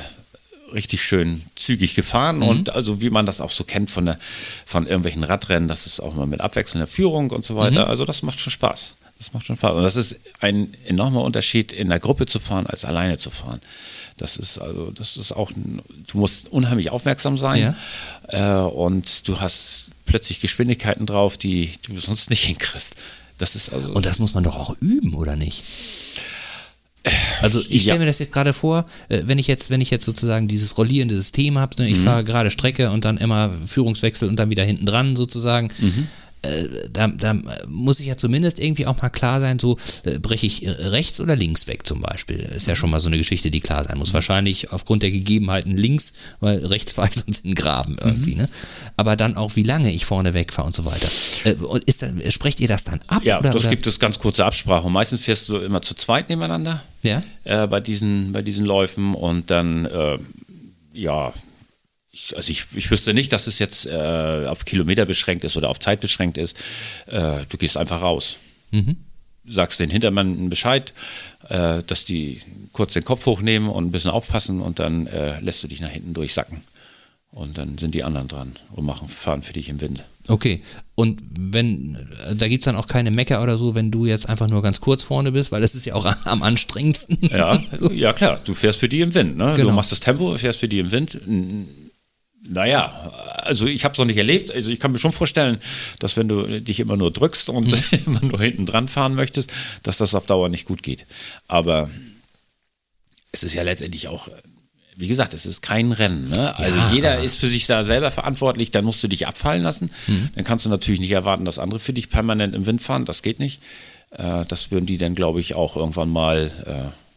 richtig 0.74 1.04
schön 1.04 1.42
zügig 1.54 1.94
gefahren 1.94 2.42
und 2.42 2.70
also 2.70 3.00
wie 3.00 3.10
man 3.10 3.24
das 3.24 3.40
auch 3.40 3.50
so 3.50 3.62
kennt 3.62 3.88
von, 3.88 4.06
der, 4.06 4.18
von 4.66 4.86
irgendwelchen 4.86 5.22
Radrennen, 5.22 5.68
das 5.68 5.86
ist 5.86 6.00
auch 6.00 6.14
mal 6.14 6.26
mit 6.26 6.40
abwechselnder 6.40 6.88
Führung 6.88 7.30
und 7.30 7.44
so 7.44 7.54
weiter. 7.54 7.86
Also 7.88 8.04
das 8.04 8.22
macht 8.22 8.40
schon 8.40 8.50
Spaß. 8.50 8.94
Das 9.20 9.32
macht 9.32 9.46
schon 9.46 9.56
Spaß. 9.56 9.74
Und 9.74 9.82
das 9.82 9.94
ist 9.96 10.16
ein 10.40 10.74
enormer 10.86 11.22
Unterschied, 11.22 11.72
in 11.72 11.88
der 11.90 12.00
Gruppe 12.00 12.26
zu 12.26 12.40
fahren, 12.40 12.66
als 12.66 12.84
alleine 12.84 13.16
zu 13.18 13.30
fahren. 13.30 13.60
Das 14.16 14.36
ist 14.36 14.58
also, 14.58 14.90
das 14.90 15.16
ist 15.16 15.30
auch, 15.32 15.52
du 15.54 16.18
musst 16.18 16.48
unheimlich 16.50 16.90
aufmerksam 16.90 17.38
sein 17.38 17.76
äh, 18.28 18.52
und 18.54 19.28
du 19.28 19.40
hast 19.40 19.86
plötzlich 20.06 20.40
Geschwindigkeiten 20.40 21.06
drauf, 21.06 21.36
die 21.36 21.70
du 21.82 21.98
sonst 22.00 22.30
nicht 22.30 22.44
hinkriegst. 22.46 22.96
Das 23.38 23.54
ist 23.54 23.72
also. 23.72 23.92
Und 23.92 24.04
das 24.06 24.18
muss 24.18 24.34
man 24.34 24.42
doch 24.44 24.56
auch 24.56 24.74
üben, 24.80 25.14
oder 25.14 25.36
nicht? 25.36 25.62
Also 27.40 27.60
ich 27.70 27.82
stelle 27.82 27.96
Ja. 27.96 28.00
mir 28.00 28.06
das 28.06 28.18
jetzt 28.18 28.32
gerade 28.32 28.52
vor, 28.52 28.84
äh, 29.08 29.22
wenn 29.24 29.38
ich 29.38 29.46
jetzt, 29.46 29.70
wenn 29.70 29.80
ich 29.80 29.88
jetzt 29.88 30.04
sozusagen 30.04 30.48
dieses 30.48 30.76
rollierende 30.76 31.16
System 31.16 31.58
habe, 31.58 31.82
ne, 31.82 31.88
ich 31.88 31.98
Mhm. 31.98 32.04
fahre 32.04 32.24
gerade 32.24 32.50
Strecke 32.50 32.90
und 32.90 33.06
dann 33.06 33.16
immer 33.16 33.50
Führungswechsel 33.66 34.28
und 34.28 34.36
dann 34.36 34.50
wieder 34.50 34.64
hinten 34.64 34.84
dran 34.84 35.16
sozusagen. 35.16 35.68
Mhm. 35.78 36.08
Äh, 36.42 36.88
da, 36.90 37.08
da 37.08 37.36
muss 37.68 38.00
ich 38.00 38.06
ja 38.06 38.16
zumindest 38.16 38.58
irgendwie 38.58 38.86
auch 38.86 39.00
mal 39.00 39.10
klar 39.10 39.40
sein, 39.40 39.58
so 39.58 39.76
äh, 40.04 40.18
breche 40.18 40.46
ich 40.46 40.64
äh, 40.64 40.70
rechts 40.70 41.20
oder 41.20 41.36
links 41.36 41.66
weg 41.66 41.86
zum 41.86 42.00
Beispiel. 42.00 42.38
Ist 42.38 42.66
ja 42.66 42.74
schon 42.74 42.90
mal 42.90 43.00
so 43.00 43.08
eine 43.08 43.18
Geschichte, 43.18 43.50
die 43.50 43.60
klar 43.60 43.84
sein 43.84 43.98
muss. 43.98 44.14
Wahrscheinlich 44.14 44.72
aufgrund 44.72 45.02
der 45.02 45.10
Gegebenheiten 45.10 45.76
links, 45.76 46.12
weil 46.40 46.64
rechts 46.64 46.92
fahre 46.92 47.10
ich 47.10 47.16
sonst 47.16 47.44
in 47.44 47.50
den 47.50 47.54
Graben 47.54 47.96
irgendwie. 48.02 48.36
Ne? 48.36 48.48
Aber 48.96 49.16
dann 49.16 49.36
auch, 49.36 49.56
wie 49.56 49.62
lange 49.62 49.92
ich 49.92 50.06
vorne 50.06 50.34
wegfahre 50.34 50.66
und 50.66 50.74
so 50.74 50.84
weiter. 50.84 51.08
Und 51.66 51.84
ist 51.84 52.02
das, 52.02 52.10
sprecht 52.32 52.60
ihr 52.60 52.68
das 52.68 52.84
dann 52.84 53.00
ab? 53.06 53.22
ja, 53.24 53.38
oder, 53.38 53.50
das 53.50 53.62
oder? 53.62 53.70
gibt 53.70 53.86
es 53.86 53.98
ganz 53.98 54.18
kurze 54.18 54.44
Absprache. 54.44 54.86
Und 54.86 54.92
meistens 54.92 55.22
fährst 55.22 55.48
du 55.48 55.58
immer 55.58 55.82
zu 55.82 55.94
zweit 55.94 56.28
nebeneinander. 56.28 56.82
Ja? 57.02 57.22
äh, 57.44 57.66
bei, 57.66 57.80
diesen, 57.80 58.32
bei 58.32 58.42
diesen 58.42 58.64
Läufen 58.64 59.14
und 59.14 59.50
dann, 59.50 59.86
äh, 59.86 60.18
ja, 60.92 61.32
ich, 62.12 62.36
also 62.36 62.50
ich, 62.50 62.66
ich 62.74 62.90
wüsste 62.90 63.14
nicht, 63.14 63.32
dass 63.32 63.46
es 63.46 63.58
jetzt 63.58 63.86
äh, 63.86 64.46
auf 64.46 64.64
Kilometer 64.64 65.06
beschränkt 65.06 65.44
ist 65.44 65.56
oder 65.56 65.68
auf 65.68 65.78
Zeit 65.78 66.00
beschränkt 66.00 66.38
ist. 66.38 66.56
Äh, 67.06 67.44
du 67.48 67.56
gehst 67.56 67.76
einfach 67.76 68.02
raus. 68.02 68.36
Sagst 69.46 69.80
den 69.80 69.90
Hintermann 69.90 70.50
Bescheid, 70.50 70.92
äh, 71.48 71.82
dass 71.86 72.04
die 72.04 72.40
kurz 72.72 72.92
den 72.92 73.04
Kopf 73.04 73.26
hochnehmen 73.26 73.68
und 73.68 73.86
ein 73.86 73.92
bisschen 73.92 74.10
aufpassen 74.10 74.60
und 74.60 74.78
dann 74.78 75.06
äh, 75.06 75.40
lässt 75.40 75.62
du 75.62 75.68
dich 75.68 75.80
nach 75.80 75.88
hinten 75.88 76.14
durchsacken. 76.14 76.62
Und 77.32 77.58
dann 77.58 77.78
sind 77.78 77.94
die 77.94 78.02
anderen 78.02 78.26
dran 78.26 78.56
und 78.72 78.84
machen, 78.84 79.08
fahren 79.08 79.42
für 79.42 79.52
dich 79.52 79.68
im 79.68 79.80
Wind. 79.80 80.02
Okay. 80.26 80.62
Und 80.96 81.22
wenn, 81.38 82.08
da 82.34 82.48
gibt 82.48 82.62
es 82.62 82.64
dann 82.64 82.74
auch 82.74 82.88
keine 82.88 83.12
Mecker 83.12 83.40
oder 83.40 83.56
so, 83.56 83.76
wenn 83.76 83.92
du 83.92 84.04
jetzt 84.04 84.28
einfach 84.28 84.48
nur 84.48 84.62
ganz 84.62 84.80
kurz 84.80 85.04
vorne 85.04 85.30
bist, 85.30 85.52
weil 85.52 85.60
das 85.60 85.76
ist 85.76 85.84
ja 85.84 85.94
auch 85.94 86.06
am 86.24 86.42
anstrengendsten. 86.42 87.18
Ja, 87.30 87.56
ja 87.92 88.12
klar, 88.12 88.40
du 88.44 88.52
fährst 88.52 88.80
für 88.80 88.88
die 88.88 89.00
im 89.00 89.14
Wind. 89.14 89.36
Ne? 89.36 89.52
Genau. 89.54 89.70
Du 89.70 89.76
machst 89.76 89.92
das 89.92 90.00
Tempo, 90.00 90.36
fährst 90.36 90.58
für 90.58 90.66
die 90.66 90.80
im 90.80 90.90
Wind. 90.90 91.20
Naja, 92.42 92.86
also 93.36 93.66
ich 93.66 93.84
habe 93.84 93.92
es 93.92 93.98
noch 93.98 94.06
nicht 94.06 94.16
erlebt. 94.16 94.50
Also 94.50 94.70
ich 94.70 94.80
kann 94.80 94.92
mir 94.92 94.98
schon 94.98 95.12
vorstellen, 95.12 95.58
dass 95.98 96.16
wenn 96.16 96.26
du 96.28 96.60
dich 96.60 96.80
immer 96.80 96.96
nur 96.96 97.10
drückst 97.12 97.48
und 97.50 97.66
Mhm. 97.66 97.98
immer 98.06 98.20
nur 98.24 98.40
hinten 98.40 98.66
dran 98.66 98.88
fahren 98.88 99.14
möchtest, 99.14 99.50
dass 99.82 99.98
das 99.98 100.14
auf 100.14 100.26
Dauer 100.26 100.48
nicht 100.48 100.64
gut 100.66 100.82
geht. 100.82 101.06
Aber 101.48 101.90
es 103.32 103.42
ist 103.42 103.54
ja 103.54 103.62
letztendlich 103.62 104.08
auch, 104.08 104.28
wie 104.96 105.06
gesagt, 105.08 105.34
es 105.34 105.46
ist 105.46 105.60
kein 105.62 105.92
Rennen. 105.92 106.28
Ne? 106.28 106.56
Also 106.58 106.76
Ja, 106.76 106.92
jeder 106.92 107.20
ist 107.22 107.38
für 107.38 107.46
sich 107.48 107.66
da 107.66 107.84
selber 107.84 108.10
verantwortlich, 108.10 108.70
dann 108.70 108.84
musst 108.84 109.02
du 109.02 109.08
dich 109.08 109.26
abfallen 109.26 109.62
lassen. 109.62 109.90
Mhm. 110.06 110.30
Dann 110.34 110.44
kannst 110.44 110.64
du 110.64 110.70
natürlich 110.70 111.00
nicht 111.00 111.12
erwarten, 111.12 111.44
dass 111.44 111.58
andere 111.58 111.78
für 111.80 111.92
dich 111.92 112.08
permanent 112.10 112.54
im 112.54 112.66
Wind 112.66 112.82
fahren. 112.82 113.04
Das 113.04 113.22
geht 113.22 113.38
nicht. 113.38 113.60
Äh, 114.10 114.44
das 114.48 114.70
würden 114.70 114.86
die 114.86 114.98
dann, 114.98 115.14
glaube 115.14 115.40
ich, 115.40 115.54
auch 115.54 115.76
irgendwann 115.76 116.08
mal 116.10 116.50
äh, 116.66 117.09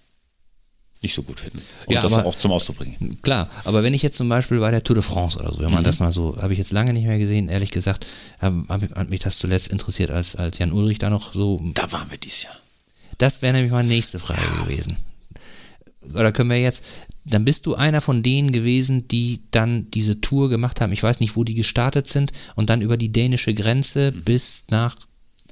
nicht 1.04 1.14
so 1.14 1.22
gut 1.22 1.40
finden. 1.40 1.62
Und 1.86 1.94
Ja, 1.94 2.02
das 2.02 2.12
aber- 2.14 2.26
auch 2.26 2.36
zum 2.36 2.52
Ausdruck 2.52 2.78
bringen. 2.78 3.20
Klar, 3.22 3.50
aber 3.66 3.84
wenn 3.84 3.94
ich 3.94 4.02
jetzt 4.02 4.18
zum 4.18 4.30
Beispiel 4.30 4.60
bei 4.60 4.72
der 4.72 4.84
Tour 4.84 4.96
de 4.96 5.04
France 5.04 5.38
oder 5.38 5.52
so, 5.54 5.60
wenn 5.60 5.72
man 5.72 5.82
Mhm. 5.82 5.86
das 5.86 6.00
mal 6.00 6.12
so, 6.12 6.38
habe 6.42 6.54
ich 6.54 6.60
jetzt 6.60 6.72
lange 6.72 6.94
nicht 6.94 7.06
mehr 7.06 7.20
gesehen, 7.20 7.50
ehrlich 7.50 7.72
gesagt, 7.72 8.06
hab, 8.40 8.54
hat 8.70 9.10
mich 9.10 9.20
das 9.20 9.38
zuletzt 9.38 9.68
interessiert, 9.68 10.10
als, 10.10 10.36
als 10.36 10.58
Jan 10.58 10.72
Ulrich 10.74 10.98
da 11.00 11.10
noch 11.10 11.34
so. 11.34 11.62
Da 11.76 11.92
waren 11.92 12.10
wir 12.10 12.18
dieses 12.18 12.44
Jahr. 12.44 12.56
Das 13.20 13.42
wäre 13.42 13.54
nämlich 13.54 13.72
meine 13.72 13.88
nächste 13.88 14.18
Frage 14.20 14.42
gewesen. 14.64 14.98
Oder 16.14 16.32
können 16.32 16.50
wir 16.50 16.60
jetzt, 16.60 16.84
dann 17.26 17.46
bist 17.46 17.66
du 17.66 17.76
einer 17.76 18.02
von 18.02 18.24
denen 18.24 18.52
gewesen, 18.52 19.08
die 19.08 19.42
dann 19.52 19.90
diese 19.92 20.20
Tour 20.20 20.50
gemacht 20.50 20.82
haben. 20.82 20.92
Ich 20.92 21.02
weiß 21.04 21.20
nicht, 21.22 21.36
wo 21.38 21.44
die 21.46 21.54
gestartet 21.54 22.08
sind 22.08 22.32
und 22.56 22.70
dann 22.70 22.82
über 22.82 22.98
die 22.98 23.12
dänische 23.12 23.54
Grenze 23.54 24.12
bis 24.12 24.66
nach 24.70 24.96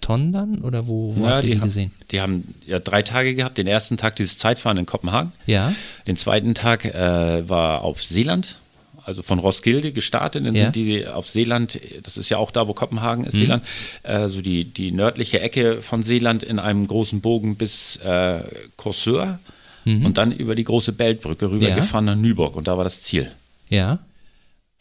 Tondern 0.01 0.61
oder 0.61 0.87
wo, 0.87 1.15
wo 1.15 1.27
habt 1.27 1.43
ihr 1.45 1.51
die, 1.51 1.59
haben, 1.59 1.65
gesehen? 1.65 1.91
die 2.11 2.19
haben 2.21 2.53
ja 2.67 2.79
drei 2.79 3.01
Tage 3.03 3.35
gehabt. 3.35 3.57
Den 3.57 3.67
ersten 3.67 3.97
Tag 3.97 4.15
dieses 4.17 4.37
Zeitfahren 4.37 4.77
in 4.77 4.85
Kopenhagen. 4.85 5.31
Ja, 5.45 5.73
Den 6.07 6.17
zweiten 6.17 6.53
Tag 6.55 6.85
äh, 6.85 7.47
war 7.47 7.83
auf 7.83 8.01
Seeland, 8.03 8.57
also 9.03 9.21
von 9.23 9.39
Roskilde 9.39 9.91
gestartet. 9.91 10.45
Dann 10.45 10.55
Ja. 10.55 10.65
sind 10.65 10.75
die 10.75 11.07
auf 11.07 11.27
Seeland, 11.29 11.79
das 12.03 12.17
ist 12.17 12.29
ja 12.29 12.37
auch 12.37 12.51
da, 12.51 12.67
wo 12.67 12.73
Kopenhagen 12.73 13.21
Mhm. 13.21 13.27
ist, 13.27 13.33
Seeland, 13.35 13.63
äh, 14.03 14.27
so 14.27 14.41
die, 14.41 14.65
die 14.65 14.91
nördliche 14.91 15.39
Ecke 15.39 15.81
von 15.81 16.03
Seeland 16.03 16.43
in 16.43 16.59
einem 16.59 16.85
großen 16.87 17.21
Bogen 17.21 17.55
bis 17.55 17.95
äh, 17.97 18.39
Korsør 18.77 19.39
und 19.85 20.19
dann 20.19 20.31
über 20.31 20.53
die 20.53 20.63
große 20.63 20.91
Beltbrücke 20.91 21.49
rübergefahren 21.49 22.05
nach 22.05 22.15
Nyborg 22.15 22.55
und 22.55 22.67
da 22.67 22.77
war 22.77 22.83
das 22.83 23.01
Ziel. 23.01 23.31
ja, 23.69 23.97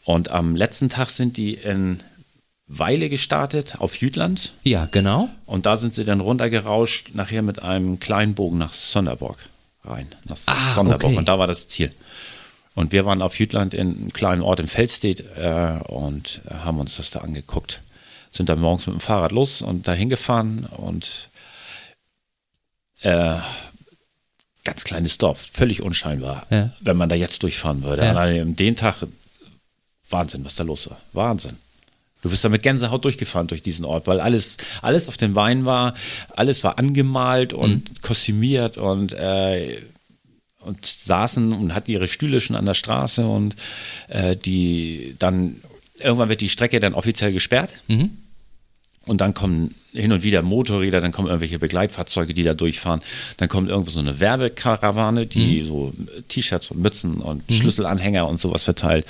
Und 0.05 0.29
am 0.29 0.55
letzten 0.55 0.89
Tag 0.89 1.09
sind 1.09 1.37
die 1.37 1.55
in 1.55 2.01
Weile 2.73 3.09
gestartet 3.09 3.75
auf 3.79 3.97
Jütland 3.97 4.53
ja, 4.63 4.85
genau. 4.91 5.29
und 5.45 5.65
da 5.65 5.75
sind 5.75 5.93
sie 5.93 6.05
dann 6.05 6.21
runtergerauscht, 6.21 7.11
nachher 7.13 7.41
mit 7.41 7.61
einem 7.61 7.99
kleinen 7.99 8.33
Bogen 8.33 8.57
nach 8.57 8.73
Sonderborg 8.73 9.37
rein. 9.83 10.07
Nach 10.25 10.37
Ah, 10.45 10.73
Sonderborg. 10.73 11.03
okay. 11.11 11.17
Und 11.17 11.27
da 11.27 11.37
war 11.37 11.47
das 11.47 11.67
Ziel. 11.67 11.91
Und 12.73 12.93
wir 12.93 13.05
waren 13.05 13.21
auf 13.21 13.37
Jütland 13.39 13.73
in 13.73 13.81
einem 13.95 14.13
kleinen 14.13 14.41
Ort 14.41 14.61
in 14.61 14.67
Feldstedt 14.67 15.19
äh, 15.37 15.79
und 15.87 16.39
haben 16.63 16.79
uns 16.79 16.95
das 16.95 17.11
da 17.11 17.19
angeguckt. 17.19 17.81
Sind 18.31 18.47
dann 18.47 18.61
morgens 18.61 18.87
mit 18.87 18.95
dem 18.95 19.01
Fahrrad 19.01 19.33
los 19.33 19.61
und 19.61 19.89
dahin 19.89 20.09
gefahren 20.09 20.65
und 20.77 21.27
äh, 23.01 23.35
ganz 24.63 24.83
kleines 24.85 25.17
Dorf, 25.17 25.45
völlig 25.51 25.81
unscheinbar, 25.83 26.45
Ja. 26.49 26.71
wenn 26.79 26.95
man 26.95 27.09
da 27.09 27.15
jetzt 27.15 27.43
durchfahren 27.43 27.83
würde. 27.83 28.03
Ja. 28.05 28.13
An 28.15 28.55
dem 28.55 28.75
Tag, 28.77 29.05
Wahnsinn, 30.09 30.45
was 30.45 30.55
da 30.55 30.63
los 30.63 30.89
war. 30.89 30.97
Wahnsinn. 31.13 31.57
Du 32.21 32.29
bist 32.29 32.43
da 32.43 32.49
mit 32.49 32.63
Gänsehaut 32.63 33.03
durchgefahren 33.03 33.47
durch 33.47 33.61
diesen 33.61 33.85
Ort, 33.85 34.07
weil 34.07 34.19
alles, 34.19 34.57
alles 34.81 35.07
auf 35.07 35.17
den 35.17 35.35
Wein 35.35 35.65
war, 35.65 35.95
alles 36.35 36.63
war 36.63 36.77
angemalt 36.77 37.51
und 37.53 38.01
kostümiert 38.01 38.77
und, 38.77 39.11
äh, 39.13 39.77
und 40.59 40.85
saßen 40.85 41.51
und 41.53 41.73
hatten 41.73 41.91
ihre 41.91 42.07
Stühle 42.07 42.39
schon 42.39 42.55
an 42.55 42.65
der 42.65 42.75
Straße 42.75 43.25
und 43.25 43.55
äh, 44.09 44.35
die 44.35 45.15
dann 45.17 45.55
irgendwann 45.99 46.29
wird 46.29 46.41
die 46.41 46.49
Strecke 46.49 46.79
dann 46.79 46.93
offiziell 46.93 47.33
gesperrt. 47.33 47.71
Und 49.05 49.19
dann 49.19 49.33
kommen 49.33 49.73
hin 49.93 50.11
und 50.11 50.21
wieder 50.21 50.43
Motorräder, 50.43 51.01
dann 51.01 51.11
kommen 51.11 51.27
irgendwelche 51.27 51.57
Begleitfahrzeuge, 51.57 52.35
die 52.35 52.43
da 52.43 52.53
durchfahren. 52.53 53.01
Dann 53.37 53.49
kommt 53.49 53.69
irgendwo 53.69 53.89
so 53.89 53.99
eine 53.99 54.19
Werbekarawane, 54.19 55.25
die 55.25 55.63
so 55.63 55.91
T-Shirts 56.27 56.69
und 56.71 56.81
Mützen 56.81 57.15
und 57.15 57.43
Schlüsselanhänger 57.51 58.27
und 58.27 58.39
sowas 58.39 58.63
verteilt. 58.63 59.05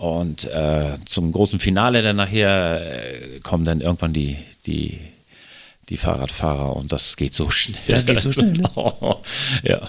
Und 0.00 0.44
äh, 0.44 0.96
zum 1.04 1.30
großen 1.30 1.58
Finale 1.60 2.00
dann 2.00 2.16
nachher 2.16 3.02
äh, 3.34 3.40
kommen 3.40 3.66
dann 3.66 3.82
irgendwann 3.82 4.14
die, 4.14 4.38
die, 4.64 4.98
die 5.90 5.98
Fahrradfahrer 5.98 6.74
und 6.74 6.90
das 6.90 7.18
geht 7.18 7.34
so 7.34 7.50
schnell. 7.50 7.76
Das 7.86 8.06
geht 8.06 8.18
so 8.18 8.32
schnell, 8.32 8.52
ne? 8.52 8.70
ja. 9.62 9.82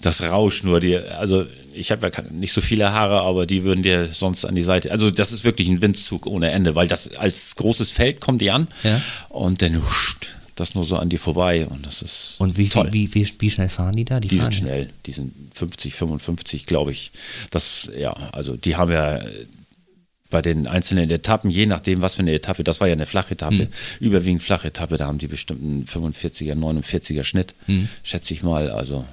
Das 0.00 0.22
rauscht 0.22 0.62
nur 0.62 0.78
dir. 0.78 1.18
Also 1.18 1.46
ich 1.74 1.90
habe 1.90 2.06
ja 2.14 2.22
nicht 2.30 2.52
so 2.52 2.60
viele 2.60 2.92
Haare, 2.92 3.22
aber 3.22 3.44
die 3.44 3.64
würden 3.64 3.82
dir 3.82 4.12
sonst 4.12 4.44
an 4.44 4.54
die 4.54 4.62
Seite. 4.62 4.92
Also 4.92 5.10
das 5.10 5.32
ist 5.32 5.42
wirklich 5.42 5.68
ein 5.68 5.82
Windzug 5.82 6.26
ohne 6.26 6.52
Ende, 6.52 6.76
weil 6.76 6.86
das 6.86 7.16
als 7.16 7.56
großes 7.56 7.90
Feld 7.90 8.20
kommt 8.20 8.40
die 8.42 8.50
an 8.52 8.68
Ja. 8.84 9.00
und 9.28 9.60
dann 9.60 9.82
huscht 9.84 10.28
das 10.54 10.74
nur 10.74 10.84
so 10.84 10.96
an 10.96 11.08
dir 11.08 11.18
vorbei 11.18 11.66
und 11.66 11.86
das 11.86 12.02
ist 12.02 12.34
Und 12.38 12.56
wie, 12.58 12.68
toll. 12.68 12.88
wie, 12.92 13.12
wie, 13.14 13.26
wie 13.38 13.50
schnell 13.50 13.68
fahren 13.68 13.96
die 13.96 14.04
da? 14.04 14.20
Die 14.20 14.28
fahren 14.28 14.52
sind 14.52 14.54
schnell, 14.54 14.90
die 15.06 15.12
sind 15.12 15.32
50, 15.54 15.94
55, 15.94 16.66
glaube 16.66 16.92
ich. 16.92 17.10
Das, 17.50 17.88
ja, 17.98 18.12
also 18.32 18.56
die 18.56 18.76
haben 18.76 18.92
ja 18.92 19.20
bei 20.30 20.40
den 20.42 20.66
einzelnen 20.66 21.10
Etappen, 21.10 21.50
je 21.50 21.66
nachdem, 21.66 22.00
was 22.00 22.14
für 22.14 22.20
eine 22.22 22.32
Etappe, 22.32 22.64
das 22.64 22.80
war 22.80 22.86
ja 22.88 22.94
eine 22.94 23.04
Flachetappe, 23.06 23.68
überwiegend 24.00 24.42
Flachetappe, 24.42 24.96
da 24.96 25.06
haben 25.06 25.18
die 25.18 25.26
bestimmt 25.26 25.62
einen 25.62 25.84
45er, 25.84 26.54
49er 26.54 27.24
Schnitt, 27.24 27.54
schätze 28.02 28.32
ich 28.32 28.42
mal. 28.42 28.70
Also 28.70 29.04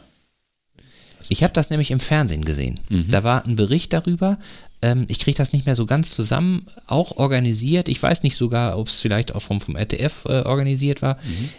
Ich 1.27 1.43
habe 1.43 1.53
das 1.53 1.69
nämlich 1.69 1.91
im 1.91 1.99
Fernsehen 1.99 2.45
gesehen. 2.45 2.79
Da 3.09 3.23
war 3.23 3.45
ein 3.45 3.55
Bericht 3.55 3.91
darüber. 3.93 4.37
Ähm, 4.81 5.05
ich 5.07 5.19
kriege 5.19 5.37
das 5.37 5.51
nicht 5.53 5.65
mehr 5.65 5.75
so 5.75 5.85
ganz 5.85 6.11
zusammen, 6.11 6.65
auch 6.87 7.17
organisiert. 7.17 7.89
Ich 7.89 8.01
weiß 8.01 8.23
nicht 8.23 8.35
sogar, 8.35 8.77
ob 8.77 8.87
es 8.87 8.99
vielleicht 8.99 9.35
auch 9.35 9.41
vom, 9.41 9.59
vom 9.59 9.75
RTF 9.75 10.25
äh, 10.25 10.41
organisiert 10.43 11.01
war. 11.01 11.17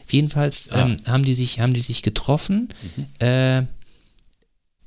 Jedenfalls 0.09 0.69
ähm, 0.73 0.97
haben, 1.07 1.25
die 1.25 1.35
sich, 1.35 1.61
haben 1.61 1.75
die 1.75 1.81
sich 1.81 2.03
getroffen. 2.03 2.69
Äh, 3.19 3.63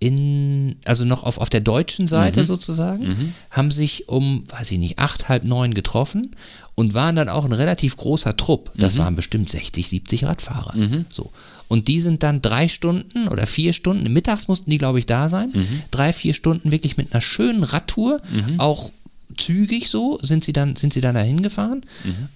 in, 0.04 0.76
also 0.86 1.06
noch 1.06 1.24
auf, 1.24 1.38
auf 1.38 1.50
der 1.50 1.62
deutschen 1.62 2.08
Seite 2.08 2.42
sozusagen, 2.46 3.34
haben 3.50 3.72
sich 3.72 4.10
um, 4.10 4.44
weiß 4.50 4.72
ich 4.72 4.80
nicht, 4.80 5.00
acht, 5.00 5.30
halb 5.30 5.46
neun 5.46 5.74
getroffen 5.74 6.36
und 6.76 6.94
waren 6.94 7.16
dann 7.16 7.30
auch 7.30 7.46
ein 7.46 7.54
relativ 7.54 7.96
großer 7.96 8.36
Trupp. 8.36 8.72
Das 8.76 8.98
waren 8.98 9.16
bestimmt 9.16 9.50
60, 9.50 9.88
70 9.88 10.26
Radfahrer. 10.26 10.74
So. 11.10 11.32
Und 11.70 11.88
die 11.88 12.00
sind 12.02 12.22
dann 12.22 12.42
drei 12.42 12.68
Stunden 12.68 13.28
oder 13.30 13.48
vier 13.48 13.72
Stunden, 13.74 14.12
mittags 14.12 14.48
mussten 14.48 14.70
die, 14.70 14.78
glaube 14.78 15.00
ich, 15.00 15.06
da 15.06 15.30
sein, 15.30 15.52
drei, 15.92 16.12
vier 16.14 16.34
Stunden 16.34 16.72
wirklich 16.72 16.98
mit 16.98 17.14
einer 17.14 17.22
schönen 17.22 17.64
Radtour, 17.64 18.20
auch 18.58 18.92
zügig 19.38 19.90
so, 19.90 20.20
sind 20.22 20.44
sie 20.44 20.54
dann, 20.54 20.76
sind 20.76 20.94
sie 20.94 21.02
dann 21.02 21.16
dahin 21.16 21.42
gefahren. 21.42 21.82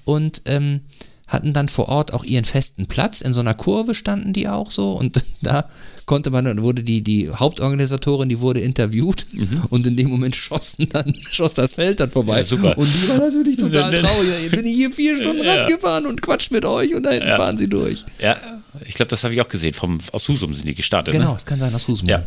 Und 0.05 0.41
ähm, 0.45 0.80
hatten 1.28 1.53
dann 1.53 1.67
vor 1.69 1.89
Ort 1.89 2.13
auch 2.13 2.23
ihren 2.23 2.45
festen 2.45 2.86
Platz. 2.88 3.21
In 3.21 3.34
so 3.34 3.41
einer 3.41 3.53
Kurve 3.53 3.93
standen 3.95 4.34
die 4.34 4.47
auch 4.47 4.71
so 4.71 4.93
und 4.93 5.23
da 5.41 5.67
konnte 6.05 6.30
man, 6.30 6.45
dann 6.45 6.61
wurde 6.61 6.84
die, 6.84 7.01
die 7.01 7.30
Hauptorganisatorin, 7.30 8.30
die 8.30 8.39
wurde 8.39 8.61
interviewt 8.61 9.25
und 9.69 9.86
in 9.86 9.97
dem 9.97 10.09
Moment 10.09 10.36
schossen 10.38 10.88
dann, 10.89 11.13
schoss 11.32 11.53
das 11.53 11.73
Feld 11.73 11.99
dann 11.99 12.11
vorbei. 12.11 12.38
Ja, 12.38 12.43
super. 12.45 12.78
Und 12.78 12.88
die 12.93 13.09
war 13.09 13.17
natürlich 13.17 13.57
total 13.57 13.97
traurig. 13.99 14.30
Ich 14.45 14.51
bin 14.51 14.65
hier 14.65 14.89
vier 14.91 15.15
Stunden 15.17 15.43
Ja. 15.43 15.55
Rad 15.55 15.67
gefahren 15.67 16.05
und 16.05 16.21
quatscht 16.21 16.51
mit 16.51 16.63
euch 16.65 16.95
und 16.95 17.03
da 17.03 17.11
hinten 17.11 17.28
Ja. 17.28 17.36
fahren 17.36 17.57
sie 17.57 17.67
durch. 17.67 18.05
ja, 18.19 18.38
ich 18.86 18.93
glaube, 18.93 19.09
das 19.09 19.23
habe 19.23 19.34
ich 19.34 19.41
auch 19.41 19.47
gesehen. 19.49 19.73
Vom, 19.73 19.99
aus 20.13 20.28
Husum 20.30 20.53
sind 20.53 20.67
die 20.67 20.75
gestartet. 20.75 21.11
Genau, 21.13 21.32
Ne? 21.32 21.38
es 21.38 21.45
kann 21.45 21.59
sein 21.59 21.73
aus 21.75 21.88
Husum. 21.88 22.07
Ja. 22.07 22.23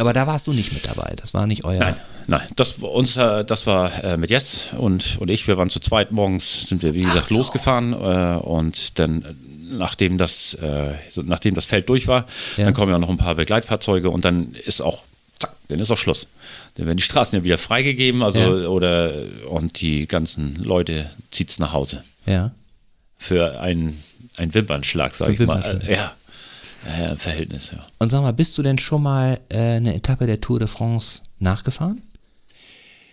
Aber 0.00 0.12
da 0.12 0.26
warst 0.26 0.46
du 0.46 0.52
nicht 0.52 0.72
mit 0.72 0.86
dabei. 0.86 1.14
Das 1.16 1.34
war 1.34 1.46
nicht 1.46 1.64
euer. 1.64 1.78
Nein, 1.80 1.96
nein, 2.26 2.48
das 2.56 2.80
war 2.82 2.92
uns, 2.92 3.16
äh, 3.16 3.44
das 3.44 3.66
war 3.66 4.04
äh, 4.04 4.16
mit 4.16 4.30
Jess 4.30 4.66
und, 4.76 5.16
und 5.20 5.30
ich. 5.30 5.46
Wir 5.46 5.56
waren 5.56 5.70
zu 5.70 5.80
zweit 5.80 6.12
morgens, 6.12 6.66
sind 6.68 6.82
wir 6.82 6.94
wie 6.94 7.02
gesagt 7.02 7.28
so. 7.28 7.36
losgefahren 7.36 7.92
äh, 7.92 8.38
und 8.38 8.98
dann 8.98 9.22
äh, 9.22 9.34
nachdem 9.70 10.16
das, 10.18 10.54
äh, 10.54 10.94
nachdem 11.24 11.54
das 11.54 11.66
Feld 11.66 11.88
durch 11.88 12.06
war, 12.08 12.26
Ja. 12.56 12.64
dann 12.64 12.74
kommen 12.74 12.90
ja 12.90 12.98
noch 12.98 13.10
ein 13.10 13.18
paar 13.18 13.34
Begleitfahrzeuge 13.34 14.08
und 14.10 14.24
dann 14.24 14.54
ist 14.54 14.80
auch 14.80 15.04
zack, 15.38 15.52
dann 15.68 15.78
ist 15.78 15.90
auch 15.90 15.98
Schluss. 15.98 16.26
Dann 16.76 16.86
werden 16.86 16.96
die 16.96 17.02
Straßen 17.02 17.38
ja 17.38 17.44
wieder 17.44 17.58
freigegeben, 17.58 18.22
also 18.22 18.38
Ja. 18.38 18.68
oder 18.68 19.12
und 19.48 19.80
die 19.80 20.06
ganzen 20.06 20.56
Leute 20.56 21.10
zieht's 21.30 21.58
nach 21.58 21.72
Hause 21.74 22.02
Ja. 22.24 22.52
für 23.18 23.60
einen, 23.60 24.02
einen 24.36 24.54
Wimpernschlag, 24.54 25.12
sag 25.14 25.26
Für 25.26 25.32
ich 25.34 25.40
mal. 25.40 25.56
Wimpernschlag. 25.62 26.12
Ja. 26.86 27.04
Ja, 27.04 27.10
im 27.12 27.18
Verhältnis, 27.18 27.70
ja. 27.72 27.84
Und 27.98 28.10
sag 28.10 28.22
mal, 28.22 28.32
bist 28.32 28.56
du 28.58 28.62
denn 28.62 28.78
schon 28.78 29.02
mal 29.02 29.40
äh, 29.48 29.58
eine 29.58 29.94
Etappe 29.94 30.26
der 30.26 30.40
Tour 30.40 30.58
de 30.58 30.68
France 30.68 31.22
nachgefahren? 31.38 32.02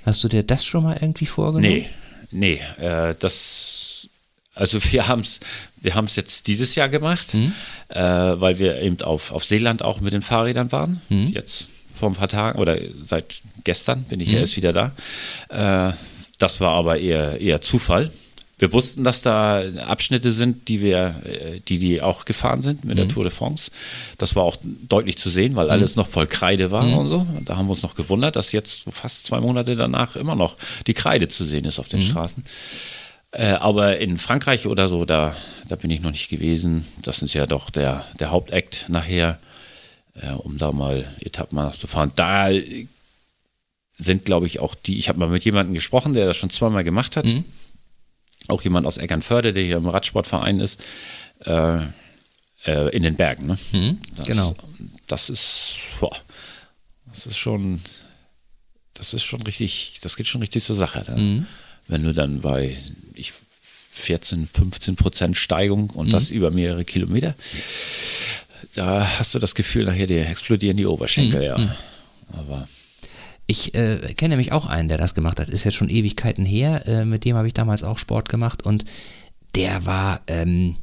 Hast 0.04 0.24
du 0.24 0.28
dir 0.28 0.44
das 0.44 0.64
schon 0.66 0.84
mal 0.84 0.98
irgendwie 1.02 1.26
vorgenommen? 1.26 1.74
Nee, 1.74 1.90
nee, 2.32 2.62
äh, 2.84 3.16
das, 3.20 4.08
also 4.54 4.84
wir 4.92 5.08
haben 5.08 5.22
es 5.22 5.40
wir 5.82 5.94
haben's 5.96 6.16
jetzt 6.16 6.48
dieses 6.48 6.76
Jahr 6.76 6.90
gemacht, 6.90 7.34
Mhm. 7.34 7.54
äh, 7.90 8.00
weil 8.02 8.58
wir 8.60 8.82
eben 8.82 9.00
auf, 9.02 9.32
auf 9.32 9.44
Seeland 9.46 9.82
auch 9.84 10.00
mit 10.02 10.14
den 10.14 10.22
Fahrrädern 10.22 10.72
waren. 10.72 11.02
Mhm. 11.10 11.28
Jetzt 11.30 11.70
vor 11.94 12.10
ein 12.10 12.16
paar 12.16 12.28
Tagen 12.28 12.60
oder 12.60 12.78
seit 13.04 13.42
gestern 13.64 14.04
bin 14.04 14.20
ich 14.20 14.30
Mhm. 14.30 14.38
erst 14.38 14.58
wieder 14.58 14.74
da. 14.74 15.90
Äh, 15.90 15.94
das 16.40 16.60
war 16.60 16.72
aber 16.74 17.00
eher, 17.00 17.40
eher 17.42 17.62
Zufall. 17.62 18.12
Wir 18.58 18.72
wussten, 18.72 19.04
dass 19.04 19.22
da 19.22 19.62
Abschnitte 19.86 20.32
sind, 20.32 20.70
die 20.70 20.82
wir, 20.82 21.16
äh, 21.26 21.60
die 21.68 21.78
die 21.78 22.02
auch 22.02 22.24
gefahren 22.24 22.62
sind 22.62 22.86
mit 22.86 22.96
Mhm. 22.96 23.00
der 23.02 23.08
Tour 23.10 23.24
de 23.24 23.32
France. 23.32 23.70
Das 24.18 24.36
war 24.36 24.44
auch 24.44 24.56
deutlich 24.64 25.18
zu 25.18 25.30
sehen, 25.30 25.56
weil 25.56 25.70
alles 25.70 25.98
noch 25.98 26.08
voll 26.08 26.26
Kreide 26.28 26.72
war 26.72 26.84
Mhm. 26.84 26.94
und 26.98 27.10
so. 27.10 27.18
Und 27.38 27.50
da 27.50 27.58
haben 27.58 27.66
wir 27.68 27.72
uns 27.72 27.84
noch 27.84 27.96
gewundert, 27.96 28.38
dass 28.38 28.54
jetzt 28.54 28.84
fast 28.90 29.26
zwei 29.26 29.42
Monate 29.42 29.76
danach 29.76 30.16
immer 30.16 30.36
noch 30.36 30.56
die 30.88 30.94
Kreide 30.94 31.28
zu 31.28 31.44
sehen 31.44 31.66
ist 31.66 31.80
auf 31.80 31.88
Mhm. 31.88 31.92
den 31.92 32.02
Straßen. 32.02 32.46
Äh, 33.32 33.48
aber 33.48 33.98
in 34.00 34.18
Frankreich 34.18 34.66
oder 34.68 34.88
so, 34.88 35.04
da, 35.04 35.36
da 35.68 35.76
bin 35.76 35.92
ich 35.92 36.00
noch 36.00 36.12
nicht 36.12 36.30
gewesen. 36.30 36.86
Das 37.02 37.22
ist 37.22 37.34
ja 37.34 37.46
doch 37.48 37.70
der, 37.70 38.06
der 38.22 38.32
Hauptakt 38.32 38.86
nachher, 38.88 39.38
äh, 40.22 40.32
um 40.32 40.58
da 40.58 40.72
mal 40.72 41.06
Etappen 41.20 41.58
nachzufahren. 41.58 42.14
Da 42.16 42.48
sind, 43.98 44.24
glaube 44.26 44.46
ich, 44.46 44.60
auch 44.60 44.76
die, 44.76 44.98
ich 44.98 45.10
habe 45.10 45.20
mal 45.20 45.28
mit 45.30 45.44
jemandem 45.44 45.74
gesprochen, 45.74 46.14
der 46.14 46.26
das 46.26 46.38
schon 46.38 46.50
zweimal 46.50 46.84
gemacht 46.86 47.18
hat. 47.18 47.26
Auch 48.48 48.62
jemand 48.64 48.86
aus 48.86 48.98
Eckernförde, 48.98 49.54
der 49.54 49.64
hier 49.64 49.78
im 49.78 49.88
Radsportverein 49.88 50.60
ist, 50.60 50.80
äh, 51.46 51.78
äh, 52.66 52.90
in 52.96 53.04
den 53.04 53.16
Bergen. 53.16 53.48
Ne? 53.48 53.58
Das, 54.16 54.28
genau. 54.28 54.56
Das 55.08 55.30
ist, 55.30 55.76
boah, 56.00 56.16
das 57.08 57.26
ist 57.26 57.38
schon, 57.38 57.82
das 58.94 59.14
ist 59.14 59.24
schon 59.24 59.42
richtig, 59.44 60.00
das 60.02 60.16
geht 60.16 60.28
schon 60.28 60.42
richtig 60.42 60.64
zur 60.64 60.76
Sache. 60.76 61.04
Ne? 61.08 61.48
Wenn 61.88 62.04
du 62.04 62.14
dann 62.14 62.42
bei 62.42 62.76
ich, 63.14 63.34
14, 63.92 64.48
15 64.48 64.96
Prozent 64.96 65.38
Steigung 65.38 65.90
und 65.92 66.12
das 66.12 66.30
über 66.30 66.52
mehrere 66.52 66.84
Kilometer, 66.84 67.36
da 68.74 69.08
hast 69.20 69.34
du 69.34 69.40
das 69.40 69.56
Gefühl, 69.56 69.86
nachher 69.86 70.08
dir 70.08 70.28
explodieren 70.28 70.76
die 70.76 70.86
Oberschenkel, 70.86 71.44
ja. 71.44 71.78
Aber 72.34 72.68
Ich 73.48 73.76
äh, 73.76 73.98
kenne 74.16 74.34
nämlich 74.34 74.52
auch 74.52 74.66
einen, 74.66 74.88
der 74.88 74.98
das 74.98 75.14
gemacht 75.14 75.40
hat. 75.40 75.50
Ist 75.50 75.64
jetzt 75.64 75.76
schon 75.76 75.90
Ewigkeiten 75.90 76.46
her. 76.46 76.88
Äh, 76.88 77.06
mit 77.06 77.26
dem 77.26 77.36
habe 77.36 77.48
ich 77.48 77.54
damals 77.54 77.84
auch 77.84 78.00
Sport 78.00 78.30
gemacht 78.30 78.64
und 78.64 78.86
der 79.56 79.86
war, 79.86 80.22
ähm, 80.28 80.76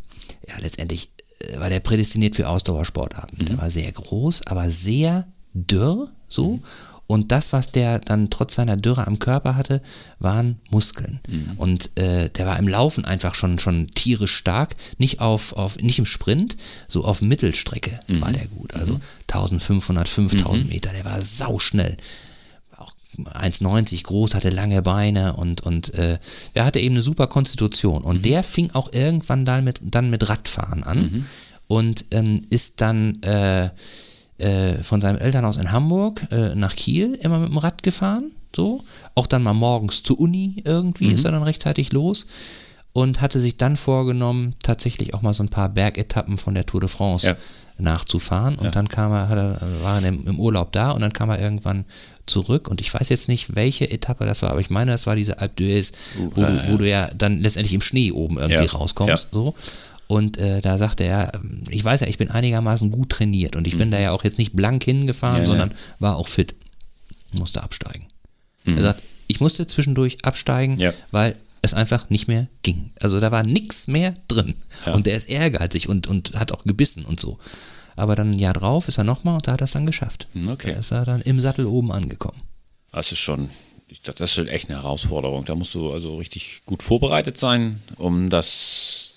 ja, 0.48 0.58
letztendlich 0.58 1.10
äh, 1.40 1.58
war 1.58 1.70
der 1.70 1.80
prädestiniert 1.80 2.36
für 2.36 2.48
Ausdauersportarten. 2.48 3.46
Der 3.46 3.58
war 3.58 3.70
sehr 3.70 3.90
groß, 3.90 4.46
aber 4.46 4.70
sehr 4.70 5.26
dürr, 5.54 6.10
so. 6.28 6.60
Und 7.08 7.30
das, 7.30 7.52
was 7.52 7.72
der 7.72 7.98
dann 7.98 8.30
trotz 8.30 8.54
seiner 8.54 8.78
Dürre 8.78 9.06
am 9.06 9.18
Körper 9.18 9.54
hatte, 9.54 9.82
waren 10.18 10.60
Muskeln. 10.70 11.20
Und 11.58 11.90
äh, 11.98 12.30
der 12.30 12.46
war 12.46 12.58
im 12.58 12.68
Laufen 12.68 13.04
einfach 13.04 13.34
schon, 13.34 13.58
schon 13.58 13.88
tierisch 13.88 14.34
stark. 14.34 14.76
Nicht, 14.96 15.20
auf, 15.20 15.52
auf, 15.52 15.76
nicht 15.76 15.98
im 15.98 16.06
Sprint, 16.06 16.56
so 16.88 17.04
auf 17.04 17.20
Mittelstrecke 17.20 18.00
war 18.08 18.32
der 18.32 18.46
gut. 18.46 18.74
Also 18.74 18.98
1500, 19.28 20.08
5000 20.08 20.68
Meter. 20.70 20.92
Der 20.92 21.04
war 21.04 21.20
sauschnell 21.20 21.98
1,90 23.18 24.04
groß, 24.04 24.34
hatte 24.34 24.50
lange 24.50 24.82
Beine 24.82 25.34
und, 25.36 25.60
und 25.62 25.92
äh, 25.94 26.18
er 26.54 26.64
hatte 26.64 26.80
eben 26.80 26.94
eine 26.94 27.02
super 27.02 27.26
Konstitution. 27.26 28.02
Und 28.02 28.24
der 28.24 28.42
fing 28.42 28.70
auch 28.72 28.92
irgendwann 28.92 29.44
dann 29.44 29.64
mit, 29.64 29.80
dann 29.82 30.10
mit 30.10 30.28
Radfahren 30.28 30.82
an 30.82 31.26
und 31.66 32.06
ähm, 32.10 32.46
ist 32.50 32.80
dann 32.80 33.22
äh, 33.22 33.70
äh, 34.38 34.82
von 34.82 35.00
seinem 35.00 35.18
Elternhaus 35.18 35.56
in 35.56 35.70
Hamburg 35.72 36.22
äh, 36.30 36.54
nach 36.54 36.74
Kiel 36.74 37.14
immer 37.20 37.38
mit 37.38 37.50
dem 37.50 37.58
Rad 37.58 37.82
gefahren. 37.82 38.32
So. 38.54 38.82
Auch 39.14 39.26
dann 39.26 39.42
mal 39.42 39.52
morgens 39.54 40.02
zur 40.02 40.18
Uni 40.20 40.62
irgendwie 40.64 41.08
ist 41.12 41.24
er 41.24 41.32
dann 41.32 41.42
rechtzeitig 41.42 41.92
los 41.92 42.26
und 42.92 43.20
hatte 43.22 43.40
sich 43.40 43.56
dann 43.56 43.76
vorgenommen, 43.76 44.54
tatsächlich 44.62 45.14
auch 45.14 45.22
mal 45.22 45.32
so 45.32 45.42
ein 45.42 45.48
paar 45.48 45.68
Bergetappen 45.70 46.36
von 46.36 46.54
der 46.54 46.66
Tour 46.66 46.80
de 46.80 46.88
France 46.90 47.26
Ja. 47.26 47.36
nachzufahren. 47.78 48.56
Und 48.56 48.76
dann 48.76 48.88
kam 48.88 49.12
er, 49.12 49.28
hat 49.30 49.38
er, 49.38 49.60
war 49.82 50.02
er 50.02 50.08
im, 50.08 50.26
im 50.26 50.38
Urlaub 50.38 50.72
da 50.72 50.90
und 50.90 51.00
dann 51.00 51.12
kam 51.14 51.30
er 51.30 51.40
irgendwann 51.40 51.86
zurück. 52.26 52.68
Und 52.68 52.80
ich 52.80 52.92
weiß 52.92 53.08
jetzt 53.08 53.28
nicht, 53.28 53.56
welche 53.56 53.90
Etappe 53.90 54.24
das 54.26 54.42
war, 54.42 54.50
aber 54.50 54.60
ich 54.60 54.70
meine, 54.70 54.92
das 54.92 55.06
war 55.06 55.16
diese 55.16 55.38
Alpe 55.40 55.62
d'Huez, 55.62 55.92
wo, 56.34 56.40
ja, 56.40 56.46
du, 56.50 56.56
ja. 56.56 56.68
wo 56.72 56.76
du 56.76 56.88
ja 56.88 57.10
dann 57.14 57.40
letztendlich 57.40 57.74
im 57.74 57.80
Schnee 57.80 58.12
oben 58.12 58.38
irgendwie 58.38 58.64
Ja, 58.64 58.70
rauskommst. 58.72 59.24
ja. 59.24 59.28
So. 59.32 59.54
Und 60.08 60.36
äh, 60.36 60.60
da 60.60 60.76
sagte 60.78 61.04
er, 61.04 61.32
ähm, 61.34 61.62
ich 61.70 61.82
weiß 61.84 62.00
ja, 62.00 62.06
ich 62.06 62.18
bin 62.18 62.30
einigermaßen 62.30 62.90
gut 62.90 63.08
trainiert 63.10 63.56
und 63.56 63.66
ich 63.66 63.78
bin 63.78 63.90
da 63.90 63.98
ja 63.98 64.10
auch 64.12 64.24
jetzt 64.24 64.38
nicht 64.38 64.52
blank 64.54 64.84
hingefahren, 64.84 65.42
Mhm. 65.42 65.46
Sondern 65.46 65.74
war 66.00 66.16
auch 66.16 66.28
fit. 66.28 66.54
Musste 67.32 67.62
absteigen. 67.62 68.04
Mhm. 68.64 68.76
Er 68.78 68.82
sagt, 68.82 69.02
ich 69.26 69.40
musste 69.40 69.66
zwischendurch 69.66 70.18
absteigen, 70.22 70.78
Ja. 70.78 70.92
weil 71.12 71.34
es 71.62 71.72
einfach 71.74 72.10
nicht 72.10 72.28
mehr 72.28 72.48
ging. 72.62 72.90
Also 73.00 73.20
da 73.20 73.30
war 73.30 73.42
nichts 73.44 73.86
mehr 73.86 74.14
drin. 74.28 74.54
Und 74.92 75.06
der 75.06 75.14
ist 75.14 75.28
ehrgeizig 75.30 75.88
und, 75.88 76.08
und 76.08 76.34
hat 76.34 76.52
auch 76.52 76.64
gebissen 76.64 77.04
und 77.04 77.20
so. 77.20 77.38
Aber 77.96 78.16
dann 78.16 78.30
ein 78.30 78.38
Jahr 78.38 78.54
drauf 78.54 78.88
ist 78.88 78.98
er 78.98 79.04
nochmal 79.04 79.34
und 79.34 79.46
da 79.46 79.52
hat 79.52 79.60
er 79.60 79.64
es 79.64 79.72
dann 79.72 79.86
geschafft. 79.86 80.26
Hm, 80.32 80.48
okay. 80.48 80.72
Da 80.72 80.78
ist 80.78 80.90
er 80.90 81.04
dann 81.04 81.20
im 81.22 81.40
Sattel 81.40 81.66
oben 81.66 81.92
angekommen. 81.92 82.38
Das 82.92 83.12
ist 83.12 83.18
schon, 83.18 83.50
ich 83.88 84.02
glaub, 84.02 84.16
das 84.16 84.36
ist 84.36 84.48
echt 84.48 84.70
eine 84.70 84.82
Herausforderung. 84.82 85.44
Da 85.44 85.54
musst 85.54 85.74
du 85.74 85.92
also 85.92 86.16
richtig 86.16 86.62
gut 86.66 86.82
vorbereitet 86.82 87.38
sein, 87.38 87.80
um 87.96 88.30
das 88.30 89.12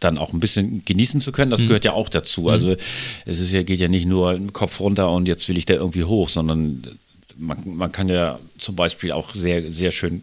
dann 0.00 0.18
auch 0.18 0.32
ein 0.32 0.40
bisschen 0.40 0.84
genießen 0.84 1.20
zu 1.20 1.32
können. 1.32 1.50
Das 1.50 1.62
gehört 1.62 1.84
ja 1.84 1.92
auch 1.92 2.08
dazu. 2.08 2.50
Also 2.50 2.76
es 3.24 3.40
ist 3.40 3.52
ja, 3.52 3.62
geht 3.62 3.80
ja 3.80 3.88
nicht 3.88 4.06
nur 4.06 4.34
im 4.34 4.52
Kopf 4.52 4.80
runter 4.80 5.10
und 5.10 5.26
jetzt 5.26 5.48
will 5.48 5.56
ich 5.56 5.64
da 5.64 5.74
irgendwie 5.74 6.04
hoch, 6.04 6.28
sondern 6.28 6.82
man, 7.36 7.58
man 7.64 7.90
kann 7.90 8.08
ja 8.08 8.38
zum 8.58 8.76
Beispiel 8.76 9.12
auch 9.12 9.34
sehr, 9.34 9.70
sehr 9.70 9.90
schön 9.90 10.20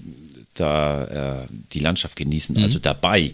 da 0.54 1.44
äh, 1.44 1.48
die 1.74 1.80
Landschaft 1.80 2.16
genießen, 2.16 2.58
also 2.58 2.80
dabei. 2.80 3.34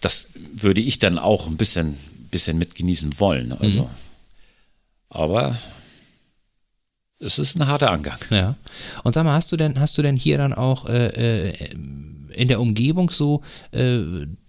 Das 0.00 0.30
würde 0.52 0.80
ich 0.80 0.98
dann 0.98 1.18
auch 1.18 1.46
ein 1.46 1.56
bisschen, 1.56 1.96
bisschen 2.36 2.58
mit 2.58 2.74
genießen 2.74 3.18
wollen. 3.18 3.52
Also. 3.52 3.88
Aber 5.08 5.56
es 7.18 7.38
ist 7.38 7.56
ein 7.56 7.66
harter 7.66 7.90
Angang. 7.90 8.18
Ja. 8.28 8.56
Und 9.04 9.14
sag 9.14 9.24
mal, 9.24 9.32
hast 9.32 9.50
du 9.52 9.56
denn, 9.56 9.80
hast 9.80 9.96
du 9.96 10.02
denn 10.02 10.16
hier 10.16 10.36
dann 10.36 10.52
auch 10.52 10.86
äh, 10.86 11.06
äh, 11.06 11.74
in 12.36 12.48
der 12.48 12.60
Umgebung 12.60 13.10
so 13.10 13.42
äh, 13.72 13.98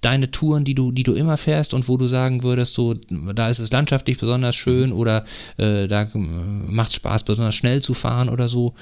deine 0.02 0.30
Touren, 0.30 0.64
die 0.66 0.76
du, 0.76 0.92
die 0.92 1.04
du 1.04 1.14
immer 1.14 1.38
fährst 1.38 1.74
und 1.74 1.88
wo 1.88 1.98
du 1.98 2.08
sagen 2.08 2.44
würdest, 2.44 2.74
so, 2.74 2.94
da 2.94 3.50
ist 3.50 3.60
es 3.60 3.72
landschaftlich 3.72 4.18
besonders 4.18 4.56
schön 4.56 4.92
oder 4.92 5.26
äh, 5.58 5.88
da 5.88 6.08
macht 6.14 6.90
es 6.90 6.96
Spaß, 6.96 7.24
besonders 7.24 7.56
schnell 7.56 7.82
zu 7.82 7.94
fahren 7.94 8.30
oder 8.30 8.50
so. 8.50 8.74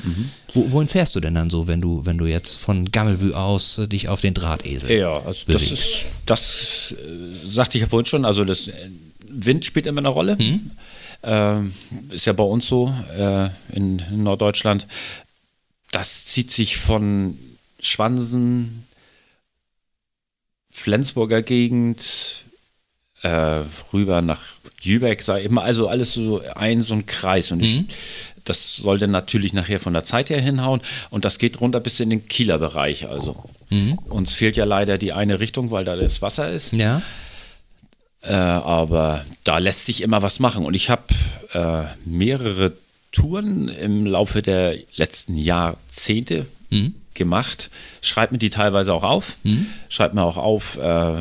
Wo, 0.54 0.72
wohin 0.72 0.88
fährst 0.88 1.16
du 1.16 1.20
denn 1.20 1.36
dann 1.36 1.50
so, 1.50 1.68
wenn 1.68 1.82
du, 1.82 2.06
wenn 2.06 2.18
du 2.18 2.26
jetzt 2.26 2.58
von 2.58 2.92
Gammelbü 2.92 3.34
aus 3.34 3.78
äh, 3.78 3.88
dich 3.88 4.10
auf 4.10 4.22
den 4.22 4.34
Drahtesel 4.34 4.92
Ja, 4.92 5.20
also 5.20 5.44
das 5.48 5.72
ist, 5.72 6.06
das 6.26 6.94
äh, 6.98 7.48
sagte 7.48 7.78
ich 7.78 7.84
ja 7.84 7.88
vorhin 7.88 8.06
schon, 8.06 8.26
also 8.26 8.44
das 8.44 8.68
äh, 8.68 8.74
Wind 9.30 9.66
spielt 9.66 9.86
immer 9.86 10.00
eine 10.00 10.10
Rolle. 10.10 10.38
Ähm, 11.24 11.74
ist 12.12 12.26
ja 12.26 12.34
bei 12.34 12.44
uns 12.44 12.68
so 12.68 12.94
äh, 13.18 13.50
in, 13.74 14.00
in 14.12 14.24
Norddeutschland. 14.24 14.86
Das 15.92 16.26
zieht 16.26 16.52
sich 16.52 16.78
von 16.78 17.38
Schwansen, 17.80 18.85
Flensburger 20.76 21.42
Gegend, 21.42 22.44
äh, 23.24 23.62
rüber 23.94 24.22
nach 24.22 24.42
Jübeck, 24.82 25.22
sag 25.22 25.40
ich 25.40 25.46
immer, 25.46 25.64
also 25.64 25.88
alles 25.88 26.14
so 26.14 26.42
ein, 26.54 26.84
so 26.84 26.94
ein 26.94 27.06
Kreis. 27.06 27.52
Und 27.52 27.62
ich, 27.62 27.86
das 28.44 28.76
soll 28.76 29.00
dann 29.00 29.10
natürlich 29.10 29.54
nachher 29.54 29.80
von 29.80 29.94
der 29.94 30.04
Zeit 30.04 30.30
her 30.30 30.42
hinhauen. 30.42 30.82
Und 31.10 31.24
das 31.24 31.40
geht 31.40 31.62
runter 31.62 31.80
bis 31.80 32.02
in 32.02 32.10
den 32.10 32.28
Kieler 32.28 32.60
Bereich. 32.60 33.08
Also 33.08 33.46
uns 34.10 34.34
fehlt 34.34 34.58
ja 34.58 34.66
leider 34.66 34.98
die 34.98 35.14
eine 35.14 35.40
Richtung, 35.40 35.72
weil 35.72 35.86
da 35.86 35.96
das 35.96 36.22
Wasser 36.22 36.52
ist. 36.52 36.74
Ja. 36.74 37.02
Äh, 38.22 38.34
aber 38.34 39.26
da 39.46 39.60
lässt 39.60 39.86
sich 39.86 40.02
immer 40.02 40.22
was 40.22 40.40
machen. 40.40 40.66
Und 40.66 40.74
ich 40.74 40.90
habe 40.90 41.04
äh, 41.54 41.84
mehrere 42.04 42.74
Touren 43.14 43.70
im 43.70 44.06
Laufe 44.06 44.42
der 44.42 44.76
letzten 44.98 45.38
Jahrzehnte 45.38 46.46
gemacht. 47.16 47.70
Schreibt 48.02 48.32
mir 48.32 48.38
die 48.38 48.50
teilweise 48.50 48.94
auch 48.94 49.04
auf. 49.04 49.38
Schreibt 49.90 50.14
mir 50.14 50.24
auch 50.24 50.38
auf, 50.38 50.78
äh, 50.78 51.14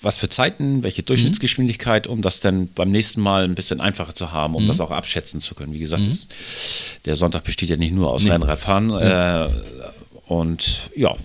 was 0.00 0.18
für 0.18 0.28
Zeiten, 0.28 0.84
welche 0.84 1.02
Durchschnittsgeschwindigkeit, 1.02 2.06
um 2.06 2.22
das 2.22 2.40
dann 2.40 2.68
beim 2.68 2.90
nächsten 2.90 3.20
Mal 3.20 3.44
ein 3.44 3.54
bisschen 3.56 3.80
einfacher 3.80 4.14
zu 4.14 4.30
haben, 4.32 4.54
um 4.54 4.66
das 4.68 4.80
auch 4.80 4.92
abschätzen 4.92 5.40
zu 5.40 5.54
können. 5.54 5.72
Wie 5.72 5.80
gesagt, 5.80 6.06
das, 6.06 6.28
der 7.04 7.16
Sonntag 7.16 7.44
besteht 7.44 7.68
ja 7.68 7.76
nicht 7.76 7.92
nur 7.92 8.10
aus 8.10 8.24
Rennradfahren. 8.24 8.90
Äh, 8.90 9.48
und 10.28 10.90
ja, 10.94 11.16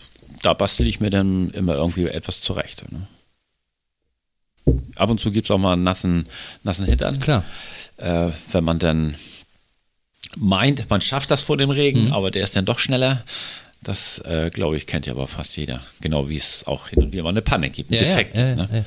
da 0.42 0.54
bastel 0.54 0.88
ich 0.88 1.00
mir 1.00 1.12
dann 1.12 1.52
immer 1.52 1.76
irgendwie 1.76 2.06
etwas 2.08 2.42
zurecht. 2.42 2.84
Ne? 2.92 3.08
Ab 4.96 5.10
und 5.10 5.20
zu 5.20 5.32
gibt 5.32 5.46
es 5.48 5.52
auch 5.52 5.58
mal 5.58 5.74
einen 5.74 5.84
nassen, 5.84 6.26
nassen 6.64 6.86
Hintern. 6.86 7.20
Klar. 7.20 7.44
Äh, 7.98 8.30
wenn 8.52 8.64
man 8.64 8.80
dann 8.80 9.16
meint, 10.36 10.90
man 10.90 11.02
schafft 11.02 11.30
das 11.32 11.44
vor 11.44 11.58
dem 11.58 11.70
Regen, 11.70 12.12
aber 12.12 12.32
der 12.32 12.44
ist 12.44 12.56
dann 12.56 12.66
doch 12.66 12.80
schneller. 12.80 13.24
Das, 13.84 14.20
äh, 14.20 14.50
glaube 14.50 14.78
ich, 14.78 14.88
kennt 14.88 15.06
ja 15.06 15.14
aber 15.14 15.28
fast 15.28 15.58
jeder. 15.58 15.82
Genau 16.02 16.30
wie 16.30 16.38
es 16.38 16.66
auch 16.66 16.88
hin 16.88 17.04
und 17.04 17.12
wieder 17.12 17.24
mal 17.24 17.30
eine 17.30 17.42
Panne 17.42 17.70
gibt, 17.70 17.92
einen 17.92 18.00
Ja, 18.02 18.08
Defekt. 18.08 18.38
ja, 18.38 18.48
ja, 18.50 18.56
ne? 18.56 18.86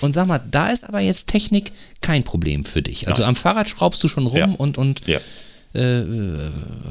Und 0.00 0.14
sag 0.14 0.26
mal, 0.26 0.40
da 0.50 0.70
ist 0.70 0.88
aber 0.88 1.00
jetzt 1.00 1.26
Technik 1.28 1.72
kein 2.00 2.24
Problem 2.24 2.64
für 2.64 2.80
dich. 2.82 3.08
Also 3.08 3.24
am 3.24 3.36
Fahrrad 3.36 3.68
schraubst 3.68 4.02
du 4.02 4.08
schon 4.08 4.26
rum 4.26 4.54
und, 4.54 4.78
und 4.78 5.02
äh, 5.74 6.02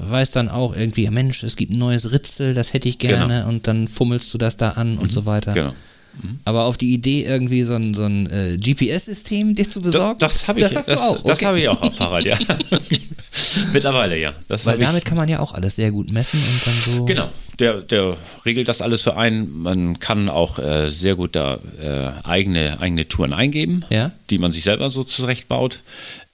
weißt 0.10 0.36
dann 0.36 0.50
auch 0.50 0.76
irgendwie, 0.76 1.10
Mensch, 1.10 1.44
es 1.44 1.56
gibt 1.56 1.72
ein 1.72 1.80
neues 1.80 2.12
Ritzel, 2.12 2.54
das 2.54 2.74
hätte 2.74 2.88
ich 2.88 3.00
gerne 3.00 3.46
und 3.48 3.68
dann 3.68 3.88
fummelst 3.88 4.34
du 4.34 4.38
das 4.38 4.58
da 4.58 4.72
an 4.72 4.98
und 4.98 5.12
so 5.12 5.26
weiter. 5.26 5.54
Genau. 5.54 5.74
Mhm. 6.22 6.40
Aber 6.46 6.64
auf 6.66 6.78
die 6.78 6.94
Idee, 6.94 7.24
irgendwie 7.24 7.64
so 7.64 7.74
ein, 7.76 7.94
so 7.94 8.04
ein 8.04 8.30
äh, 8.30 8.58
GPS-System 8.58 9.56
dir 9.56 9.68
zu 9.70 9.82
besorgen? 9.82 10.20
Das, 10.20 10.34
das 10.34 10.48
habe 10.48 10.60
ich, 10.62 10.68
das 10.70 10.86
das, 10.88 11.00
auch. 11.02 11.22
das 11.24 11.38
Okay. 11.38 11.46
habe 11.46 11.60
ich 11.60 11.68
auch 11.70 11.82
am 11.82 11.92
Fahrrad, 11.96 12.26
ja. 12.26 12.38
Mittlerweile, 13.74 14.18
ja. 14.20 14.34
Das 14.48 14.66
Weil 14.66 14.74
habe 14.74 14.84
ich- 14.84 14.88
damit 14.90 15.06
kann 15.06 15.18
man 15.18 15.30
ja 15.30 15.40
auch 15.40 15.54
alles 15.54 15.76
sehr 15.76 15.92
gut 15.92 16.12
messen 16.12 16.40
und 16.40 16.66
dann 16.68 16.96
so. 16.96 17.06
Genau, 17.06 17.30
der, 17.60 17.82
der 17.82 18.18
regelt 18.46 18.68
das 18.68 18.82
alles 18.82 19.02
für 19.02 19.16
einen. 19.18 19.62
Man 19.62 20.00
kann 20.00 20.30
auch 20.30 20.60
äh, 20.60 20.90
sehr 20.90 21.16
gut 21.16 21.36
da 21.36 21.60
äh, 21.82 22.10
eigene, 22.28 22.80
eigene 22.80 23.08
Touren 23.08 23.34
eingeben, 23.34 23.86
Ja. 23.90 24.12
die 24.30 24.38
man 24.38 24.52
sich 24.52 24.64
selber 24.64 24.90
so 24.90 25.04
zurechtbaut. 25.04 25.82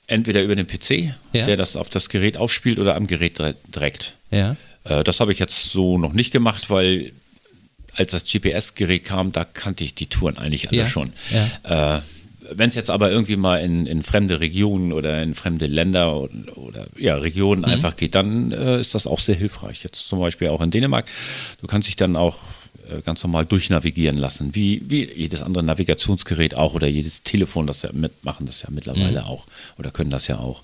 Entweder 0.08 0.44
über 0.44 0.56
den 0.56 0.68
PC, 0.68 1.14
Ja. 1.32 1.46
der 1.46 1.56
das 1.58 1.76
auf 1.76 1.90
das 1.90 2.10
Gerät 2.10 2.38
aufspielt, 2.38 2.78
oder 2.78 2.96
am 2.96 3.08
Gerät 3.08 3.40
dire- 3.40 3.56
direkt. 3.74 4.14
Ja. 4.32 4.56
Äh, 4.84 5.04
das 5.04 5.20
habe 5.20 5.32
ich 5.32 5.40
jetzt 5.40 5.72
so 5.72 5.98
noch 5.98 6.14
nicht 6.14 6.32
gemacht, 6.32 6.70
weil 6.70 7.12
als 7.96 8.12
das 8.12 8.24
GPS-Gerät 8.26 9.04
kam, 9.06 9.32
da 9.32 9.44
kannte 9.46 9.84
ich 9.84 9.94
die 9.96 10.08
Touren 10.08 10.38
eigentlich 10.38 10.70
alle 10.70 10.80
Ja, 10.80 10.88
schon. 10.88 11.12
ja. 11.64 11.98
Äh, 11.98 12.02
Wenn 12.56 12.68
es 12.70 12.76
jetzt 12.76 12.90
aber 12.90 13.10
irgendwie 13.10 13.38
mal 13.38 13.58
in, 13.64 13.86
in 13.86 14.04
fremde 14.04 14.40
Regionen 14.42 14.92
oder 14.92 15.24
in 15.24 15.34
fremde 15.34 15.66
Länder 15.66 16.22
oder, 16.22 16.58
oder 16.58 16.88
ja, 16.98 17.16
Regionen 17.16 17.62
Mhm. 17.62 17.66
einfach 17.68 17.96
geht, 17.96 18.16
dann 18.16 18.52
äh, 18.52 18.80
ist 18.80 18.94
das 18.96 19.08
auch 19.08 19.20
sehr 19.20 19.36
hilfreich. 19.36 19.82
Jetzt 19.84 20.08
zum 20.08 20.20
Beispiel 20.20 20.50
auch 20.50 20.60
in 20.62 20.70
Dänemark. 20.70 21.06
Du 21.62 21.68
kannst 21.68 21.88
dich 21.88 21.96
dann 21.96 22.16
auch 22.18 22.36
äh, 22.92 23.02
ganz 23.02 23.24
normal 23.24 23.46
durchnavigieren 23.46 24.18
lassen, 24.18 24.54
wie, 24.56 24.82
wie 24.88 25.10
jedes 25.16 25.42
andere 25.42 25.64
Navigationsgerät 25.64 26.54
auch 26.56 26.74
oder 26.74 26.88
jedes 26.88 27.24
Telefon, 27.24 27.66
das 27.66 27.82
ja 27.84 27.90
mitmachen 27.94 28.46
das 28.46 28.62
ja 28.62 28.68
mittlerweile 28.72 29.22
Mhm. 29.22 29.26
auch 29.28 29.46
oder 29.80 29.92
können 29.92 30.12
das 30.12 30.28
ja 30.28 30.38
auch. 30.38 30.64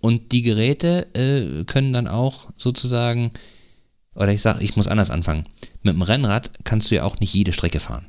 Und 0.00 0.32
die 0.32 0.42
Geräte 0.42 1.06
äh, 1.14 1.64
können 1.64 1.92
dann 1.92 2.08
auch 2.08 2.48
sozusagen, 2.56 3.30
oder 4.14 4.32
ich 4.32 4.40
sage, 4.40 4.64
ich 4.64 4.74
muss 4.76 4.86
anders 4.86 5.10
anfangen. 5.10 5.44
Mit 5.84 5.94
dem 5.94 6.02
Rennrad 6.02 6.50
kannst 6.64 6.90
du 6.90 6.96
ja 6.96 7.04
auch 7.04 7.20
nicht 7.20 7.32
jede 7.34 7.52
Strecke 7.52 7.78
fahren. 7.80 8.06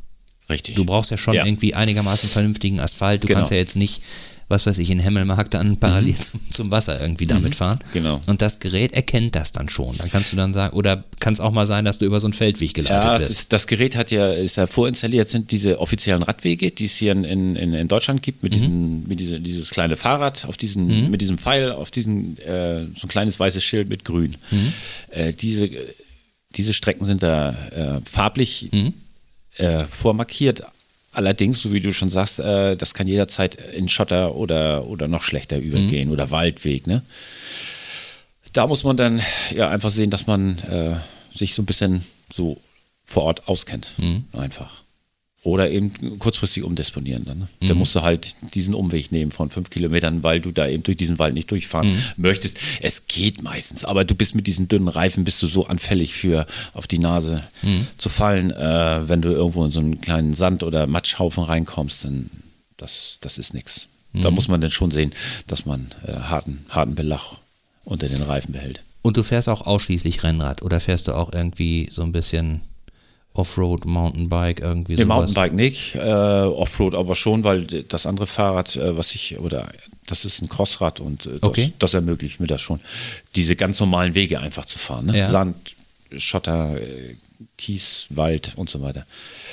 Richtig. 0.50 0.76
Du 0.76 0.86
brauchst 0.86 1.12
ja 1.12 1.18
schon 1.18 1.34
Ja. 1.36 1.46
irgendwie 1.46 1.74
einigermaßen 1.74 2.30
vernünftigen 2.30 2.80
Asphalt. 2.80 3.24
Du 3.24 3.28
Genau. 3.28 3.40
kannst 3.40 3.52
ja 3.52 3.58
jetzt 3.58 3.76
nicht, 3.76 4.04
was 4.48 4.68
weiß 4.68 4.78
ich, 4.78 4.92
in 4.92 5.00
Hemmelmark 5.00 5.50
dann 5.50 5.78
parallel 5.78 6.14
zum, 6.18 6.40
zum 6.52 6.70
Wasser 6.70 7.02
irgendwie 7.02 7.26
damit 7.26 7.56
fahren. 7.56 7.80
Genau. 7.94 8.22
Und 8.28 8.44
das 8.44 8.60
Gerät 8.60 8.92
erkennt 8.92 9.34
das 9.36 9.54
dann 9.54 9.70
schon. 9.70 9.98
Dann 9.98 10.12
kannst 10.12 10.32
du 10.32 10.36
dann 10.38 10.54
sagen, 10.54 10.78
oder 10.78 11.04
kann 11.20 11.34
es 11.34 11.40
auch 11.40 11.50
mal 11.50 11.66
sein, 11.66 11.84
dass 11.84 11.98
du 11.98 12.06
über 12.06 12.20
so 12.20 12.28
einen 12.28 12.34
Feldweg 12.34 12.76
geleitet 12.76 13.04
Ja, 13.04 13.20
wirst. 13.20 13.34
das, 13.34 13.48
das 13.50 13.66
Gerät 13.66 13.96
hat 13.96 14.12
ja, 14.12 14.32
ist 14.34 14.58
ja 14.58 14.68
vorinstalliert, 14.68 15.30
sind 15.30 15.50
diese 15.50 15.80
offiziellen 15.80 16.22
Radwege, 16.22 16.70
die 16.70 16.86
es 16.86 16.96
hier 16.96 17.14
in, 17.14 17.24
in, 17.24 17.56
in 17.74 17.88
Deutschland 17.88 18.22
gibt, 18.22 18.44
Mhm. 18.44 18.46
mit, 18.48 18.54
diesen, 18.54 19.08
mit 19.08 19.20
diese, 19.20 19.40
dieses 19.40 19.72
kleine 19.72 19.96
Fahrrad, 19.96 20.46
auf 20.46 20.58
diesen, 20.58 21.10
mit 21.10 21.22
diesem 21.22 21.40
Pfeil, 21.40 21.72
auf 21.72 21.90
diesen, 21.90 22.38
äh, 22.38 22.82
so 22.96 23.08
ein 23.08 23.10
kleines 23.10 23.40
weißes 23.40 23.64
Schild 23.64 23.90
mit 23.90 24.06
grün. 24.06 24.38
Mhm. 24.52 24.74
Äh, 25.10 25.34
diese, 25.34 25.72
diese 26.56 26.74
Strecken 26.74 27.06
sind 27.06 27.24
da 27.24 27.50
äh, 27.72 28.02
farblich 28.10 28.70
Mhm. 28.72 28.94
äh, 29.58 29.86
vormarkiert. 29.86 30.64
Allerdings, 31.14 31.62
so 31.62 31.72
wie 31.72 31.80
du 31.80 31.94
schon 31.94 32.10
sagst, 32.10 32.40
äh, 32.40 32.76
das 32.76 32.94
kann 32.94 33.08
jederzeit 33.08 33.56
in 33.56 33.88
Schotter 33.88 34.36
oder, 34.36 34.86
oder 34.88 35.08
noch 35.08 35.22
schlechter 35.24 35.58
Mhm. 35.58 35.64
übergehen 35.64 36.10
oder 36.12 36.30
Waldweg. 36.32 36.88
Ne? 36.88 37.04
Da 38.54 38.68
muss 38.68 38.84
man 38.84 38.98
dann 38.98 39.22
ja 39.54 39.70
einfach 39.70 39.90
sehen, 39.92 40.10
dass 40.10 40.28
man 40.28 40.60
äh, 40.60 40.96
sich 41.38 41.56
so 41.56 41.62
ein 41.62 41.66
bisschen 41.66 42.06
so 42.34 42.58
vor 43.06 43.24
Ort 43.24 43.48
auskennt. 43.48 43.92
Mhm. 43.98 44.26
Einfach. 44.34 44.82
Oder 45.46 45.70
eben 45.70 46.18
kurzfristig 46.18 46.64
umdisponieren. 46.64 47.24
Dann, 47.24 47.38
ne? 47.38 47.48
Mhm. 47.62 47.68
Da 47.68 47.74
musst 47.76 47.94
du 47.94 48.02
halt 48.02 48.34
diesen 48.56 48.74
Umweg 48.74 49.12
nehmen 49.12 49.32
von 49.32 49.52
fünf 49.52 49.70
Kilometern, 49.70 50.24
weil 50.24 50.42
du 50.42 50.52
da 50.52 50.68
eben 50.68 50.82
durch 50.82 50.98
diesen 50.98 51.20
Wald 51.20 51.36
nicht 51.36 51.52
durchfahren 51.52 51.90
Mhm. 51.90 52.02
möchtest. 52.18 52.58
Es 52.82 53.06
geht 53.06 53.44
meistens, 53.44 53.86
aber 53.86 54.06
du 54.06 54.16
bist 54.16 54.34
mit 54.34 54.48
diesen 54.48 54.68
dünnen 54.68 54.88
Reifen, 54.88 55.24
bist 55.24 55.44
du 55.44 55.48
so 55.48 55.68
anfällig 55.68 56.16
für 56.16 56.48
auf 56.74 56.88
die 56.88 56.98
Nase 56.98 57.44
Mhm. 57.62 57.86
zu 58.00 58.10
fallen, 58.10 58.50
äh, 58.50 59.08
wenn 59.08 59.22
du 59.22 59.30
irgendwo 59.30 59.64
in 59.64 59.72
so 59.72 59.80
einen 59.82 60.02
kleinen 60.02 60.34
Sand- 60.34 60.64
oder 60.64 60.88
Matschhaufen 60.88 61.44
reinkommst, 61.44 62.06
dann 62.06 62.32
das, 62.78 63.18
das 63.22 63.38
ist 63.38 63.54
nichts. 63.54 63.86
Da 64.14 64.30
Mhm. 64.32 64.36
muss 64.36 64.48
man 64.48 64.62
dann 64.62 64.72
schon 64.72 64.90
sehen, 64.90 65.14
dass 65.46 65.68
man 65.68 65.92
äh, 66.08 66.12
harten, 66.14 66.66
harten 66.70 66.96
Belach 66.96 67.38
unter 67.84 68.10
den 68.10 68.24
Reifen 68.24 68.52
behält. 68.54 68.82
Und 69.04 69.16
du 69.16 69.22
fährst 69.22 69.48
auch 69.50 69.62
ausschließlich 69.68 70.24
Rennrad 70.24 70.64
oder 70.64 70.80
fährst 70.80 71.08
du 71.08 71.12
auch 71.14 71.32
irgendwie 71.34 71.88
so 71.92 72.02
ein 72.02 72.12
bisschen 72.12 72.62
Offroad, 73.36 73.86
Mountainbike, 73.86 74.62
irgendwie 74.62 74.94
Nee, 74.96 75.04
sowas? 75.04 75.16
Mountainbike 75.18 75.54
nicht, 75.54 75.96
äh, 75.96 76.00
Offroad 76.00 76.96
aber 76.96 77.16
schon, 77.16 77.44
weil 77.44 77.66
das 77.66 78.06
andere 78.06 78.28
Fahrrad, 78.28 78.76
äh, 78.76 78.98
was 78.98 79.14
ich, 79.14 79.38
oder 79.40 79.72
das 80.08 80.26
ist 80.26 80.42
ein 80.42 80.50
Crossrad 80.50 81.00
und 81.00 81.26
äh, 81.26 81.30
das, 81.34 81.44
Okay. 81.44 81.74
das 81.80 81.94
ermöglicht 81.94 82.40
mir 82.40 82.48
das 82.48 82.62
schon, 82.62 82.80
diese 83.36 83.56
ganz 83.56 83.80
normalen 83.80 84.16
Wege 84.16 84.40
einfach 84.40 84.66
zu 84.66 84.80
fahren. 84.80 85.08
Ne? 85.08 85.18
Ja. 85.20 85.30
Sand, 85.30 85.56
Schotter, 86.18 86.80
äh, 86.80 87.16
Kies, 87.58 88.06
Wald 88.12 88.54
und 88.56 88.70
so 88.70 88.82
weiter. 88.82 89.06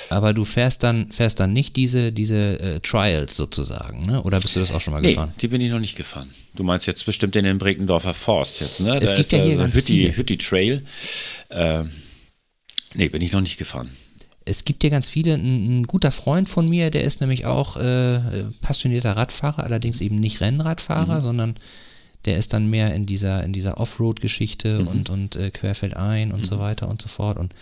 Aber 0.09 0.33
du 0.33 0.45
fährst 0.45 0.83
dann, 0.83 1.11
fährst 1.11 1.39
dann 1.41 1.51
nicht 1.51 1.75
diese, 1.75 2.11
diese 2.13 2.59
äh, 2.59 2.79
Trials 2.79 3.35
sozusagen, 3.35 4.05
ne? 4.05 4.21
Oder 4.23 4.39
bist 4.39 4.55
du 4.55 4.59
das 4.61 4.71
auch 4.71 4.79
schon 4.79 4.93
mal 4.93 5.01
Nee, 5.01 5.09
gefahren? 5.09 5.33
die 5.41 5.47
bin 5.49 5.59
ich 5.61 5.69
noch 5.71 5.79
nicht 5.79 5.95
gefahren. 5.97 6.29
Du 6.55 6.63
meinst 6.63 6.85
jetzt 6.87 7.05
bestimmt 7.05 7.35
in 7.35 7.43
den 7.43 7.57
Brekendorfer 7.57 8.13
Forst 8.13 8.61
jetzt, 8.61 8.79
ne? 8.79 8.97
Es 9.01 9.09
da 9.09 9.15
gibt 9.17 9.19
ist 9.19 9.31
ja 9.33 9.43
hier 9.43 9.57
ganz 9.57 9.75
Hütti, 9.75 9.97
viele. 9.99 10.15
Hütti 10.17 10.37
Trail. 10.37 10.81
Äh, 11.49 11.83
nee, 12.93 13.09
bin 13.09 13.21
ich 13.21 13.31
noch 13.31 13.41
nicht 13.41 13.57
gefahren. 13.57 13.89
Es 14.45 14.65
gibt 14.65 14.83
ja 14.83 14.89
ganz 14.89 15.07
viele. 15.07 15.35
Ein, 15.35 15.81
ein 15.81 15.87
guter 15.87 16.11
Freund 16.11 16.49
von 16.49 16.67
mir, 16.67 16.91
der 16.91 17.03
ist 17.03 17.21
nämlich 17.21 17.45
auch 17.45 17.77
äh, 17.77 18.45
passionierter 18.61 19.15
Radfahrer, 19.15 19.63
allerdings 19.63 20.01
eben 20.01 20.17
nicht 20.17 20.41
Rennradfahrer, 20.41 21.21
sondern 21.21 21.55
der 22.25 22.37
ist 22.37 22.53
dann 22.53 22.69
mehr 22.69 22.93
in 22.93 23.05
dieser, 23.05 23.43
in 23.43 23.53
dieser 23.53 23.79
Offroad-Geschichte 23.79 24.85
und, 24.85 25.09
und 25.09 25.35
äh, 25.35 25.51
querfeldein 25.51 26.31
und 26.31 26.45
so 26.45 26.59
weiter 26.59 26.87
und 26.87 27.01
so 27.01 27.09
fort 27.09 27.37
und 27.37 27.53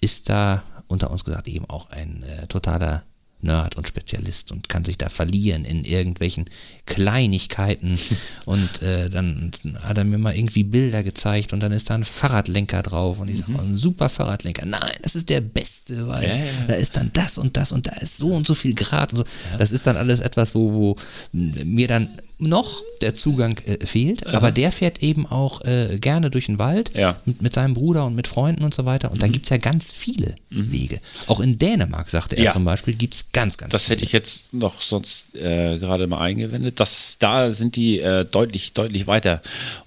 ist 0.00 0.28
da 0.28 0.62
unter 0.88 1.10
uns 1.10 1.24
gesagt 1.24 1.48
eben 1.48 1.66
auch 1.66 1.90
ein 1.90 2.22
äh, 2.24 2.46
totaler 2.46 3.04
Nerd 3.40 3.76
und 3.76 3.86
Spezialist 3.86 4.50
und 4.50 4.68
kann 4.68 4.84
sich 4.84 4.98
da 4.98 5.08
verlieren 5.08 5.64
in 5.64 5.84
irgendwelchen 5.84 6.46
Kleinigkeiten 6.86 7.98
und 8.44 8.82
äh, 8.82 9.08
dann 9.08 9.52
hat 9.80 9.98
er 9.98 10.04
mir 10.04 10.18
mal 10.18 10.34
irgendwie 10.34 10.64
Bilder 10.64 11.02
gezeigt 11.02 11.52
und 11.52 11.60
dann 11.60 11.72
ist 11.72 11.90
da 11.90 11.94
ein 11.94 12.04
Fahrradlenker 12.04 12.82
drauf 12.82 13.20
und 13.20 13.28
ich 13.28 13.40
sage, 13.40 13.58
ein 13.58 13.76
super 13.76 14.08
Fahrradlenker. 14.08 14.66
Nein, 14.66 14.80
das 15.02 15.14
ist 15.14 15.28
der 15.28 15.40
beste, 15.40 16.08
weil 16.08 16.24
Ja, 16.24 16.34
ja, 16.36 16.44
ja. 16.44 16.64
da 16.66 16.74
ist 16.74 16.96
dann 16.96 17.10
das 17.12 17.38
und 17.38 17.56
das 17.56 17.72
und 17.72 17.86
da 17.86 17.92
ist 17.92 18.16
so 18.18 18.32
und 18.32 18.46
so 18.46 18.54
viel 18.54 18.74
Grad 18.74 19.12
und 19.12 19.18
so. 19.18 19.24
Das 19.58 19.72
ist 19.72 19.86
dann 19.86 19.96
alles 19.96 20.20
etwas, 20.20 20.54
wo, 20.54 20.72
wo 20.72 20.96
mir 21.32 21.88
dann 21.88 22.08
noch 22.40 22.82
der 23.02 23.14
Zugang 23.14 23.58
äh, 23.66 23.84
fehlt, 23.84 24.26
aber 24.26 24.50
der 24.52 24.70
fährt 24.72 25.02
eben 25.02 25.26
auch 25.26 25.60
äh, 25.64 25.98
gerne 26.00 26.30
durch 26.30 26.46
den 26.46 26.58
Wald 26.58 26.92
Ja. 26.94 27.12
Mhm. 27.12 27.16
mit, 27.24 27.42
mit 27.42 27.54
seinem 27.54 27.74
Bruder 27.74 28.06
und 28.06 28.14
mit 28.14 28.28
Freunden 28.28 28.62
und 28.64 28.74
so 28.74 28.84
weiter. 28.84 29.10
Und 29.10 29.22
da 29.22 29.28
gibt 29.28 29.46
es 29.46 29.50
ja 29.50 29.56
ganz 29.56 29.92
viele 29.92 30.34
Wege. 30.50 31.00
Auch 31.26 31.40
in 31.40 31.58
Dänemark, 31.58 32.10
sagte 32.10 32.36
er 32.36 32.44
Ja. 32.44 32.50
zum 32.52 32.64
Beispiel, 32.64 32.94
gibt 32.94 33.14
es 33.14 33.32
ganz, 33.32 33.58
ganz 33.58 33.72
Das 33.72 33.84
viele. 33.84 33.96
hätte 33.96 34.04
ich 34.04 34.12
jetzt 34.12 34.52
noch 34.52 34.80
sonst 34.82 35.34
äh, 35.34 35.78
gerade 35.78 36.06
mal 36.06 36.20
eingewendet. 36.20 36.78
Das, 36.80 37.16
da 37.18 37.50
sind 37.50 37.74
die 37.76 37.98
äh, 38.00 38.24
deutlich, 38.24 38.72
deutlich 38.72 39.06
weiter 39.06 39.42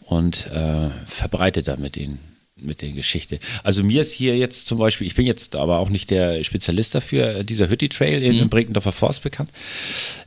und 0.06 0.48
äh, 0.48 0.90
verbreiteter 1.08 1.78
mit 1.78 1.96
den 1.96 2.20
mit 2.62 2.82
der 2.82 2.90
Geschichte. 2.92 3.40
Also 3.64 3.84
mir 3.84 4.02
ist 4.02 4.12
hier 4.12 4.38
jetzt 4.38 4.68
zum 4.68 4.78
Beispiel, 4.78 5.08
ich 5.08 5.16
bin 5.16 5.26
jetzt 5.26 5.56
aber 5.56 5.80
auch 5.80 5.90
nicht 5.90 6.10
der 6.12 6.44
Spezialist 6.44 6.96
dafür, 6.96 7.36
äh, 7.38 7.44
dieser 7.44 7.70
Hütti 7.70 7.90
Trail 7.90 8.22
in, 8.24 8.38
im 8.38 8.50
Brekendorfer 8.50 8.92
Forst 8.92 9.24
bekannt. 9.24 9.50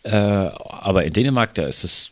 Äh, 0.03 0.11
aber 0.11 1.05
in 1.05 1.13
Dänemark, 1.13 1.55
da 1.55 1.67
ist 1.67 1.85
es 1.85 2.11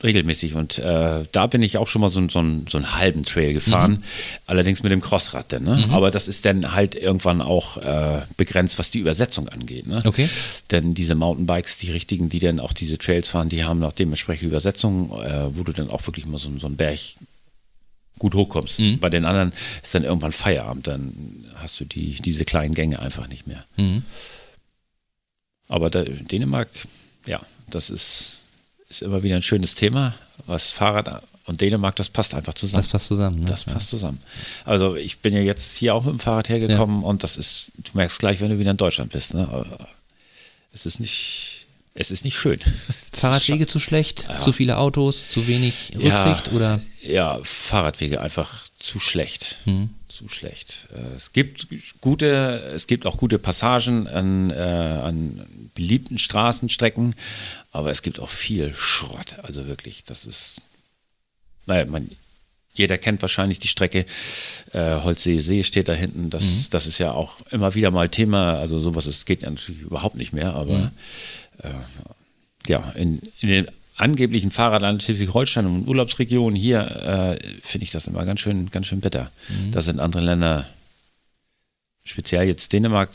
regelmäßig 0.00 0.54
und 0.54 0.78
äh, 0.78 1.24
da 1.32 1.46
bin 1.48 1.60
ich 1.60 1.76
auch 1.76 1.88
schon 1.88 2.00
mal 2.00 2.08
so, 2.08 2.28
so, 2.28 2.38
einen- 2.38 2.68
so 2.68 2.78
einen 2.78 2.94
halben 2.96 3.24
Trail 3.24 3.52
gefahren, 3.52 4.04
allerdings 4.46 4.84
mit 4.84 4.92
dem 4.92 5.00
Crossrad 5.00 5.52
dann. 5.52 5.64
Ne? 5.64 5.86
Aber 5.90 6.12
das 6.12 6.28
ist 6.28 6.44
dann 6.44 6.72
halt 6.72 6.94
irgendwann 6.94 7.40
auch 7.42 7.78
äh, 7.78 8.20
begrenzt, 8.36 8.78
was 8.78 8.92
die 8.92 9.00
Übersetzung 9.00 9.48
angeht. 9.48 9.88
Ne? 9.88 10.00
Okay. 10.04 10.28
Denn 10.70 10.94
diese 10.94 11.16
Mountainbikes, 11.16 11.78
die 11.78 11.90
richtigen, 11.90 12.28
die 12.28 12.38
dann 12.38 12.60
auch 12.60 12.72
diese 12.72 12.96
Trails 12.96 13.28
fahren, 13.28 13.48
die 13.48 13.64
haben 13.64 13.82
auch 13.82 13.92
dementsprechend 13.92 14.46
Übersetzungen, 14.46 15.10
äh, 15.20 15.46
wo 15.56 15.64
du 15.64 15.72
dann 15.72 15.90
auch 15.90 16.06
wirklich 16.06 16.26
mal 16.26 16.38
so, 16.38 16.48
so 16.60 16.68
einen 16.68 16.76
Berg 16.76 17.00
gut 18.18 18.34
hochkommst. 18.34 18.80
Mhm. 18.80 18.98
Bei 18.98 19.10
den 19.10 19.24
anderen 19.24 19.52
ist 19.82 19.94
dann 19.94 20.04
irgendwann 20.04 20.32
Feierabend, 20.32 20.86
dann 20.86 21.12
hast 21.56 21.80
du 21.80 21.84
die, 21.84 22.14
diese 22.16 22.44
kleinen 22.44 22.74
Gänge 22.74 22.98
einfach 23.00 23.28
nicht 23.28 23.46
mehr. 23.46 23.64
Mhm. 23.76 24.02
Aber 25.68 25.90
da, 25.90 26.02
Dänemark, 26.04 26.68
ja, 27.26 27.40
das 27.70 27.90
ist, 27.90 28.34
ist 28.88 29.02
immer 29.02 29.22
wieder 29.22 29.36
ein 29.36 29.42
schönes 29.42 29.74
Thema. 29.74 30.14
Was 30.46 30.70
Fahrrad 30.70 31.22
und 31.46 31.60
Dänemark, 31.60 31.96
das 31.96 32.08
passt 32.08 32.34
einfach 32.34 32.54
zusammen. 32.54 32.82
Das 32.82 32.90
passt 32.92 33.06
zusammen. 33.06 33.40
Ne? 33.40 33.46
Das 33.46 33.64
passt 33.64 33.90
zusammen. 33.90 34.20
Also 34.64 34.96
ich 34.96 35.18
bin 35.18 35.34
ja 35.34 35.40
jetzt 35.40 35.76
hier 35.76 35.94
auch 35.94 36.04
mit 36.04 36.12
dem 36.12 36.18
Fahrrad 36.20 36.48
hergekommen 36.48 37.02
und 37.02 37.22
das 37.22 37.36
ist, 37.36 37.70
du 37.78 37.90
merkst 37.94 38.18
gleich, 38.18 38.40
wenn 38.40 38.50
du 38.50 38.58
wieder 38.58 38.70
in 38.70 38.76
Deutschland 38.76 39.12
bist, 39.12 39.34
ne? 39.34 39.48
Aber 39.50 39.88
es 40.72 40.86
ist 40.86 41.00
nicht, 41.00 41.66
es 41.94 42.10
ist 42.10 42.24
nicht 42.24 42.38
schön. 42.38 42.58
Fahrradwege 43.12 43.66
zu 43.66 43.78
schlecht, 43.80 44.28
zu 44.40 44.52
viele 44.52 44.78
Autos, 44.78 45.28
zu 45.30 45.46
wenig 45.46 45.92
Rücksicht 45.96 46.46
Ja. 46.48 46.52
oder? 46.52 46.80
Ja, 47.08 47.40
Fahrradwege 47.42 48.20
einfach 48.20 48.66
zu 48.78 49.00
schlecht. 49.00 49.56
Hm. 49.64 49.90
Zu 50.08 50.28
schlecht. 50.28 50.88
Äh, 50.94 51.16
Es 51.16 51.32
gibt 51.32 51.66
gute, 52.00 52.70
es 52.74 52.86
gibt 52.86 53.06
auch 53.06 53.16
gute 53.16 53.38
Passagen 53.38 54.06
an, 54.06 54.50
äh, 54.50 54.54
an 54.54 55.70
beliebten 55.74 56.18
Straßenstrecken, 56.18 57.14
aber 57.72 57.90
es 57.90 58.02
gibt 58.02 58.20
auch 58.20 58.28
viel 58.28 58.74
Schrott. 58.74 59.38
Also 59.42 59.66
wirklich, 59.66 60.04
das 60.04 60.26
ist, 60.26 60.60
naja, 61.66 61.86
man, 61.86 62.10
jeder 62.74 62.98
kennt 62.98 63.22
wahrscheinlich 63.22 63.58
die 63.58 63.68
Strecke 63.68 64.04
äh, 64.72 65.00
Holzsee-See 65.00 65.64
steht 65.64 65.88
da 65.88 65.94
hinten. 65.94 66.28
Das, 66.28 66.44
mhm. 66.44 66.66
das 66.70 66.86
ist 66.86 66.98
ja 66.98 67.12
auch 67.12 67.40
immer 67.50 67.74
wieder 67.74 67.90
mal 67.90 68.10
Thema. 68.10 68.58
Also 68.58 68.80
sowas 68.80 69.06
ist, 69.06 69.24
geht 69.24 69.42
ja 69.42 69.50
natürlich 69.50 69.80
überhaupt 69.80 70.16
nicht 70.16 70.34
mehr, 70.34 70.54
aber 70.54 70.78
mhm. 70.78 70.90
äh, 71.62 71.70
ja, 72.68 72.90
in, 72.90 73.20
in 73.40 73.48
den 73.48 73.70
angeblichen 73.98 74.50
Fahrradland 74.50 75.02
Schleswig-Holstein 75.02 75.66
und 75.66 75.88
Urlaubsregionen 75.88 76.56
hier 76.56 76.80
äh, 76.80 77.60
finde 77.60 77.84
ich 77.84 77.90
das 77.90 78.06
immer 78.06 78.24
ganz 78.24 78.40
schön, 78.40 78.70
ganz 78.70 78.86
schön 78.86 79.00
bitter. 79.00 79.30
Mhm. 79.48 79.72
Da 79.72 79.82
sind 79.82 80.00
andere 80.00 80.22
Länder, 80.22 80.66
speziell 82.04 82.46
jetzt 82.46 82.72
Dänemark, 82.72 83.10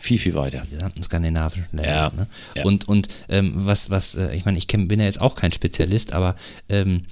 viel, 0.00 0.18
viel 0.18 0.34
weiter. 0.34 0.62
Die 0.66 0.74
gesamten 0.74 1.02
skandinavischen 1.02 1.66
Länder. 1.72 1.88
Ja, 1.88 2.12
ne? 2.14 2.26
ja. 2.54 2.64
Und, 2.64 2.86
und 2.88 3.08
ähm, 3.28 3.52
was, 3.54 3.90
was, 3.90 4.14
äh, 4.14 4.34
ich 4.34 4.44
meine, 4.44 4.58
ich 4.58 4.68
kenn, 4.68 4.88
bin 4.88 5.00
ja 5.00 5.06
jetzt 5.06 5.20
auch 5.20 5.36
kein 5.36 5.52
Spezialist, 5.52 6.12
aber 6.12 6.36
ähm, 6.68 7.02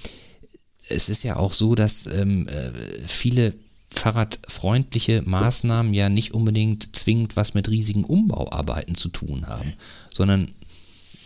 es 0.88 1.08
ist 1.08 1.22
ja 1.22 1.36
auch 1.36 1.52
so, 1.52 1.74
dass 1.74 2.06
ähm, 2.06 2.46
äh, 2.48 2.72
viele 3.06 3.54
fahrradfreundliche 3.90 5.22
Maßnahmen 5.22 5.92
ja 5.92 6.08
nicht 6.08 6.34
unbedingt 6.34 6.96
zwingend 6.96 7.36
was 7.36 7.54
mit 7.54 7.68
riesigen 7.68 8.04
Umbauarbeiten 8.04 8.94
zu 8.94 9.08
tun 9.08 9.46
haben, 9.46 9.74
sondern 10.14 10.52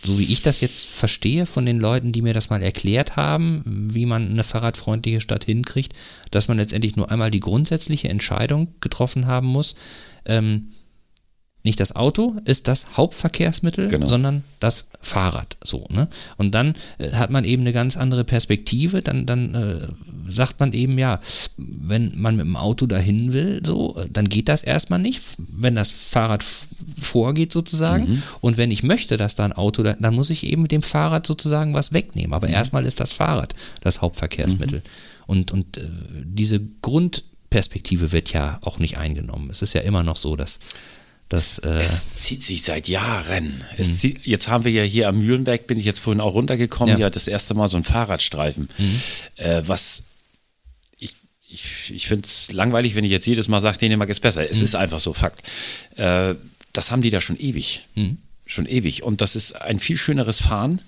so 0.03 0.19
wie 0.19 0.31
ich 0.31 0.41
das 0.41 0.61
jetzt 0.61 0.85
verstehe 0.85 1.45
von 1.45 1.65
den 1.65 1.79
Leuten, 1.79 2.11
die 2.11 2.21
mir 2.21 2.33
das 2.33 2.49
mal 2.49 2.61
erklärt 2.61 3.15
haben, 3.15 3.61
wie 3.65 4.05
man 4.05 4.29
eine 4.29 4.43
fahrradfreundliche 4.43 5.21
Stadt 5.21 5.45
hinkriegt, 5.45 5.93
dass 6.31 6.47
man 6.47 6.57
letztendlich 6.57 6.95
nur 6.95 7.11
einmal 7.11 7.31
die 7.31 7.39
grundsätzliche 7.39 8.09
Entscheidung 8.09 8.73
getroffen 8.79 9.27
haben 9.27 9.47
muss, 9.47 9.75
ähm, 10.25 10.69
nicht 11.67 11.81
das 11.81 11.95
Auto 11.95 12.37
ist 12.45 12.69
das 12.69 12.95
Hauptverkehrsmittel, 12.95 13.89
genau. 13.89 14.07
sondern 14.07 14.43
das 14.61 14.87
Fahrrad. 15.01 15.57
So, 15.61 15.85
ne? 15.89 16.07
Und 16.37 16.55
dann 16.55 16.75
äh, 16.97 17.11
hat 17.11 17.29
man 17.29 17.43
eben 17.43 17.63
eine 17.63 17.73
ganz 17.73 17.97
andere 17.97 18.23
Perspektive. 18.23 19.01
Dann, 19.01 19.25
dann 19.25 19.53
äh, 19.53 20.31
sagt 20.31 20.61
man 20.61 20.71
eben, 20.71 20.97
ja, 20.97 21.19
wenn 21.57 22.13
man 22.15 22.37
mit 22.37 22.45
dem 22.45 22.55
Auto 22.55 22.87
dahin 22.87 23.33
will, 23.33 23.61
so, 23.65 24.01
dann 24.11 24.29
geht 24.29 24.47
das 24.47 24.63
erstmal 24.63 24.99
nicht, 24.99 25.21
wenn 25.37 25.75
das 25.75 25.91
Fahrrad 25.91 26.43
vorgeht 27.01 27.51
sozusagen. 27.51 28.11
Mhm. 28.11 28.23
Und 28.39 28.55
wenn 28.55 28.71
ich 28.71 28.83
möchte, 28.83 29.17
dass 29.17 29.35
da 29.35 29.43
ein 29.43 29.53
Auto, 29.53 29.83
da, 29.83 29.97
dann 29.99 30.15
muss 30.15 30.29
ich 30.29 30.45
eben 30.45 30.61
mit 30.61 30.71
dem 30.71 30.83
Fahrrad 30.83 31.27
sozusagen 31.27 31.73
was 31.73 31.91
wegnehmen. 31.91 32.33
Aber 32.33 32.47
mhm. 32.47 32.53
erstmal 32.53 32.85
ist 32.85 33.01
das 33.01 33.11
Fahrrad 33.11 33.55
das 33.81 34.01
Hauptverkehrsmittel. 34.01 34.79
Mhm. 34.79 34.83
Und, 35.27 35.51
und 35.51 35.77
äh, 35.77 35.89
diese 36.23 36.61
Grundperspektive 36.81 38.13
wird 38.13 38.31
ja 38.31 38.59
auch 38.61 38.79
nicht 38.79 38.97
eingenommen. 38.97 39.49
Es 39.51 39.61
ist 39.61 39.73
ja 39.73 39.81
immer 39.81 40.03
noch 40.03 40.15
so, 40.15 40.37
dass 40.37 40.61
das, 41.29 41.59
äh 41.59 41.69
es 41.79 42.11
zieht 42.11 42.43
sich 42.43 42.63
seit 42.63 42.87
Jahren. 42.87 43.63
Mhm. 43.77 43.83
Zieht, 43.83 44.25
jetzt 44.25 44.47
haben 44.47 44.63
wir 44.63 44.71
ja 44.71 44.83
hier 44.83 45.09
am 45.09 45.19
Mühlenberg, 45.19 45.67
bin 45.67 45.77
ich 45.77 45.85
jetzt 45.85 45.99
vorhin 45.99 46.21
auch 46.21 46.33
runtergekommen, 46.33 46.93
ja, 46.93 47.07
ja 47.07 47.09
das 47.09 47.27
erste 47.27 47.53
Mal 47.53 47.67
so 47.67 47.77
ein 47.77 47.83
Fahrradstreifen. 47.83 48.69
Mhm. 48.77 49.01
Äh, 49.35 49.63
was 49.65 50.05
ich, 50.97 51.15
ich, 51.49 51.91
ich 51.93 52.07
finde 52.07 52.25
es 52.25 52.51
langweilig, 52.51 52.95
wenn 52.95 53.03
ich 53.03 53.11
jetzt 53.11 53.27
jedes 53.27 53.49
Mal 53.49 53.61
sage, 53.61 53.77
Dänemark 53.77 54.09
ist 54.09 54.21
besser. 54.21 54.49
Es 54.49 54.59
mhm. 54.59 54.63
ist 54.63 54.75
einfach 54.75 55.01
so 55.01 55.11
Fakt. 55.13 55.41
Äh, 55.97 56.35
das 56.71 56.91
haben 56.91 57.01
die 57.01 57.09
da 57.09 57.19
schon 57.19 57.37
ewig. 57.37 57.85
Mhm. 57.95 58.19
Schon 58.45 58.65
ewig. 58.65 59.03
Und 59.03 59.19
das 59.19 59.35
ist 59.35 59.53
ein 59.61 59.79
viel 59.79 59.97
schöneres 59.97 60.39
Fahren. 60.39 60.81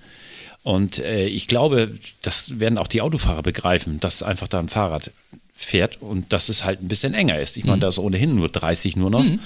Und 0.64 1.00
äh, 1.00 1.28
ich 1.28 1.48
glaube, 1.48 1.94
das 2.22 2.60
werden 2.60 2.78
auch 2.78 2.88
die 2.88 3.02
Autofahrer 3.02 3.44
begreifen, 3.44 4.00
dass 4.00 4.24
einfach 4.24 4.48
da 4.48 4.60
ein 4.60 4.70
Fahrrad 4.70 5.12
fährt 5.60 6.02
und 6.02 6.32
dass 6.32 6.48
es 6.48 6.64
halt 6.64 6.82
ein 6.82 6.88
bisschen 6.88 7.14
enger 7.14 7.38
ist. 7.38 7.58
Ich 7.58 7.66
meine, 7.66 7.78
mhm. 7.78 7.82
da 7.82 7.90
ist 7.90 8.00
ohnehin 8.00 8.34
nur 8.34 8.48
30 8.48 8.96
nur 8.96 9.10
noch. 9.10 9.24
Mhm. 9.24 9.40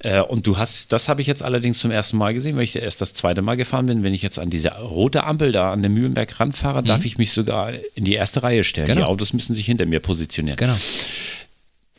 Äh, 0.00 0.20
und 0.20 0.46
du 0.46 0.58
hast, 0.58 0.92
das 0.92 1.08
habe 1.08 1.20
ich 1.20 1.28
jetzt 1.28 1.42
allerdings 1.42 1.78
zum 1.78 1.92
ersten 1.92 2.16
Mal 2.16 2.34
gesehen, 2.34 2.56
weil 2.56 2.64
ich 2.64 2.74
erst 2.74 3.00
das 3.00 3.14
zweite 3.14 3.42
Mal 3.42 3.56
gefahren 3.56 3.86
bin. 3.86 4.02
Wenn 4.02 4.12
ich 4.12 4.22
jetzt 4.22 4.40
an 4.40 4.50
diese 4.50 4.72
rote 4.72 5.22
Ampel 5.22 5.52
da 5.52 5.72
an 5.72 5.82
dem 5.82 5.94
Mühlenberg 5.94 6.40
ranfahre, 6.40 6.82
mhm. 6.82 6.86
darf 6.86 7.04
ich 7.04 7.16
mich 7.16 7.32
sogar 7.32 7.72
in 7.94 8.04
die 8.04 8.14
erste 8.14 8.42
Reihe 8.42 8.64
stellen. 8.64 8.88
Genau. 8.88 9.00
Die 9.00 9.06
Autos 9.06 9.32
müssen 9.32 9.54
sich 9.54 9.66
hinter 9.66 9.86
mir 9.86 10.00
positionieren. 10.00 10.56
Genau. 10.56 10.76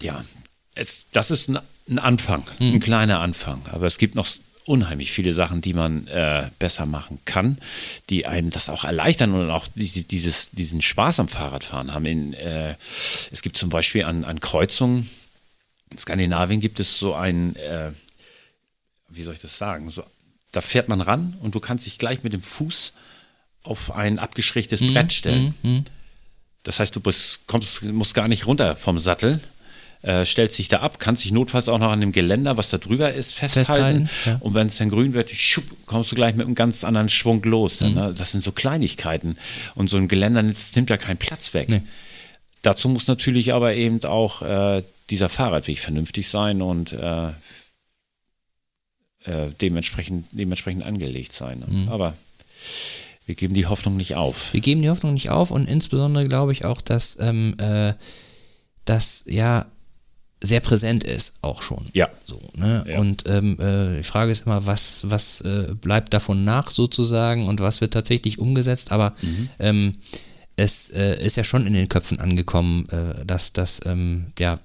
Ja, 0.01 0.24
es, 0.76 1.05
das 1.14 1.32
ist 1.32 1.49
ein, 1.49 1.59
ein 1.89 1.99
Anfang, 1.99 2.43
ein 2.59 2.74
mhm. 2.74 2.80
kleiner 2.82 3.22
Anfang. 3.22 3.61
Aber 3.72 3.88
es 3.88 3.97
gibt 3.97 4.16
noch 4.16 4.28
unheimlich 4.66 5.11
viele 5.11 5.34
Sachen, 5.34 5.61
die 5.61 5.74
man 5.74 6.07
äh, 6.07 6.49
besser 6.59 6.86
machen 6.86 7.20
kann, 7.26 7.57
die 8.09 8.26
einem 8.26 8.49
das 8.49 8.70
auch 8.70 8.84
erleichtern 8.84 9.34
und 9.34 9.51
auch 9.51 9.68
dieses, 9.76 10.51
diesen 10.51 10.82
Spaß 10.82 11.20
am 11.20 11.28
Fahrradfahren 11.28 11.93
haben. 11.93 12.05
In, 12.05 12.34
äh, 12.34 12.76
es 13.32 13.41
gibt 13.41 13.57
zum 13.57 13.70
Beispiel 13.70 14.03
an, 14.03 14.24
an 14.24 14.39
Kreuzungen, 14.39 15.09
in 15.91 15.97
Skandinavien 15.97 16.61
gibt 16.61 16.80
es 16.80 16.97
so 16.97 17.14
ein, 17.14 17.55
äh, 17.57 17.91
wie 19.09 19.24
soll 19.24 19.34
ich 19.34 19.41
das 19.41 19.57
sagen, 19.57 19.89
so, 19.89 20.03
da 20.51 20.61
fährt 20.61 20.88
man 20.88 21.01
ran 21.01 21.36
und 21.41 21.55
du 21.55 21.59
kannst 21.59 21.86
dich 21.86 21.97
gleich 21.97 22.24
mit 22.24 22.34
dem 22.34 22.41
Fuß 22.41 22.93
auf 23.64 23.91
ein 23.91 24.20
abgeschrägtes 24.20 24.82
mhm. 24.82 24.93
Brett 24.93 25.14
stellen. 25.14 25.55
Mhm. 25.64 25.86
Das 26.64 26.80
heißt, 26.80 26.95
du 26.95 27.01
bist, 27.01 27.41
kommst, 27.47 27.84
musst 27.84 28.14
gar 28.14 28.28
nicht 28.28 28.47
runter 28.47 28.76
vom 28.76 28.97
Sattel, 28.97 29.41
äh, 30.04 30.26
stellt 30.26 30.51
sich 30.51 30.68
da 30.68 30.82
ab, 30.82 30.99
kann 30.99 31.16
sich 31.16 31.32
notfalls 31.32 31.70
auch 31.70 31.80
noch 31.80 31.89
an 31.89 32.01
dem 32.01 32.12
Geländer, 32.12 32.58
was 32.58 32.70
da 32.70 32.78
drüber 32.78 33.14
ist, 33.14 33.34
festhalten. 33.34 34.08
festhalten 34.08 34.10
ja. 34.26 34.38
Und 34.41 34.54
wenn 34.54 34.68
es 34.68 34.78
dann 34.78 34.89
grün 34.89 35.14
wird, 35.14 35.32
schupp, 35.32 35.64
kommst 35.86 36.12
du 36.12 36.16
gleich 36.16 36.36
mit 36.36 36.45
einem 36.45 36.56
ganz 36.56 36.84
anderen 36.84 37.08
Schwung 37.08 37.41
los. 37.43 37.78
Dann, 37.78 37.91
mhm. 37.91 37.95
ne? 37.95 38.14
Das 38.18 38.32
sind 38.32 38.43
so 38.43 38.51
Kleinigkeiten. 38.51 39.38
Und 39.76 39.89
so 39.89 39.95
ein 39.95 40.10
Geländer 40.10 40.43
nimmt 40.43 40.89
ja 40.89 40.97
keinen 40.97 41.18
Platz 41.18 41.54
weg. 41.54 41.70
Nee. 41.70 41.82
Dazu 42.64 42.89
muss 42.89 43.08
natürlich 43.08 43.54
aber 43.54 43.76
eben 43.76 44.04
auch 44.04 44.41
äh, 44.41 44.84
dieser 45.10 45.30
Fahrradweg 45.30 45.80
vernünftig 45.80 46.28
sein 46.28 46.62
und 46.62 46.93
äh, 46.93 47.28
äh, 49.26 49.51
dementsprechend, 49.62 50.28
dementsprechend 50.32 50.84
angelegt 50.84 51.32
sein. 51.32 51.60
Ne? 51.60 51.68
Mhm. 51.68 51.89
Aber 51.89 52.14
wir 53.26 53.36
geben 53.36 53.54
die 53.54 53.68
Hoffnung 53.68 53.95
nicht 53.95 54.16
auf. 54.16 54.54
Wir 54.54 54.60
geben 54.60 54.82
die 54.82 54.89
Hoffnung 54.89 55.14
nicht 55.14 55.30
auf 55.30 55.49
und 55.49 55.68
insbesondere 55.68 56.26
glaube 56.26 56.51
ich 56.51 56.66
auch, 56.66 56.82
dass, 56.82 57.18
ähm, 57.22 57.56
äh, 57.58 57.93
dass 58.84 59.24
ja 59.28 59.66
sehr 60.43 60.59
präsent 60.59 61.05
ist, 61.05 61.35
auch 61.41 61.61
schon. 61.61 61.85
Ja. 61.93 62.09
So, 62.25 62.39
ne? 62.55 62.83
Ja. 62.87 62.99
Und 62.99 63.23
ähm, 63.27 63.57
äh, 63.59 63.97
die 63.97 64.03
Frage 64.03 64.31
ist 64.31 64.45
immer, 64.45 64.65
was, 64.65 65.09
was 65.09 65.41
äh, 65.41 65.73
bleibt 65.73 66.13
davon 66.13 66.43
nach 66.43 66.69
sozusagen 66.69 67.47
und 67.47 67.61
was 67.61 67.79
wird 67.79 67.93
tatsächlich 67.93 68.39
umgesetzt, 68.39 68.91
aber 68.91 69.13
mhm. 69.21 69.49
ähm, 69.59 69.93
es 70.57 70.89
äh, 70.89 71.23
ist 71.23 71.37
ja 71.37 71.43
schon 71.43 71.65
in 71.65 71.73
den 71.73 71.89
Köpfen 71.89 72.19
angekommen, 72.19 72.87
äh, 72.89 73.25
dass 73.25 73.53
das 73.53 73.79
ähm, 73.85 74.27
ja 74.37 74.59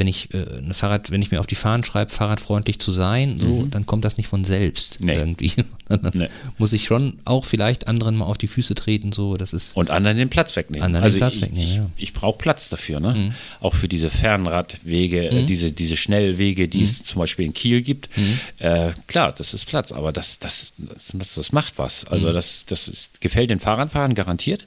wenn 0.00 0.08
ich 0.08 0.32
äh, 0.32 0.46
eine 0.56 0.72
Fahrrad, 0.72 1.10
wenn 1.10 1.20
ich 1.20 1.30
mir 1.30 1.40
auf 1.40 1.46
die 1.46 1.54
Fahnen 1.54 1.84
schreibe, 1.84 2.10
fahrradfreundlich 2.10 2.78
zu 2.78 2.90
sein, 2.90 3.38
so, 3.38 3.46
mhm. 3.46 3.70
dann 3.70 3.84
kommt 3.84 4.02
das 4.06 4.16
nicht 4.16 4.28
von 4.28 4.44
selbst 4.44 4.98
nee. 5.02 5.14
irgendwie. 5.14 5.52
nee. 6.14 6.28
Muss 6.56 6.72
ich 6.72 6.84
schon 6.84 7.18
auch 7.26 7.44
vielleicht 7.44 7.86
anderen 7.86 8.16
mal 8.16 8.24
auf 8.24 8.38
die 8.38 8.46
Füße 8.46 8.74
treten, 8.74 9.12
so, 9.12 9.34
das 9.34 9.52
ist. 9.52 9.76
Und 9.76 9.90
anderen 9.90 10.16
den 10.16 10.30
Platz 10.30 10.56
wegnehmen. 10.56 10.82
Anderen 10.82 11.04
also 11.04 11.16
den 11.16 11.20
Platz 11.20 11.36
ich, 11.36 11.42
wegnehmen, 11.42 11.68
ich, 11.68 11.76
ja. 11.76 11.90
ich 11.98 12.14
brauche 12.14 12.38
Platz 12.38 12.70
dafür, 12.70 12.98
ne? 12.98 13.12
Mhm. 13.12 13.34
Auch 13.60 13.74
für 13.74 13.88
diese 13.88 14.08
Fernradwege, 14.08 15.28
äh, 15.28 15.42
mhm. 15.42 15.46
diese, 15.46 15.70
diese 15.70 15.98
Schnellwege, 15.98 16.66
die 16.66 16.80
es 16.80 17.00
mhm. 17.00 17.04
zum 17.04 17.18
Beispiel 17.18 17.44
in 17.44 17.52
Kiel 17.52 17.82
gibt. 17.82 18.08
Mhm. 18.16 18.40
Äh, 18.58 18.92
klar, 19.06 19.34
das 19.36 19.52
ist 19.52 19.66
Platz, 19.66 19.92
aber 19.92 20.12
das, 20.12 20.38
das, 20.38 20.72
das, 20.78 21.34
das 21.34 21.52
macht 21.52 21.74
was. 21.76 22.06
Also 22.06 22.30
mhm. 22.30 22.32
das, 22.32 22.64
das 22.64 22.88
ist, 22.88 23.20
gefällt 23.20 23.50
den 23.50 23.60
Fahrradfahrern 23.60 24.14
garantiert, 24.14 24.66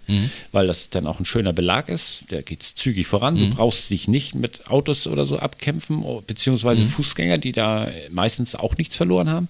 weil 0.51 0.67
das 0.67 0.91
dann 0.91 1.07
auch 1.07 1.19
ein 1.19 1.25
schöner 1.25 1.53
Belag 1.53 1.89
ist. 1.89 2.25
Da 2.29 2.41
geht 2.41 2.61
es 2.61 2.75
zügig 2.75 3.07
voran. 3.07 3.35
Du 3.35 3.49
brauchst 3.49 3.89
dich 3.89 4.07
nicht 4.07 4.35
mit 4.35 4.67
Autos 4.67 5.07
oder 5.07 5.22
so 5.25 5.39
ab 5.39 5.59
kämpfen, 5.59 6.03
oh, 6.03 6.21
beziehungsweise 6.25 6.85
mhm. 6.85 6.89
Fußgänger, 6.89 7.37
die 7.37 7.51
da 7.51 7.87
meistens 8.09 8.55
auch 8.55 8.77
nichts 8.77 8.95
verloren 8.95 9.29
haben. 9.29 9.49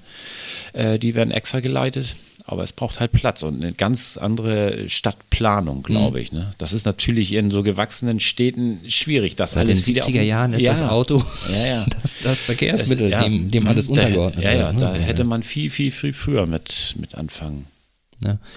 Äh, 0.74 1.00
die 1.00 1.16
werden 1.16 1.32
extra 1.32 1.60
geleitet. 1.60 2.16
Aber 2.46 2.64
es 2.64 2.74
braucht 2.74 3.00
halt 3.00 3.14
Platz 3.14 3.42
und 3.42 3.62
eine 3.62 3.72
ganz 3.72 4.18
andere 4.18 4.90
Stadtplanung, 4.90 5.82
glaube 5.82 6.18
mhm. 6.18 6.24
ich. 6.24 6.32
Ne? 6.34 6.52
Das 6.58 6.74
ist 6.74 6.86
natürlich 6.86 7.32
in 7.34 7.52
so 7.52 7.64
gewachsenen 7.64 8.20
Städten 8.20 8.82
schwierig. 8.90 9.38
Das 9.38 9.54
Seit 9.54 9.66
alles 9.66 9.84
den 9.84 9.96
70er 9.96 10.22
Jahren 10.22 10.54
ist 10.54 10.62
ja. 10.62 10.72
das 10.72 10.82
Auto 10.82 11.24
ja, 11.50 11.66
ja. 11.66 11.86
Das, 12.02 12.20
das 12.20 12.42
Verkehrsmittel, 12.42 13.12
das, 13.12 13.24
dem, 13.24 13.50
dem, 13.50 13.66
alles 13.66 13.88
untergeordnet 13.88 14.46
da, 14.46 14.52
Ja, 14.52 14.58
ja, 14.58 14.74
ne? 14.74 14.80
da 14.80 14.94
hätte 14.94 15.24
man 15.24 15.42
viel, 15.42 15.70
viel, 15.70 15.92
viel 15.92 16.12
früher 16.12 16.46
mit, 16.46 16.96
mit 17.00 17.16
anfangen 17.16 17.68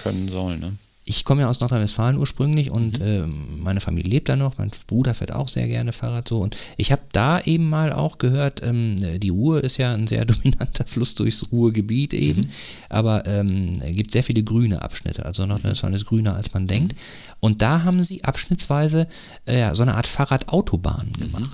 können 0.02 0.28
sollen. 0.28 0.60
Ne? 0.60 0.72
Ich 1.08 1.24
komme 1.24 1.42
ja 1.42 1.48
aus 1.48 1.60
Nordrhein-Westfalen 1.60 2.18
ursprünglich 2.18 2.70
und 2.70 2.98
mhm. 2.98 3.06
äh, 3.06 3.26
meine 3.62 3.80
Familie 3.80 4.10
lebt 4.10 4.28
da 4.28 4.34
noch. 4.34 4.58
Mein 4.58 4.72
Bruder 4.88 5.14
fährt 5.14 5.30
auch 5.30 5.46
sehr 5.46 5.68
gerne 5.68 5.92
Fahrrad 5.92 6.26
so. 6.26 6.40
Und 6.40 6.56
ich 6.76 6.90
habe 6.90 7.02
da 7.12 7.40
eben 7.40 7.70
mal 7.70 7.92
auch 7.92 8.18
gehört, 8.18 8.60
ähm, 8.64 8.96
die 9.20 9.28
Ruhr 9.28 9.62
ist 9.62 9.76
ja 9.76 9.94
ein 9.94 10.08
sehr 10.08 10.24
dominanter 10.24 10.84
Fluss 10.84 11.14
durchs 11.14 11.52
Ruhrgebiet 11.52 12.12
eben. 12.12 12.40
Mhm. 12.40 12.48
Aber 12.88 13.24
ähm, 13.26 13.72
es 13.80 13.94
gibt 13.94 14.10
sehr 14.10 14.24
viele 14.24 14.42
grüne 14.42 14.82
Abschnitte. 14.82 15.24
Also 15.24 15.46
Nordrhein-Westfalen 15.46 15.94
ist 15.94 16.06
grüner, 16.06 16.34
als 16.34 16.52
man 16.52 16.66
denkt. 16.66 16.96
Und 17.38 17.62
da 17.62 17.84
haben 17.84 18.02
sie 18.02 18.24
abschnittsweise 18.24 19.06
äh, 19.44 19.72
so 19.74 19.82
eine 19.82 19.94
Art 19.94 20.08
Fahrradautobahn 20.08 21.12
mhm. 21.18 21.48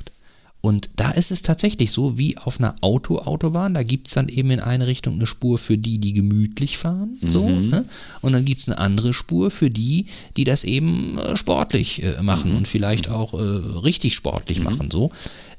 Und 0.63 0.91
da 0.97 1.11
ist 1.11 1.33
es 1.33 1.43
tatsächlich 1.43 1.91
so 1.91 2.17
wie 2.19 2.39
auf 2.39 2.61
einer 2.61 2.77
Auto-Autobahn. 2.83 3.75
Da 3.75 3.83
gibt 3.83 4.07
es 4.07 4.15
dann 4.15 4.29
eben 4.29 4.51
in 4.53 4.61
eine 4.61 4.87
Richtung 4.87 5.15
eine 5.15 5.27
Spur 5.27 5.59
für 5.59 5.77
die, 5.77 5.99
die 5.99 6.13
gemütlich 6.13 6.79
fahren. 6.79 7.19
So, 7.21 7.49
Mhm. 7.49 7.69
ne? 7.69 7.85
Und 8.21 8.33
dann 8.33 8.45
gibt 8.45 8.61
es 8.63 8.69
eine 8.69 8.79
andere 8.79 9.13
Spur 9.13 9.51
für 9.51 9.71
die, 9.71 10.07
die 10.37 10.45
das 10.45 10.63
eben 10.63 11.19
äh, 11.19 11.37
sportlich 11.37 12.03
äh, 12.05 12.23
machen 12.23 12.53
Mhm. 12.53 12.59
und 12.59 12.69
vielleicht 12.69 13.11
auch 13.11 13.35
äh, 13.35 13.39
richtig 13.39 14.15
sportlich 14.15 14.63
machen. 14.63 14.89
So. 14.93 15.11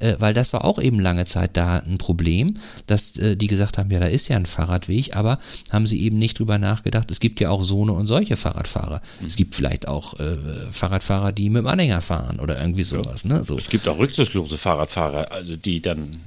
Äh, 0.03 0.17
weil 0.19 0.33
das 0.33 0.51
war 0.51 0.65
auch 0.65 0.79
eben 0.79 0.99
lange 0.99 1.25
Zeit 1.25 1.55
da 1.55 1.77
ein 1.77 1.97
Problem, 1.97 2.55
dass 2.87 3.17
äh, 3.17 3.37
die 3.37 3.47
gesagt 3.47 3.77
haben, 3.77 3.89
ja, 3.89 3.99
da 3.99 4.07
ist 4.07 4.27
ja 4.27 4.35
ein 4.35 4.45
Fahrradweg, 4.45 5.15
aber 5.15 5.39
haben 5.71 5.87
sie 5.87 6.01
eben 6.01 6.19
nicht 6.19 6.39
drüber 6.39 6.57
nachgedacht, 6.57 7.09
es 7.09 7.21
gibt 7.21 7.39
ja 7.39 7.49
auch 7.49 7.63
so 7.63 7.83
eine 7.83 7.93
und 7.93 8.07
solche 8.07 8.35
Fahrradfahrer. 8.35 9.01
Mhm. 9.21 9.27
Es 9.27 9.37
gibt 9.37 9.55
vielleicht 9.55 9.87
auch 9.87 10.19
äh, 10.19 10.37
Fahrradfahrer, 10.71 11.31
die 11.31 11.49
mit 11.49 11.61
dem 11.61 11.67
Anhänger 11.67 12.01
fahren 12.01 12.41
oder 12.41 12.59
irgendwie 12.59 12.83
sowas. 12.83 13.23
Ne? 13.23 13.43
So. 13.45 13.57
Es 13.57 13.69
gibt 13.69 13.87
auch 13.87 13.97
rücksichtslose 13.97 14.57
Fahrradfahrer, 14.57 15.31
also 15.31 15.55
die 15.55 15.81
dann 15.81 16.19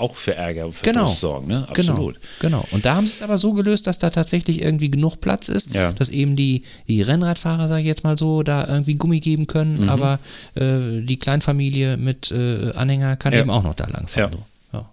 auch 0.00 0.14
für 0.16 0.34
Ärger 0.34 0.66
und 0.66 0.82
Genau. 0.82 1.00
Verdruss 1.00 1.20
sorgen. 1.20 1.48
Ne? 1.48 1.66
Absolut. 1.68 2.16
Genau, 2.40 2.58
genau. 2.60 2.64
Und 2.72 2.84
da 2.86 2.94
haben 2.96 3.06
sie 3.06 3.12
es 3.12 3.22
aber 3.22 3.38
so 3.38 3.52
gelöst, 3.52 3.86
dass 3.86 3.98
da 3.98 4.10
tatsächlich 4.10 4.60
irgendwie 4.62 4.90
genug 4.90 5.20
Platz 5.20 5.48
ist, 5.48 5.72
Ja. 5.74 5.92
dass 5.92 6.08
eben 6.08 6.36
die, 6.36 6.62
die 6.86 7.02
Rennradfahrer, 7.02 7.68
sage 7.68 7.80
ich 7.82 7.86
jetzt 7.86 8.04
mal 8.04 8.16
so, 8.18 8.42
da 8.42 8.66
irgendwie 8.66 8.94
Gummi 8.94 9.20
geben 9.20 9.46
können, 9.46 9.82
Mhm. 9.82 9.88
aber 9.88 10.18
äh, 10.54 11.02
die 11.02 11.18
Kleinfamilie 11.18 11.96
mit 11.96 12.30
äh, 12.30 12.72
Anhänger 12.72 13.16
kann 13.16 13.32
Ja. 13.32 13.40
eben 13.40 13.50
auch 13.50 13.62
noch 13.62 13.74
da 13.74 13.86
lang 13.88 14.08
fahren. 14.08 14.32
Ja. 14.32 14.38
So. 14.80 14.86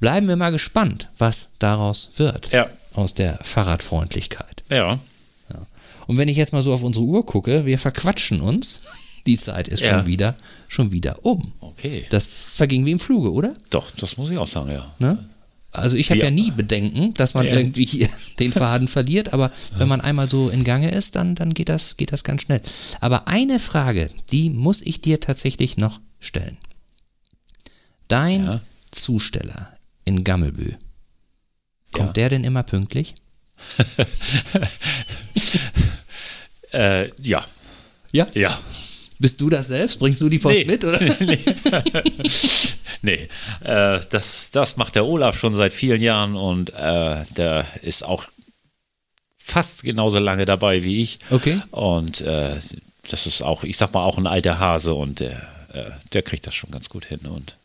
Bleiben 0.00 0.26
wir 0.28 0.36
mal 0.36 0.50
gespannt, 0.50 1.08
was 1.18 1.50
daraus 1.58 2.10
wird 2.16 2.50
aus 2.94 3.14
der 3.14 3.38
Fahrradfreundlichkeit. 3.42 4.64
Ja. 4.68 4.98
Und 6.08 6.18
wenn 6.18 6.28
ich 6.28 6.36
jetzt 6.36 6.52
mal 6.52 6.62
so 6.62 6.72
auf 6.74 6.82
unsere 6.82 7.06
Uhr 7.06 7.24
gucke, 7.24 7.64
wir 7.64 7.78
verquatschen 7.78 8.40
uns. 8.40 8.82
Die 9.26 9.36
Zeit 9.36 9.68
ist 9.68 9.80
Ja. 9.80 9.90
schon 9.98 10.06
wieder, 10.06 10.34
schon 10.68 10.90
wieder 10.92 11.24
um. 11.24 11.52
Okay. 11.60 12.06
Das 12.10 12.26
verging 12.26 12.84
wie 12.86 12.90
im 12.92 12.98
Fluge, 12.98 13.32
oder? 13.32 13.54
Doch, 13.70 13.90
das 13.92 14.16
muss 14.16 14.30
ich 14.30 14.38
auch 14.38 14.46
sagen, 14.46 14.70
ja. 14.72 14.90
Ne? 14.98 15.24
Also 15.70 15.96
ich 15.96 16.10
habe 16.10 16.18
Ja. 16.18 16.24
ja 16.26 16.30
nie 16.30 16.50
Bedenken, 16.50 17.14
dass 17.14 17.32
man 17.34 17.46
Ja. 17.46 17.52
irgendwie 17.54 17.86
hier 17.86 18.08
den 18.38 18.52
Faden 18.52 18.88
verliert, 18.88 19.32
aber 19.32 19.50
wenn 19.76 19.88
man 19.88 20.00
einmal 20.00 20.28
so 20.28 20.50
in 20.50 20.64
Gange 20.64 20.90
ist, 20.90 21.14
dann, 21.16 21.34
dann 21.34 21.54
geht, 21.54 21.68
das, 21.68 21.96
geht 21.96 22.12
das 22.12 22.24
ganz 22.24 22.42
schnell. 22.42 22.60
Aber 23.00 23.26
eine 23.28 23.58
Frage, 23.60 24.10
die 24.32 24.50
muss 24.50 24.82
ich 24.82 25.00
dir 25.00 25.20
tatsächlich 25.20 25.76
noch 25.78 26.00
stellen. 26.20 26.58
Dein 28.08 28.44
Ja. 28.44 28.60
Zusteller 28.90 29.72
in 30.04 30.24
Gammelbü, 30.24 30.74
kommt 31.92 32.16
der 32.18 32.28
denn 32.28 32.44
immer 32.44 32.62
pünktlich? 32.64 33.14
Äh, 36.72 37.10
ja. 37.22 37.44
Ja. 38.12 38.26
Ja. 38.34 38.58
Bist 39.22 39.40
du 39.40 39.48
das 39.48 39.68
selbst? 39.68 40.00
Bringst 40.00 40.20
du 40.20 40.28
die 40.28 40.40
Post 40.40 40.58
Nee. 40.58 40.64
mit, 40.64 40.84
oder? 40.84 41.00
Nee, 43.04 43.28
äh, 43.64 44.00
das, 44.10 44.50
das 44.52 44.76
macht 44.76 44.94
der 44.94 45.04
Olaf 45.04 45.36
schon 45.38 45.54
seit 45.56 45.72
vielen 45.72 46.00
Jahren 46.00 46.36
und 46.36 46.70
äh, 46.70 47.24
der 47.36 47.66
ist 47.82 48.04
auch 48.04 48.24
fast 49.38 49.82
genauso 49.82 50.18
lange 50.18 50.44
dabei 50.44 50.82
wie 50.84 51.00
ich. 51.00 51.18
Okay. 51.30 51.58
Und 51.72 52.20
äh, 52.20 52.54
das 53.10 53.26
ist 53.26 53.42
auch, 53.42 53.64
ich 53.64 53.76
sag 53.76 53.92
mal, 53.92 54.04
auch 54.04 54.18
ein 54.18 54.28
alter 54.28 54.58
Hase 54.60 54.94
und 54.94 55.18
der, 55.20 55.32
äh, 55.72 55.90
der 56.12 56.22
kriegt 56.22 56.46
das 56.46 56.54
schon 56.54 56.70
ganz 56.70 56.88
gut 56.88 57.04
hin. 57.04 57.20
Und 57.26 57.56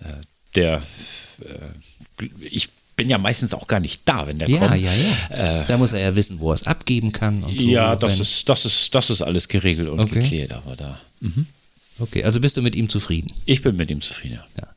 äh, 0.00 0.20
der, 0.54 0.82
äh, 1.40 2.26
ich 2.40 2.68
bin 2.96 3.08
ja 3.08 3.18
meistens 3.18 3.54
auch 3.54 3.66
gar 3.66 3.80
nicht 3.80 4.02
da, 4.04 4.26
wenn 4.26 4.38
der 4.38 4.48
Ja, 4.50 4.68
kommt. 4.68 4.80
ja, 4.80 4.92
ja. 4.92 5.60
Äh, 5.62 5.64
da 5.66 5.78
muss 5.78 5.92
er 5.92 6.00
ja 6.00 6.14
wissen, 6.16 6.40
wo 6.40 6.50
er 6.50 6.54
es 6.54 6.64
abgeben 6.64 7.12
kann 7.12 7.42
und 7.42 7.60
so. 7.60 7.66
ja, 7.66 7.96
das 7.96 8.20
ist, 8.20 8.48
das, 8.48 8.64
ist, 8.64 8.94
das 8.94 9.10
ist 9.10 9.22
alles 9.22 9.48
geregelt 9.48 9.88
und 9.88 10.00
Okay. 10.00 10.20
geklärt, 10.20 10.52
aber 10.52 10.76
da. 10.76 11.00
Okay, 11.98 12.24
also 12.24 12.40
bist 12.40 12.56
du 12.56 12.62
mit 12.62 12.74
ihm 12.74 12.88
zufrieden? 12.88 13.32
Ich 13.46 13.62
bin 13.62 13.76
mit 13.76 13.90
ihm 13.90 14.00
zufrieden. 14.00 14.34
ja. 14.34 14.44
Ja. 14.60 14.68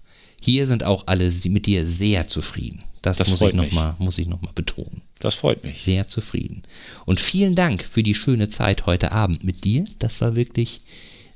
Hier 0.41 0.67
sind 0.67 0.83
auch 0.83 1.07
alle 1.07 1.31
mit 1.45 1.65
dir 1.65 1.87
sehr 1.87 2.27
zufrieden. 2.27 2.83
Das, 3.01 3.17
Das 3.17 3.29
muss, 3.29 3.41
ich 3.41 3.53
noch 3.53 3.63
mich. 3.63 3.73
mal, 3.73 3.95
muss 3.99 4.17
ich 4.19 4.27
nochmal 4.27 4.51
betonen. 4.53 5.01
Das 5.19 5.33
freut 5.35 5.63
mich. 5.63 5.79
Sehr 5.79 6.07
zufrieden. 6.07 6.61
Und 7.05 7.19
vielen 7.19 7.55
Dank 7.55 7.83
für 7.83 8.03
die 8.03 8.13
schöne 8.15 8.47
Zeit 8.49 8.85
heute 8.85 9.11
Abend 9.11 9.43
mit 9.43 9.63
dir. 9.63 9.85
Das 9.99 10.21
war 10.21 10.35
wirklich 10.35 10.81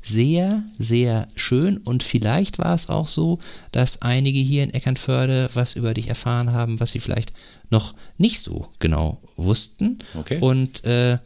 sehr, 0.02 0.64
sehr 0.78 1.28
schön. 1.36 1.78
Und 1.78 2.04
vielleicht 2.04 2.60
war 2.60 2.74
es 2.74 2.90
auch 2.90 3.08
so, 3.08 3.40
dass 3.72 4.02
einige 4.02 4.40
hier 4.40 4.64
in 4.64 4.74
Eckernförde 4.74 5.50
was 5.54 5.76
über 5.76 5.94
dich 5.94 6.08
erfahren 6.08 6.54
haben, 6.54 6.80
was 6.80 6.92
sie 6.92 7.00
vielleicht 7.00 7.34
noch 7.70 7.94
nicht 8.18 8.42
so 8.42 8.68
genau 8.80 9.20
wussten. 9.36 10.00
Okay. 10.16 10.40
Und 10.40 10.84
äh, 10.86 11.20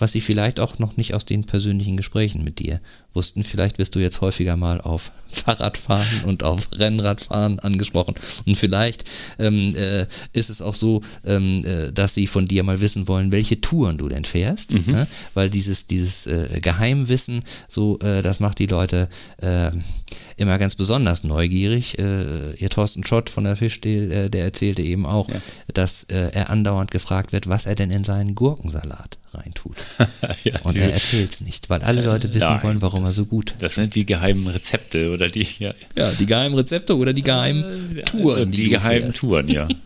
was 0.00 0.12
sie 0.12 0.20
vielleicht 0.20 0.58
auch 0.58 0.78
noch 0.78 0.96
nicht 0.96 1.14
aus 1.14 1.24
den 1.24 1.44
persönlichen 1.44 1.96
Gesprächen 1.96 2.42
mit 2.42 2.58
dir 2.58 2.80
wussten. 3.14 3.44
Vielleicht 3.44 3.78
wirst 3.78 3.94
du 3.94 4.00
jetzt 4.00 4.20
häufiger 4.20 4.56
mal 4.56 4.80
auf 4.80 5.12
Fahrradfahren 5.30 6.24
und 6.24 6.42
auf 6.42 6.68
Rennradfahren 6.72 7.60
angesprochen. 7.60 8.14
Und 8.46 8.56
vielleicht 8.56 9.04
ähm, 9.38 9.74
äh, 9.76 10.06
ist 10.32 10.50
es 10.50 10.60
auch 10.60 10.74
so, 10.74 11.02
ähm, 11.24 11.64
äh, 11.64 11.92
dass 11.92 12.14
sie 12.14 12.26
von 12.26 12.46
dir 12.46 12.64
mal 12.64 12.80
wissen 12.80 13.06
wollen, 13.06 13.30
welche 13.30 13.60
Touren 13.60 13.98
du 13.98 14.08
denn 14.08 14.24
fährst. 14.24 14.72
Ne? 14.72 15.06
Weil 15.34 15.50
dieses, 15.50 15.86
dieses 15.86 16.26
äh, 16.26 16.60
Geheimwissen, 16.60 17.42
so, 17.68 17.98
äh, 18.00 18.22
das 18.22 18.40
macht 18.40 18.58
die 18.58 18.66
Leute 18.66 19.08
äh, 19.38 19.70
immer 20.40 20.58
ganz 20.58 20.74
besonders 20.74 21.22
neugierig. 21.24 21.98
Äh, 21.98 22.54
ihr 22.54 22.70
Thorsten 22.70 23.06
Schott 23.06 23.30
von 23.30 23.44
der 23.44 23.56
Fischdehl, 23.56 24.10
äh, 24.10 24.30
der 24.30 24.44
erzählte 24.44 24.82
eben 24.82 25.06
auch, 25.06 25.28
dass 25.72 26.04
äh, 26.04 26.30
er 26.32 26.50
andauernd 26.50 26.90
gefragt 26.90 27.32
wird, 27.32 27.48
was 27.48 27.66
er 27.66 27.74
denn 27.74 27.90
in 27.90 28.02
seinen 28.04 28.34
Gurkensalat 28.34 29.18
reintut. 29.32 29.76
Ja, 30.44 30.58
Und 30.62 30.74
diese- 30.74 30.86
er 30.86 30.94
erzählt 30.94 31.30
es 31.32 31.40
nicht, 31.42 31.70
weil 31.70 31.82
alle 31.82 32.02
Leute 32.02 32.32
wissen 32.34 32.48
nein, 32.48 32.62
wollen, 32.62 32.82
warum 32.82 33.04
er 33.04 33.12
so 33.12 33.26
gut 33.26 33.54
Das 33.60 33.74
sind 33.74 33.94
die 33.94 34.06
geheimen 34.06 34.46
Rezepte 34.48 35.12
oder 35.12 35.28
die, 35.28 35.46
ja, 35.58 35.74
Ja, 35.94 36.12
die 36.12 36.26
geheimen 36.26 36.54
Rezepte 36.56 36.96
oder 36.96 37.12
die 37.12 37.22
geheimen 37.22 37.64
Touren, 38.06 38.50
die, 38.50 38.64
du 38.64 38.70
geheimen. 38.70 39.12
Touren, 39.12 39.48
ja. 39.48 39.68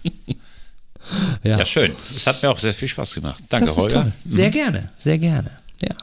Ja, 1.42 1.58
Ja, 1.58 1.64
schön. 1.66 1.92
Es 2.16 2.26
hat 2.26 2.42
mir 2.42 2.50
auch 2.50 2.58
sehr 2.58 2.72
viel 2.72 2.88
Spaß 2.88 3.12
gemacht. 3.14 3.42
Danke, 3.50 3.74
Holger. 3.76 4.02
toll. 4.04 4.12
Sehr 4.28 4.50
gerne, 4.50 4.90
sehr 4.96 5.18
gerne. 5.18 5.50
Ja. 5.82 5.94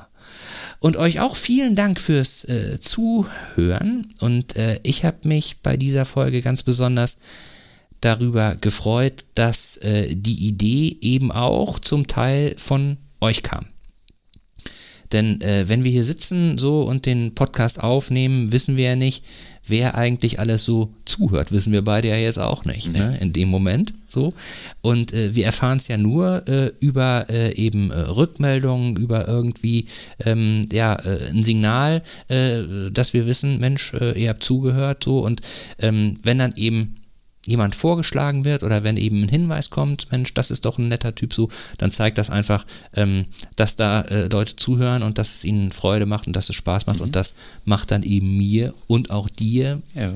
Und 0.82 0.98
euch 0.98 1.20
auch 1.20 1.36
vielen 1.36 1.76
Dank 1.76 2.00
fürs 2.00 2.44
äh, 2.46 2.80
Zuhören. 2.80 4.10
Und 4.20 4.56
äh, 4.56 4.80
ich 4.82 5.06
habe 5.06 5.28
mich 5.28 5.58
bei 5.62 5.78
dieser 5.78 6.06
Folge 6.06 6.42
ganz 6.42 6.64
besonders 6.64 7.20
darüber 8.02 8.56
gefreut, 8.56 9.26
dass 9.36 9.78
äh, 9.78 10.16
die 10.16 10.48
Idee 10.48 10.98
eben 11.02 11.32
auch 11.32 11.78
zum 11.78 12.08
Teil 12.08 12.56
von 12.58 12.98
euch 13.22 13.44
kam. 13.44 13.68
Denn 15.12 15.42
äh, 15.42 15.68
wenn 15.68 15.84
wir 15.84 15.92
hier 15.92 16.06
sitzen 16.06 16.58
so 16.58 16.82
und 16.82 17.06
den 17.06 17.36
Podcast 17.36 17.82
aufnehmen, 17.82 18.52
wissen 18.52 18.78
wir 18.78 18.86
ja 18.86 18.96
nicht, 18.96 19.24
wer 19.66 19.96
eigentlich 19.96 20.40
alles 20.40 20.66
so 20.66 20.94
zuhört. 21.06 21.52
Wissen 21.52 21.72
wir 21.72 21.84
beide 21.84 22.10
ja 22.10 22.16
jetzt 22.16 22.40
auch 22.40 22.66
nicht, 22.66 22.92
ne? 22.92 23.18
in 23.22 23.32
dem 23.34 23.50
Moment 23.50 23.94
so. 24.08 24.32
Und 24.82 25.14
äh, 25.14 25.36
wir 25.36 25.46
erfahren 25.46 25.78
es 25.78 25.88
ja 25.88 25.98
nur 25.98 26.48
äh, 26.48 26.72
über 26.80 27.28
äh, 27.30 27.54
eben 27.56 27.92
äh, 27.92 28.00
Rückmeldungen, 28.00 28.96
über 28.96 29.28
irgendwie 29.28 29.86
ähm, 30.26 30.68
ja, 30.72 30.96
äh, 30.96 31.30
ein 31.30 31.44
Signal, 31.44 32.02
äh, 32.28 32.90
dass 32.92 33.14
wir 33.14 33.28
wissen, 33.28 33.60
Mensch, 33.60 33.94
ihr 33.94 34.30
habt 34.30 34.44
zugehört 34.44 35.04
so. 35.04 35.20
Und 35.20 35.42
ähm, 35.80 36.18
wenn 36.24 36.40
dann 36.40 36.54
eben 36.56 36.96
jemand 37.46 37.76
vorgeschlagen 37.76 38.46
wird 38.46 38.64
oder 38.64 38.84
wenn 38.84 38.98
eben 38.98 39.20
ein 39.24 39.30
Hinweis 39.30 39.70
kommt, 39.70 40.12
Mensch, 40.12 40.34
das 40.34 40.52
ist 40.52 40.66
doch 40.66 40.78
ein 40.78 40.90
netter 40.90 41.16
Typ 41.16 41.34
so, 41.34 41.50
dann 41.78 41.90
zeigt 41.92 42.18
das 42.18 42.30
einfach, 42.30 42.66
ähm, 42.94 43.26
dass 43.56 43.76
da 43.76 44.02
äh, 44.02 44.28
Leute 44.28 44.56
zuhören 44.56 45.02
und 45.04 45.18
dass 45.18 45.36
es 45.36 45.44
ihnen 45.44 45.72
Freude 45.72 46.06
macht 46.06 46.28
und 46.28 46.36
dass 46.36 46.50
es 46.50 46.56
Spaß 46.56 46.86
macht 46.88 47.02
und 47.02 47.16
das 47.16 47.34
macht 47.66 47.92
dann 47.92 48.04
eben 48.04 48.38
mir 48.38 48.74
und 48.88 49.10
auch 49.10 49.28
dir 49.28 49.82
Ja. 49.96 50.14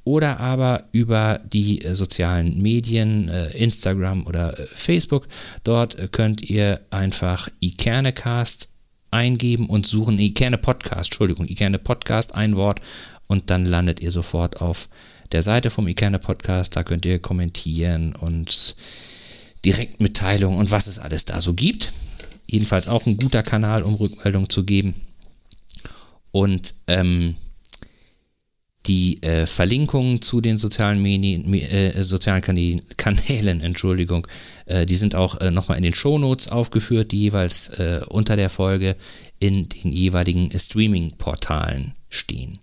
oder 0.04 0.40
aber 0.40 0.84
über 0.92 1.40
die 1.52 1.84
äh, 1.84 1.94
sozialen 1.94 2.60
Medien, 2.60 3.28
äh, 3.28 3.50
Instagram 3.50 4.26
oder 4.26 4.58
äh, 4.58 4.66
Facebook. 4.74 5.28
Dort 5.64 6.12
könnt 6.12 6.42
ihr 6.42 6.80
einfach 6.90 7.48
Ikernecast 7.60 8.68
eingeben 9.10 9.68
und 9.68 9.86
suchen 9.86 10.18
Ikerne 10.18 10.58
Podcast, 10.58 11.10
Entschuldigung, 11.10 11.46
Ikerne 11.46 11.78
Podcast, 11.78 12.34
ein 12.34 12.56
Wort 12.56 12.80
und 13.26 13.50
dann 13.50 13.64
landet 13.64 14.00
ihr 14.00 14.10
sofort 14.10 14.60
auf 14.60 14.88
der 15.32 15.42
Seite 15.42 15.70
vom 15.70 15.86
Ikerne 15.86 16.18
Podcast. 16.18 16.76
Da 16.76 16.82
könnt 16.82 17.06
ihr 17.06 17.18
kommentieren 17.18 18.14
und 18.14 18.76
Direktmitteilungen 19.64 20.58
und 20.58 20.70
was 20.70 20.86
es 20.86 20.98
alles 20.98 21.24
da 21.24 21.40
so 21.40 21.54
gibt. 21.54 21.92
Jedenfalls 22.46 22.88
auch 22.88 23.06
ein 23.06 23.16
guter 23.16 23.42
Kanal, 23.42 23.82
um 23.82 23.94
Rückmeldung 23.94 24.48
zu 24.50 24.64
geben. 24.64 24.94
Und 26.32 26.74
ähm, 26.86 27.36
Die 28.86 29.22
äh, 29.22 29.44
Verlinkungen 29.46 30.22
zu 30.22 30.40
den 30.40 30.56
sozialen, 30.56 31.02
Medien, 31.02 31.52
äh, 31.52 32.02
sozialen 32.02 32.40
Kanälen, 32.40 32.80
Kanälen 32.96 33.60
Entschuldigung, 33.68 34.26
äh, 34.64 34.86
die 34.86 34.96
sind 34.96 35.14
auch 35.14 35.38
äh, 35.40 35.50
nochmal 35.50 35.76
in 35.76 35.82
den 35.82 35.94
Shownotes 35.94 36.48
aufgeführt, 36.48 37.12
die 37.12 37.20
jeweils 37.20 37.68
äh, 37.70 38.00
unter 38.08 38.36
der 38.36 38.48
Folge 38.48 38.96
in 39.38 39.68
den 39.68 39.92
jeweiligen 39.92 40.50
Streaming-Portalen 40.58 41.94
stehen. 42.08 42.58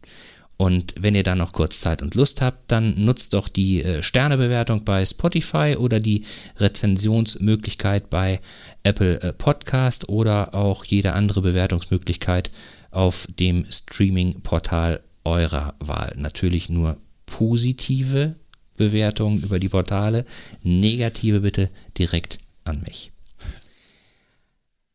Und 0.57 0.95
wenn 0.99 1.13
ihr 1.13 1.23
da 1.23 1.35
noch 1.35 1.53
kurz 1.53 1.79
Zeit 1.81 2.01
und 2.01 2.15
Lust 2.15 2.41
habt, 2.41 2.71
dann 2.71 3.05
nutzt 3.05 3.33
doch 3.33 3.47
die 3.47 3.83
äh, 3.83 4.01
Sternebewertung 4.01 4.83
bei 4.83 5.05
Spotify 5.05 5.75
oder 5.77 5.99
die 5.99 6.23
Rezensionsmöglichkeit 6.57 8.09
bei 8.09 8.41
Apple 8.81 9.21
äh, 9.21 9.33
Podcast 9.33 10.09
oder 10.09 10.55
auch 10.55 10.83
jede 10.83 11.13
andere 11.13 11.41
Bewertungsmöglichkeit 11.41 12.49
auf 12.89 13.27
dem 13.39 13.65
Streaming-Portal 13.69 15.03
eurer 15.23 15.75
Wahl. 15.79 16.15
Natürlich 16.17 16.69
nur 16.69 16.97
positive 17.27 18.35
Bewertungen 18.77 19.43
über 19.43 19.59
die 19.59 19.69
Portale, 19.69 20.25
negative 20.63 21.41
bitte 21.41 21.69
direkt 21.97 22.39
an 22.63 22.81
mich. 22.81 23.11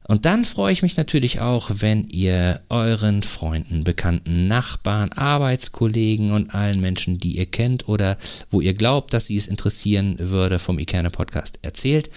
Und 0.09 0.25
dann 0.25 0.45
freue 0.45 0.73
ich 0.73 0.83
mich 0.83 0.97
natürlich 0.97 1.41
auch, 1.41 1.71
wenn 1.75 2.09
ihr 2.09 2.63
euren 2.69 3.23
Freunden, 3.23 3.85
Bekannten, 3.85 4.49
Nachbarn, 4.49 5.13
Arbeitskollegen 5.13 6.33
und 6.33 6.55
allen 6.55 6.81
Menschen, 6.81 7.19
die 7.19 7.37
ihr 7.37 7.47
kennt 7.47 7.89
oder 7.89 8.19
wo 8.51 8.61
ihr 8.61 8.75
glaubt, 8.75 9.15
dass 9.15 9.27
sie 9.27 9.37
es 9.37 9.47
interessieren 9.47 10.17
würde, 10.19 10.59
vom 10.59 10.79
Ikerne 10.79 11.11
Podcast 11.11 11.61
erzählt. 11.63 12.11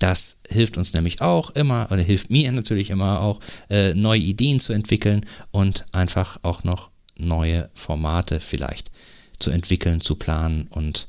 Das 0.00 0.40
hilft 0.48 0.78
uns 0.78 0.94
nämlich 0.94 1.20
auch 1.20 1.50
immer, 1.50 1.86
oder 1.90 2.00
hilft 2.00 2.30
mir 2.30 2.50
natürlich 2.50 2.90
immer 2.90 3.20
auch, 3.20 3.40
äh, 3.68 3.94
neue 3.94 4.20
Ideen 4.20 4.58
zu 4.58 4.72
entwickeln 4.72 5.26
und 5.50 5.84
einfach 5.92 6.38
auch 6.42 6.64
noch 6.64 6.90
neue 7.16 7.70
Formate 7.74 8.40
vielleicht 8.40 8.90
zu 9.38 9.50
entwickeln, 9.50 10.00
zu 10.00 10.16
planen 10.16 10.66
und 10.70 11.08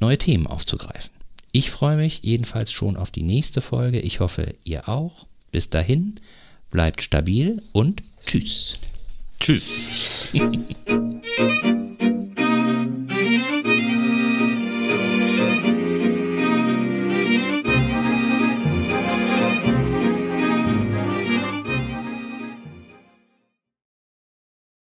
neue 0.00 0.18
Themen 0.18 0.46
aufzugreifen. 0.46 1.15
Ich 1.56 1.70
freue 1.70 1.96
mich 1.96 2.20
jedenfalls 2.22 2.70
schon 2.70 2.98
auf 2.98 3.10
die 3.10 3.22
nächste 3.22 3.62
Folge. 3.62 3.98
Ich 3.98 4.20
hoffe, 4.20 4.54
ihr 4.64 4.90
auch. 4.90 5.26
Bis 5.52 5.70
dahin, 5.70 6.20
bleibt 6.70 7.00
stabil 7.00 7.62
und 7.72 8.02
tschüss. 8.26 8.76
Tschüss. 9.40 10.28